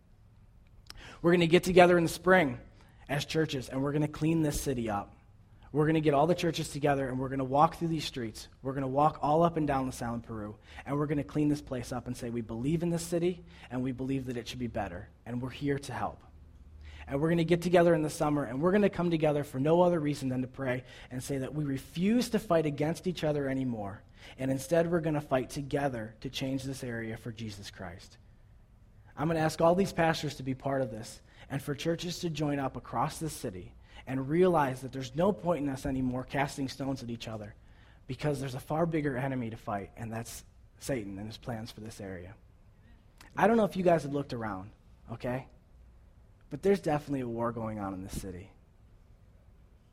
We're 1.21 1.33
going 1.33 1.41
to 1.41 1.47
get 1.47 1.65
together 1.65 1.99
in 1.99 2.05
the 2.05 2.09
spring 2.09 2.59
as 3.07 3.27
churches 3.27 3.69
and 3.69 3.83
we're 3.83 3.93
going 3.93 4.01
to 4.01 4.09
clean 4.09 4.41
this 4.41 4.59
city 4.59 4.89
up. 4.89 5.16
We're 5.77 5.85
going 5.85 5.97
to 5.97 6.01
get 6.01 6.15
all 6.15 6.27
the 6.27 6.35
churches 6.35 6.71
together 6.71 7.07
and 7.07 7.19
we're 7.19 7.29
going 7.29 7.41
to 7.41 7.45
walk 7.45 7.77
through 7.77 7.89
these 7.89 8.07
streets. 8.07 8.49
We're 8.63 8.73
going 8.73 8.81
to 8.81 8.89
walk 8.89 9.19
all 9.21 9.43
up 9.43 9.59
and 9.59 9.67
down 9.67 9.85
LaSalle, 9.85 10.23
Peru, 10.27 10.57
and 10.87 10.97
we're 10.97 11.05
going 11.05 11.19
to 11.19 11.23
clean 11.23 11.51
this 11.51 11.61
place 11.61 11.93
up 11.93 12.07
and 12.07 12.17
say 12.17 12.31
we 12.31 12.41
believe 12.41 12.83
in 12.83 12.89
this 12.89 13.03
city 13.03 13.45
and 13.71 13.83
we 13.83 13.93
believe 13.93 14.25
that 14.25 14.39
it 14.39 14.49
should 14.49 14.59
be 14.59 14.69
better, 14.69 15.07
and 15.27 15.43
we're 15.43 15.51
here 15.51 15.79
to 15.81 15.93
help. 15.93 16.23
And 17.07 17.21
we're 17.21 17.29
going 17.29 17.37
to 17.39 17.45
get 17.45 17.61
together 17.61 17.93
in 17.93 18.01
the 18.01 18.09
summer 18.09 18.45
and 18.45 18.63
we're 18.63 18.71
going 18.71 18.85
to 18.85 18.89
come 18.89 19.11
together 19.11 19.45
for 19.45 19.61
no 19.61 19.83
other 19.83 20.01
reason 20.01 20.31
than 20.31 20.41
to 20.41 20.49
pray 20.49 20.83
and 21.11 21.23
say 21.23 21.37
that 21.37 21.53
we 21.53 21.65
refuse 21.65 22.31
to 22.31 22.39
fight 22.39 22.65
against 22.65 23.07
each 23.07 23.23
other 23.23 23.47
anymore. 23.47 24.03
And 24.39 24.51
instead, 24.51 24.91
we're 24.91 25.01
going 25.01 25.13
to 25.13 25.21
fight 25.21 25.51
together 25.51 26.15
to 26.23 26.31
change 26.31 26.63
this 26.63 26.85
area 26.85 27.19
for 27.19 27.33
Jesus 27.33 27.71
Christ. 27.71 28.17
I'm 29.15 29.29
going 29.29 29.37
to 29.37 29.45
ask 29.45 29.61
all 29.61 29.75
these 29.75 29.93
pastors 29.93 30.37
to 30.37 30.43
be 30.43 30.55
part 30.55 30.81
of 30.81 30.91
this 30.91 31.21
and 31.51 31.61
for 31.61 31.75
churches 31.75 32.21
to 32.21 32.31
join 32.31 32.59
up 32.59 32.79
across 32.79 33.19
the 33.19 33.29
city 33.29 33.75
and 34.07 34.29
realize 34.29 34.81
that 34.81 34.93
there's 34.93 35.15
no 35.15 35.33
point 35.33 35.65
in 35.65 35.69
us 35.69 35.87
anymore 35.87 36.25
casting 36.25 36.69
stones 36.69 37.03
at 37.03 37.11
each 37.11 37.29
other 37.29 37.55
because 38.07 38.39
there's 38.41 38.55
a 38.55 38.61
far 38.61 38.87
bigger 38.87 39.17
enemy 39.17 39.51
to 39.51 39.57
fight, 39.57 39.91
and 39.97 40.13
that's 40.13 40.45
Satan 40.79 41.19
and 41.19 41.27
his 41.27 41.37
plans 41.37 41.71
for 41.71 41.81
this 41.81 42.01
area. 42.01 42.35
I 43.37 43.47
don't 43.47 43.57
know 43.57 43.65
if 43.65 43.77
you 43.77 43.83
guys 43.83 44.05
have 44.05 44.13
looked 44.13 44.33
around, 44.33 44.71
okay? 45.13 45.47
But 46.51 46.63
there's 46.63 46.81
definitely 46.81 47.21
a 47.21 47.29
war 47.29 47.53
going 47.53 47.81
on 47.81 47.95
in 47.95 48.03
this 48.03 48.21
city. 48.21 48.51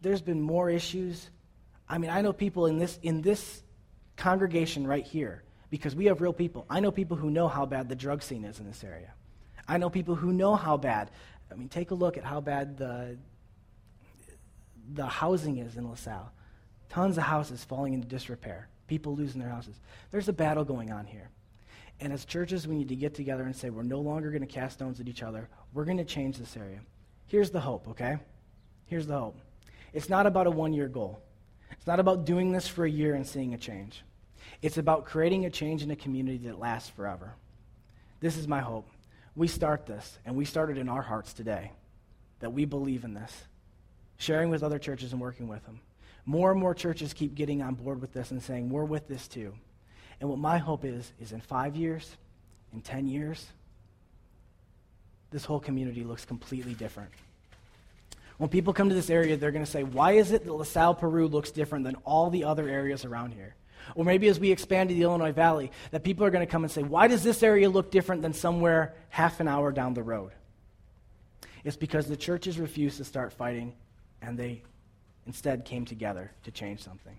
There's 0.01 0.21
been 0.21 0.41
more 0.41 0.69
issues. 0.69 1.29
I 1.89 1.97
mean, 1.97 2.11
I 2.11 2.21
know 2.21 2.33
people 2.33 2.67
in 2.67 2.77
this, 2.77 2.99
in 3.01 3.21
this 3.21 3.63
congregation 4.15 4.85
right 4.85 5.05
here, 5.05 5.43
because 5.71 5.95
we 5.95 6.05
have 6.05 6.21
real 6.21 6.33
people. 6.33 6.67
I 6.69 6.79
know 6.79 6.91
people 6.91 7.17
who 7.17 7.31
know 7.31 7.47
how 7.47 7.65
bad 7.65 7.89
the 7.89 7.95
drug 7.95 8.21
scene 8.21 8.45
is 8.45 8.59
in 8.59 8.67
this 8.67 8.83
area. 8.83 9.11
I 9.67 9.77
know 9.77 9.89
people 9.89 10.13
who 10.13 10.31
know 10.31 10.55
how 10.55 10.77
bad. 10.77 11.09
I 11.51 11.55
mean, 11.55 11.69
take 11.69 11.91
a 11.91 11.95
look 11.95 12.17
at 12.17 12.23
how 12.23 12.41
bad 12.41 12.77
the 12.77 13.17
the 14.91 15.05
housing 15.05 15.57
is 15.57 15.77
in 15.77 15.89
LaSalle. 15.89 16.31
Tons 16.89 17.17
of 17.17 17.23
houses 17.23 17.63
falling 17.63 17.93
into 17.93 18.07
disrepair, 18.07 18.67
people 18.87 19.15
losing 19.15 19.41
their 19.41 19.49
houses. 19.49 19.79
There's 20.11 20.29
a 20.29 20.33
battle 20.33 20.63
going 20.63 20.91
on 20.91 21.05
here. 21.05 21.29
And 21.99 22.11
as 22.11 22.25
churches, 22.25 22.67
we 22.67 22.75
need 22.75 22.89
to 22.89 22.95
get 22.95 23.15
together 23.15 23.43
and 23.43 23.55
say, 23.55 23.69
we're 23.69 23.83
no 23.83 23.99
longer 23.99 24.29
going 24.29 24.41
to 24.41 24.47
cast 24.47 24.75
stones 24.75 24.99
at 24.99 25.07
each 25.07 25.23
other. 25.23 25.47
We're 25.73 25.85
going 25.85 25.97
to 25.97 26.05
change 26.05 26.37
this 26.37 26.57
area. 26.57 26.79
Here's 27.27 27.51
the 27.51 27.59
hope, 27.59 27.87
okay? 27.89 28.17
Here's 28.85 29.07
the 29.07 29.17
hope. 29.17 29.39
It's 29.93 30.09
not 30.09 30.25
about 30.25 30.47
a 30.47 30.51
one 30.51 30.73
year 30.73 30.87
goal, 30.87 31.21
it's 31.71 31.87
not 31.87 31.99
about 31.99 32.25
doing 32.25 32.51
this 32.51 32.67
for 32.67 32.85
a 32.85 32.89
year 32.89 33.15
and 33.15 33.25
seeing 33.25 33.53
a 33.53 33.57
change. 33.57 34.03
It's 34.61 34.77
about 34.77 35.05
creating 35.05 35.45
a 35.45 35.49
change 35.49 35.83
in 35.83 35.91
a 35.91 35.95
community 35.95 36.47
that 36.47 36.59
lasts 36.59 36.89
forever. 36.89 37.33
This 38.19 38.37
is 38.37 38.47
my 38.47 38.59
hope. 38.59 38.87
We 39.35 39.47
start 39.47 39.85
this, 39.85 40.19
and 40.25 40.35
we 40.35 40.45
start 40.45 40.69
it 40.69 40.77
in 40.77 40.87
our 40.87 41.01
hearts 41.01 41.33
today, 41.33 41.71
that 42.39 42.53
we 42.53 42.65
believe 42.65 43.03
in 43.03 43.13
this 43.13 43.33
sharing 44.17 44.49
with 44.49 44.63
other 44.63 44.79
churches 44.79 45.11
and 45.11 45.21
working 45.21 45.47
with 45.47 45.65
them. 45.65 45.79
More 46.25 46.51
and 46.51 46.59
more 46.59 46.73
churches 46.73 47.13
keep 47.13 47.35
getting 47.35 47.61
on 47.61 47.75
board 47.75 47.99
with 47.99 48.13
this 48.13 48.31
and 48.31 48.41
saying, 48.41 48.69
we're 48.69 48.85
with 48.85 49.07
this 49.07 49.27
too. 49.27 49.53
And 50.21 50.29
what 50.29 50.39
my 50.39 50.57
hope 50.57 50.85
is, 50.85 51.11
is 51.19 51.31
in 51.31 51.41
five 51.41 51.75
years, 51.75 52.15
in 52.71 52.81
10 52.81 53.07
years, 53.07 53.45
this 55.31 55.43
whole 55.43 55.59
community 55.59 56.03
looks 56.03 56.23
completely 56.23 56.73
different. 56.73 57.09
When 58.37 58.49
people 58.49 58.73
come 58.73 58.89
to 58.89 58.95
this 58.95 59.09
area, 59.09 59.35
they're 59.35 59.51
going 59.51 59.65
to 59.65 59.69
say, 59.69 59.83
why 59.83 60.13
is 60.13 60.31
it 60.31 60.45
that 60.45 60.53
LaSalle, 60.53 60.95
Peru 60.95 61.27
looks 61.27 61.51
different 61.51 61.85
than 61.85 61.95
all 62.05 62.29
the 62.29 62.45
other 62.45 62.67
areas 62.67 63.05
around 63.05 63.33
here? 63.33 63.55
Or 63.95 64.05
maybe 64.05 64.27
as 64.27 64.39
we 64.39 64.51
expand 64.51 64.89
to 64.89 64.95
the 64.95 65.01
Illinois 65.01 65.33
Valley, 65.33 65.71
that 65.91 66.03
people 66.03 66.25
are 66.25 66.29
going 66.29 66.45
to 66.45 66.51
come 66.51 66.63
and 66.63 66.71
say, 66.71 66.83
why 66.83 67.07
does 67.07 67.23
this 67.23 67.43
area 67.43 67.69
look 67.69 67.91
different 67.91 68.21
than 68.21 68.33
somewhere 68.33 68.93
half 69.09 69.39
an 69.39 69.47
hour 69.47 69.71
down 69.71 69.93
the 69.93 70.03
road? 70.03 70.31
It's 71.63 71.77
because 71.77 72.07
the 72.07 72.17
churches 72.17 72.59
refuse 72.59 72.97
to 72.97 73.03
start 73.03 73.33
fighting 73.33 73.73
and 74.23 74.37
they 74.37 74.61
instead 75.27 75.65
came 75.65 75.85
together 75.85 76.31
to 76.43 76.51
change 76.51 76.81
something. 76.81 77.17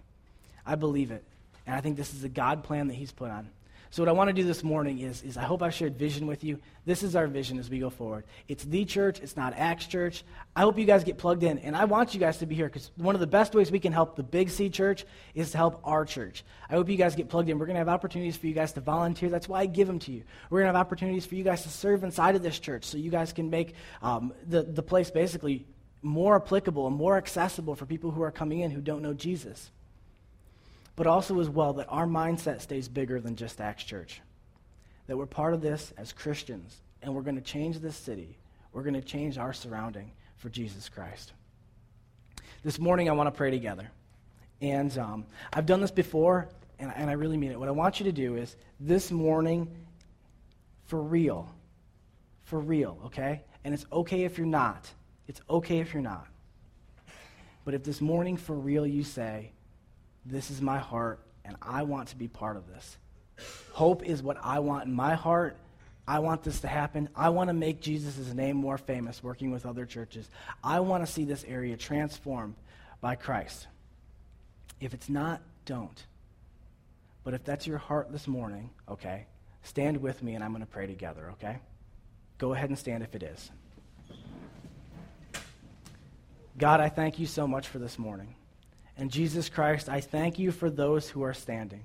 I 0.66 0.74
believe 0.74 1.10
it. 1.10 1.24
And 1.66 1.74
I 1.76 1.80
think 1.80 1.96
this 1.96 2.14
is 2.14 2.24
a 2.24 2.28
God 2.28 2.64
plan 2.64 2.88
that 2.88 2.94
He's 2.94 3.12
put 3.12 3.30
on. 3.30 3.48
So, 3.90 4.02
what 4.02 4.08
I 4.08 4.12
want 4.12 4.28
to 4.28 4.34
do 4.34 4.42
this 4.42 4.64
morning 4.64 4.98
is, 4.98 5.22
is 5.22 5.36
I 5.36 5.44
hope 5.44 5.62
I 5.62 5.70
shared 5.70 5.96
vision 5.96 6.26
with 6.26 6.42
you. 6.42 6.58
This 6.84 7.04
is 7.04 7.14
our 7.14 7.28
vision 7.28 7.60
as 7.60 7.70
we 7.70 7.78
go 7.78 7.90
forward. 7.90 8.24
It's 8.48 8.64
the 8.64 8.84
church, 8.84 9.20
it's 9.20 9.36
not 9.36 9.54
Acts 9.56 9.86
Church. 9.86 10.24
I 10.56 10.62
hope 10.62 10.80
you 10.80 10.84
guys 10.84 11.04
get 11.04 11.16
plugged 11.16 11.44
in, 11.44 11.58
and 11.58 11.76
I 11.76 11.84
want 11.84 12.12
you 12.12 12.18
guys 12.18 12.38
to 12.38 12.46
be 12.46 12.56
here 12.56 12.66
because 12.66 12.90
one 12.96 13.14
of 13.14 13.20
the 13.20 13.28
best 13.28 13.54
ways 13.54 13.70
we 13.70 13.78
can 13.78 13.92
help 13.92 14.16
the 14.16 14.24
Big 14.24 14.50
C 14.50 14.68
church 14.68 15.04
is 15.36 15.52
to 15.52 15.58
help 15.58 15.80
our 15.84 16.04
church. 16.04 16.44
I 16.68 16.72
hope 16.72 16.88
you 16.88 16.96
guys 16.96 17.14
get 17.14 17.28
plugged 17.28 17.48
in. 17.48 17.58
We're 17.58 17.66
going 17.66 17.76
to 17.76 17.80
have 17.80 17.88
opportunities 17.88 18.36
for 18.36 18.48
you 18.48 18.54
guys 18.54 18.72
to 18.72 18.80
volunteer. 18.80 19.28
That's 19.28 19.48
why 19.48 19.60
I 19.60 19.66
give 19.66 19.86
them 19.86 20.00
to 20.00 20.12
you. 20.12 20.24
We're 20.50 20.62
going 20.62 20.72
to 20.72 20.76
have 20.76 20.86
opportunities 20.86 21.24
for 21.24 21.36
you 21.36 21.44
guys 21.44 21.62
to 21.62 21.68
serve 21.68 22.02
inside 22.02 22.34
of 22.34 22.42
this 22.42 22.58
church 22.58 22.84
so 22.84 22.98
you 22.98 23.12
guys 23.12 23.32
can 23.32 23.48
make 23.48 23.74
um, 24.02 24.32
the, 24.48 24.64
the 24.64 24.82
place 24.82 25.12
basically 25.12 25.66
more 26.04 26.36
applicable 26.36 26.86
and 26.86 26.94
more 26.94 27.16
accessible 27.16 27.74
for 27.74 27.86
people 27.86 28.10
who 28.10 28.22
are 28.22 28.30
coming 28.30 28.60
in 28.60 28.70
who 28.70 28.80
don't 28.80 29.02
know 29.02 29.14
Jesus. 29.14 29.70
But 30.96 31.06
also, 31.06 31.40
as 31.40 31.48
well, 31.48 31.72
that 31.74 31.86
our 31.88 32.06
mindset 32.06 32.60
stays 32.60 32.88
bigger 32.88 33.20
than 33.20 33.34
just 33.34 33.60
Acts 33.60 33.82
Church. 33.82 34.20
That 35.06 35.16
we're 35.16 35.26
part 35.26 35.54
of 35.54 35.60
this 35.60 35.92
as 35.96 36.12
Christians, 36.12 36.76
and 37.02 37.14
we're 37.14 37.22
going 37.22 37.34
to 37.36 37.42
change 37.42 37.80
this 37.80 37.96
city. 37.96 38.36
We're 38.72 38.82
going 38.82 38.94
to 38.94 39.02
change 39.02 39.38
our 39.38 39.52
surrounding 39.52 40.12
for 40.36 40.50
Jesus 40.50 40.88
Christ. 40.88 41.32
This 42.62 42.78
morning, 42.78 43.08
I 43.08 43.12
want 43.12 43.26
to 43.26 43.36
pray 43.36 43.50
together. 43.50 43.90
And 44.60 44.96
um, 44.98 45.26
I've 45.52 45.66
done 45.66 45.80
this 45.80 45.90
before, 45.90 46.48
and, 46.78 46.92
and 46.94 47.10
I 47.10 47.14
really 47.14 47.36
mean 47.36 47.50
it. 47.50 47.58
What 47.58 47.68
I 47.68 47.72
want 47.72 47.98
you 47.98 48.04
to 48.04 48.12
do 48.12 48.36
is 48.36 48.56
this 48.78 49.10
morning, 49.10 49.68
for 50.86 51.02
real, 51.02 51.50
for 52.44 52.60
real, 52.60 52.98
okay? 53.06 53.42
And 53.64 53.74
it's 53.74 53.86
okay 53.92 54.24
if 54.24 54.38
you're 54.38 54.46
not. 54.46 54.88
It's 55.26 55.40
okay 55.48 55.78
if 55.78 55.94
you're 55.94 56.02
not. 56.02 56.26
But 57.64 57.74
if 57.74 57.82
this 57.82 58.00
morning 58.00 58.36
for 58.36 58.54
real 58.54 58.86
you 58.86 59.02
say, 59.04 59.52
This 60.24 60.50
is 60.50 60.60
my 60.60 60.78
heart 60.78 61.20
and 61.44 61.56
I 61.60 61.82
want 61.82 62.08
to 62.08 62.16
be 62.16 62.28
part 62.28 62.56
of 62.56 62.68
this, 62.68 62.96
hope 63.72 64.04
is 64.04 64.22
what 64.22 64.38
I 64.42 64.58
want 64.60 64.86
in 64.86 64.92
my 64.92 65.14
heart. 65.14 65.56
I 66.06 66.18
want 66.18 66.42
this 66.42 66.60
to 66.60 66.68
happen. 66.68 67.08
I 67.16 67.30
want 67.30 67.48
to 67.48 67.54
make 67.54 67.80
Jesus' 67.80 68.32
name 68.34 68.56
more 68.56 68.76
famous 68.76 69.22
working 69.22 69.50
with 69.50 69.64
other 69.64 69.86
churches. 69.86 70.28
I 70.62 70.80
want 70.80 71.04
to 71.06 71.10
see 71.10 71.24
this 71.24 71.44
area 71.44 71.76
transformed 71.78 72.56
by 73.00 73.14
Christ. 73.14 73.68
If 74.80 74.92
it's 74.92 75.08
not, 75.08 75.40
don't. 75.64 76.06
But 77.22 77.32
if 77.32 77.42
that's 77.42 77.66
your 77.66 77.78
heart 77.78 78.12
this 78.12 78.28
morning, 78.28 78.68
okay, 78.86 79.26
stand 79.62 79.96
with 79.96 80.22
me 80.22 80.34
and 80.34 80.44
I'm 80.44 80.50
going 80.50 80.60
to 80.60 80.70
pray 80.70 80.86
together, 80.86 81.30
okay? 81.32 81.58
Go 82.36 82.52
ahead 82.52 82.68
and 82.68 82.78
stand 82.78 83.02
if 83.02 83.14
it 83.14 83.22
is. 83.22 83.50
God, 86.56 86.80
I 86.80 86.88
thank 86.88 87.18
you 87.18 87.26
so 87.26 87.46
much 87.46 87.68
for 87.68 87.78
this 87.78 87.98
morning. 87.98 88.34
And 88.96 89.10
Jesus 89.10 89.48
Christ, 89.48 89.88
I 89.88 90.00
thank 90.00 90.38
you 90.38 90.52
for 90.52 90.70
those 90.70 91.08
who 91.08 91.22
are 91.22 91.34
standing. 91.34 91.82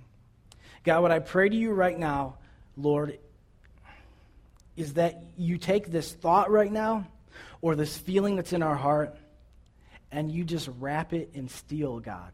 God, 0.84 1.02
what 1.02 1.12
I 1.12 1.20
pray 1.20 1.50
to 1.50 1.56
you 1.56 1.72
right 1.72 1.98
now, 1.98 2.38
Lord, 2.78 3.18
is 4.78 4.94
that 4.94 5.24
you 5.38 5.58
take 5.58 5.92
this 5.92 6.14
thought 6.14 6.52
right 6.52 6.72
now 6.72 7.08
or 7.62 7.76
this 7.76 7.98
feeling 7.98 8.36
that's 8.36 8.54
in 8.54 8.64
our 8.64 8.76
heart 8.76 9.18
and 10.12 10.32
you 10.32 10.44
just 10.44 10.70
wrap 10.80 11.14
it 11.14 11.32
in 11.34 11.50
steel, 11.50 12.00
God. 12.00 12.32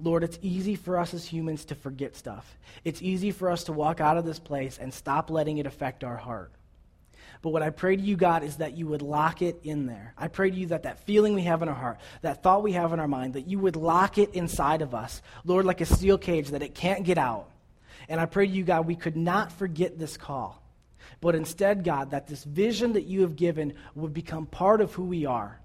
Lord, 0.00 0.24
it's 0.24 0.38
easy 0.42 0.74
for 0.74 0.98
us 0.98 1.14
as 1.14 1.24
humans 1.24 1.66
to 1.66 1.74
forget 1.74 2.16
stuff. 2.16 2.56
It's 2.84 3.00
easy 3.00 3.30
for 3.30 3.50
us 3.50 3.64
to 3.64 3.72
walk 3.72 4.00
out 4.00 4.16
of 4.16 4.24
this 4.24 4.40
place 4.40 4.78
and 4.78 4.92
stop 4.92 5.30
letting 5.30 5.58
it 5.58 5.66
affect 5.66 6.02
our 6.02 6.16
heart. 6.16 6.50
But 7.44 7.50
what 7.50 7.62
I 7.62 7.68
pray 7.68 7.94
to 7.94 8.02
you, 8.02 8.16
God, 8.16 8.42
is 8.42 8.56
that 8.56 8.74
you 8.74 8.86
would 8.86 9.02
lock 9.02 9.42
it 9.42 9.60
in 9.64 9.84
there. 9.84 10.14
I 10.16 10.28
pray 10.28 10.48
to 10.50 10.56
you 10.56 10.68
that 10.68 10.84
that 10.84 11.00
feeling 11.00 11.34
we 11.34 11.42
have 11.42 11.60
in 11.60 11.68
our 11.68 11.74
heart, 11.74 11.98
that 12.22 12.42
thought 12.42 12.62
we 12.62 12.72
have 12.72 12.94
in 12.94 13.00
our 13.00 13.06
mind, 13.06 13.34
that 13.34 13.46
you 13.46 13.58
would 13.58 13.76
lock 13.76 14.16
it 14.16 14.32
inside 14.32 14.80
of 14.80 14.94
us, 14.94 15.20
Lord, 15.44 15.66
like 15.66 15.82
a 15.82 15.84
steel 15.84 16.16
cage 16.16 16.48
that 16.52 16.62
it 16.62 16.74
can't 16.74 17.04
get 17.04 17.18
out. 17.18 17.50
And 18.08 18.18
I 18.18 18.24
pray 18.24 18.46
to 18.46 18.50
you, 18.50 18.64
God, 18.64 18.86
we 18.86 18.96
could 18.96 19.14
not 19.14 19.52
forget 19.52 19.98
this 19.98 20.16
call. 20.16 20.62
but 21.20 21.34
instead, 21.34 21.84
God, 21.84 22.10
that 22.10 22.26
this 22.26 22.44
vision 22.44 22.92
that 22.94 23.04
you 23.04 23.22
have 23.22 23.36
given 23.36 23.74
would 23.94 24.12
become 24.12 24.46
part 24.46 24.80
of 24.80 24.92
who 24.92 25.04
we 25.04 25.26
are. 25.26 25.58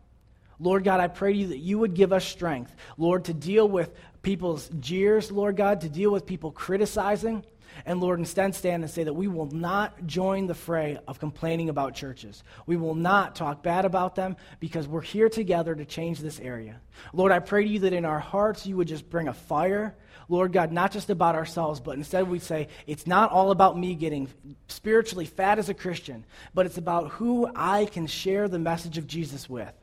Lord 0.57 0.83
God, 0.83 0.99
I 0.99 1.07
pray 1.07 1.33
to 1.33 1.39
you 1.39 1.47
that 1.47 1.59
you 1.59 1.77
would 1.79 1.93
give 1.93 2.11
us 2.11 2.25
strength, 2.25 2.75
Lord, 2.97 3.25
to 3.25 3.33
deal 3.33 3.67
with 3.67 3.93
people's 4.21 4.69
jeers, 4.79 5.31
Lord 5.31 5.55
God, 5.55 5.81
to 5.81 5.89
deal 5.89 6.11
with 6.11 6.25
people 6.25 6.51
criticizing. 6.51 7.43
And 7.85 8.01
Lord, 8.01 8.19
instead 8.19 8.55
stand 8.55 8.83
and 8.83 8.91
say 8.91 9.03
that 9.03 9.13
we 9.13 9.27
will 9.27 9.49
not 9.51 10.05
join 10.05 10.47
the 10.47 10.55
fray 10.55 10.97
of 11.07 11.19
complaining 11.19 11.69
about 11.69 11.93
churches. 11.93 12.43
We 12.65 12.77
will 12.77 12.95
not 12.95 13.35
talk 13.35 13.63
bad 13.63 13.85
about 13.85 14.15
them 14.15 14.35
because 14.59 14.87
we're 14.87 15.01
here 15.01 15.29
together 15.29 15.75
to 15.75 15.85
change 15.85 16.19
this 16.19 16.39
area. 16.39 16.79
Lord, 17.13 17.31
I 17.31 17.39
pray 17.39 17.63
to 17.63 17.69
you 17.69 17.79
that 17.79 17.93
in 17.93 18.05
our 18.05 18.19
hearts 18.19 18.65
you 18.65 18.77
would 18.77 18.87
just 18.87 19.09
bring 19.09 19.27
a 19.27 19.33
fire. 19.33 19.95
Lord 20.27 20.53
God, 20.53 20.71
not 20.71 20.91
just 20.91 21.09
about 21.09 21.35
ourselves, 21.35 21.79
but 21.79 21.97
instead 21.97 22.29
we 22.29 22.39
say, 22.39 22.67
it's 22.85 23.07
not 23.07 23.31
all 23.31 23.51
about 23.51 23.77
me 23.77 23.95
getting 23.95 24.27
spiritually 24.67 25.25
fat 25.25 25.57
as 25.57 25.69
a 25.69 25.73
Christian, 25.73 26.25
but 26.53 26.65
it's 26.65 26.77
about 26.77 27.09
who 27.11 27.49
I 27.55 27.85
can 27.85 28.05
share 28.07 28.47
the 28.47 28.59
message 28.59 28.97
of 28.97 29.07
Jesus 29.07 29.49
with. 29.49 29.73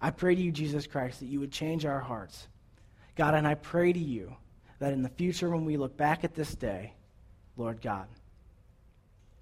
I 0.00 0.10
pray 0.10 0.34
to 0.34 0.40
you, 0.40 0.52
Jesus 0.52 0.86
Christ, 0.86 1.20
that 1.20 1.26
you 1.26 1.40
would 1.40 1.52
change 1.52 1.84
our 1.84 2.00
hearts. 2.00 2.48
God, 3.16 3.34
and 3.34 3.46
I 3.46 3.54
pray 3.54 3.92
to 3.92 3.98
you 3.98 4.34
that 4.80 4.92
in 4.92 5.02
the 5.02 5.08
future, 5.08 5.50
when 5.50 5.64
we 5.64 5.76
look 5.76 5.96
back 5.96 6.24
at 6.24 6.34
this 6.34 6.54
day, 6.54 6.92
Lord 7.56 7.80
God, 7.80 8.08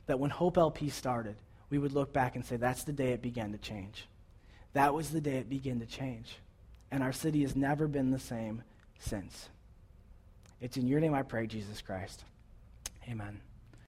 that 0.06 0.18
when 0.18 0.30
Hope 0.30 0.58
LP 0.58 0.90
started, 0.90 1.36
we 1.70 1.78
would 1.78 1.92
look 1.92 2.12
back 2.12 2.36
and 2.36 2.44
say, 2.44 2.56
that's 2.56 2.84
the 2.84 2.92
day 2.92 3.12
it 3.12 3.22
began 3.22 3.52
to 3.52 3.58
change. 3.58 4.06
That 4.72 4.92
was 4.92 5.10
the 5.10 5.20
day 5.20 5.36
it 5.36 5.48
began 5.48 5.80
to 5.80 5.86
change. 5.86 6.36
And 6.90 7.02
our 7.02 7.12
city 7.12 7.42
has 7.42 7.54
never 7.54 7.86
been 7.86 8.10
the 8.10 8.18
same 8.18 8.62
since. 8.98 9.48
It's 10.60 10.76
in 10.76 10.88
your 10.88 11.00
name 11.00 11.14
I 11.14 11.22
pray, 11.22 11.46
Jesus 11.46 11.80
Christ. 11.80 12.24
Amen. 13.08 13.40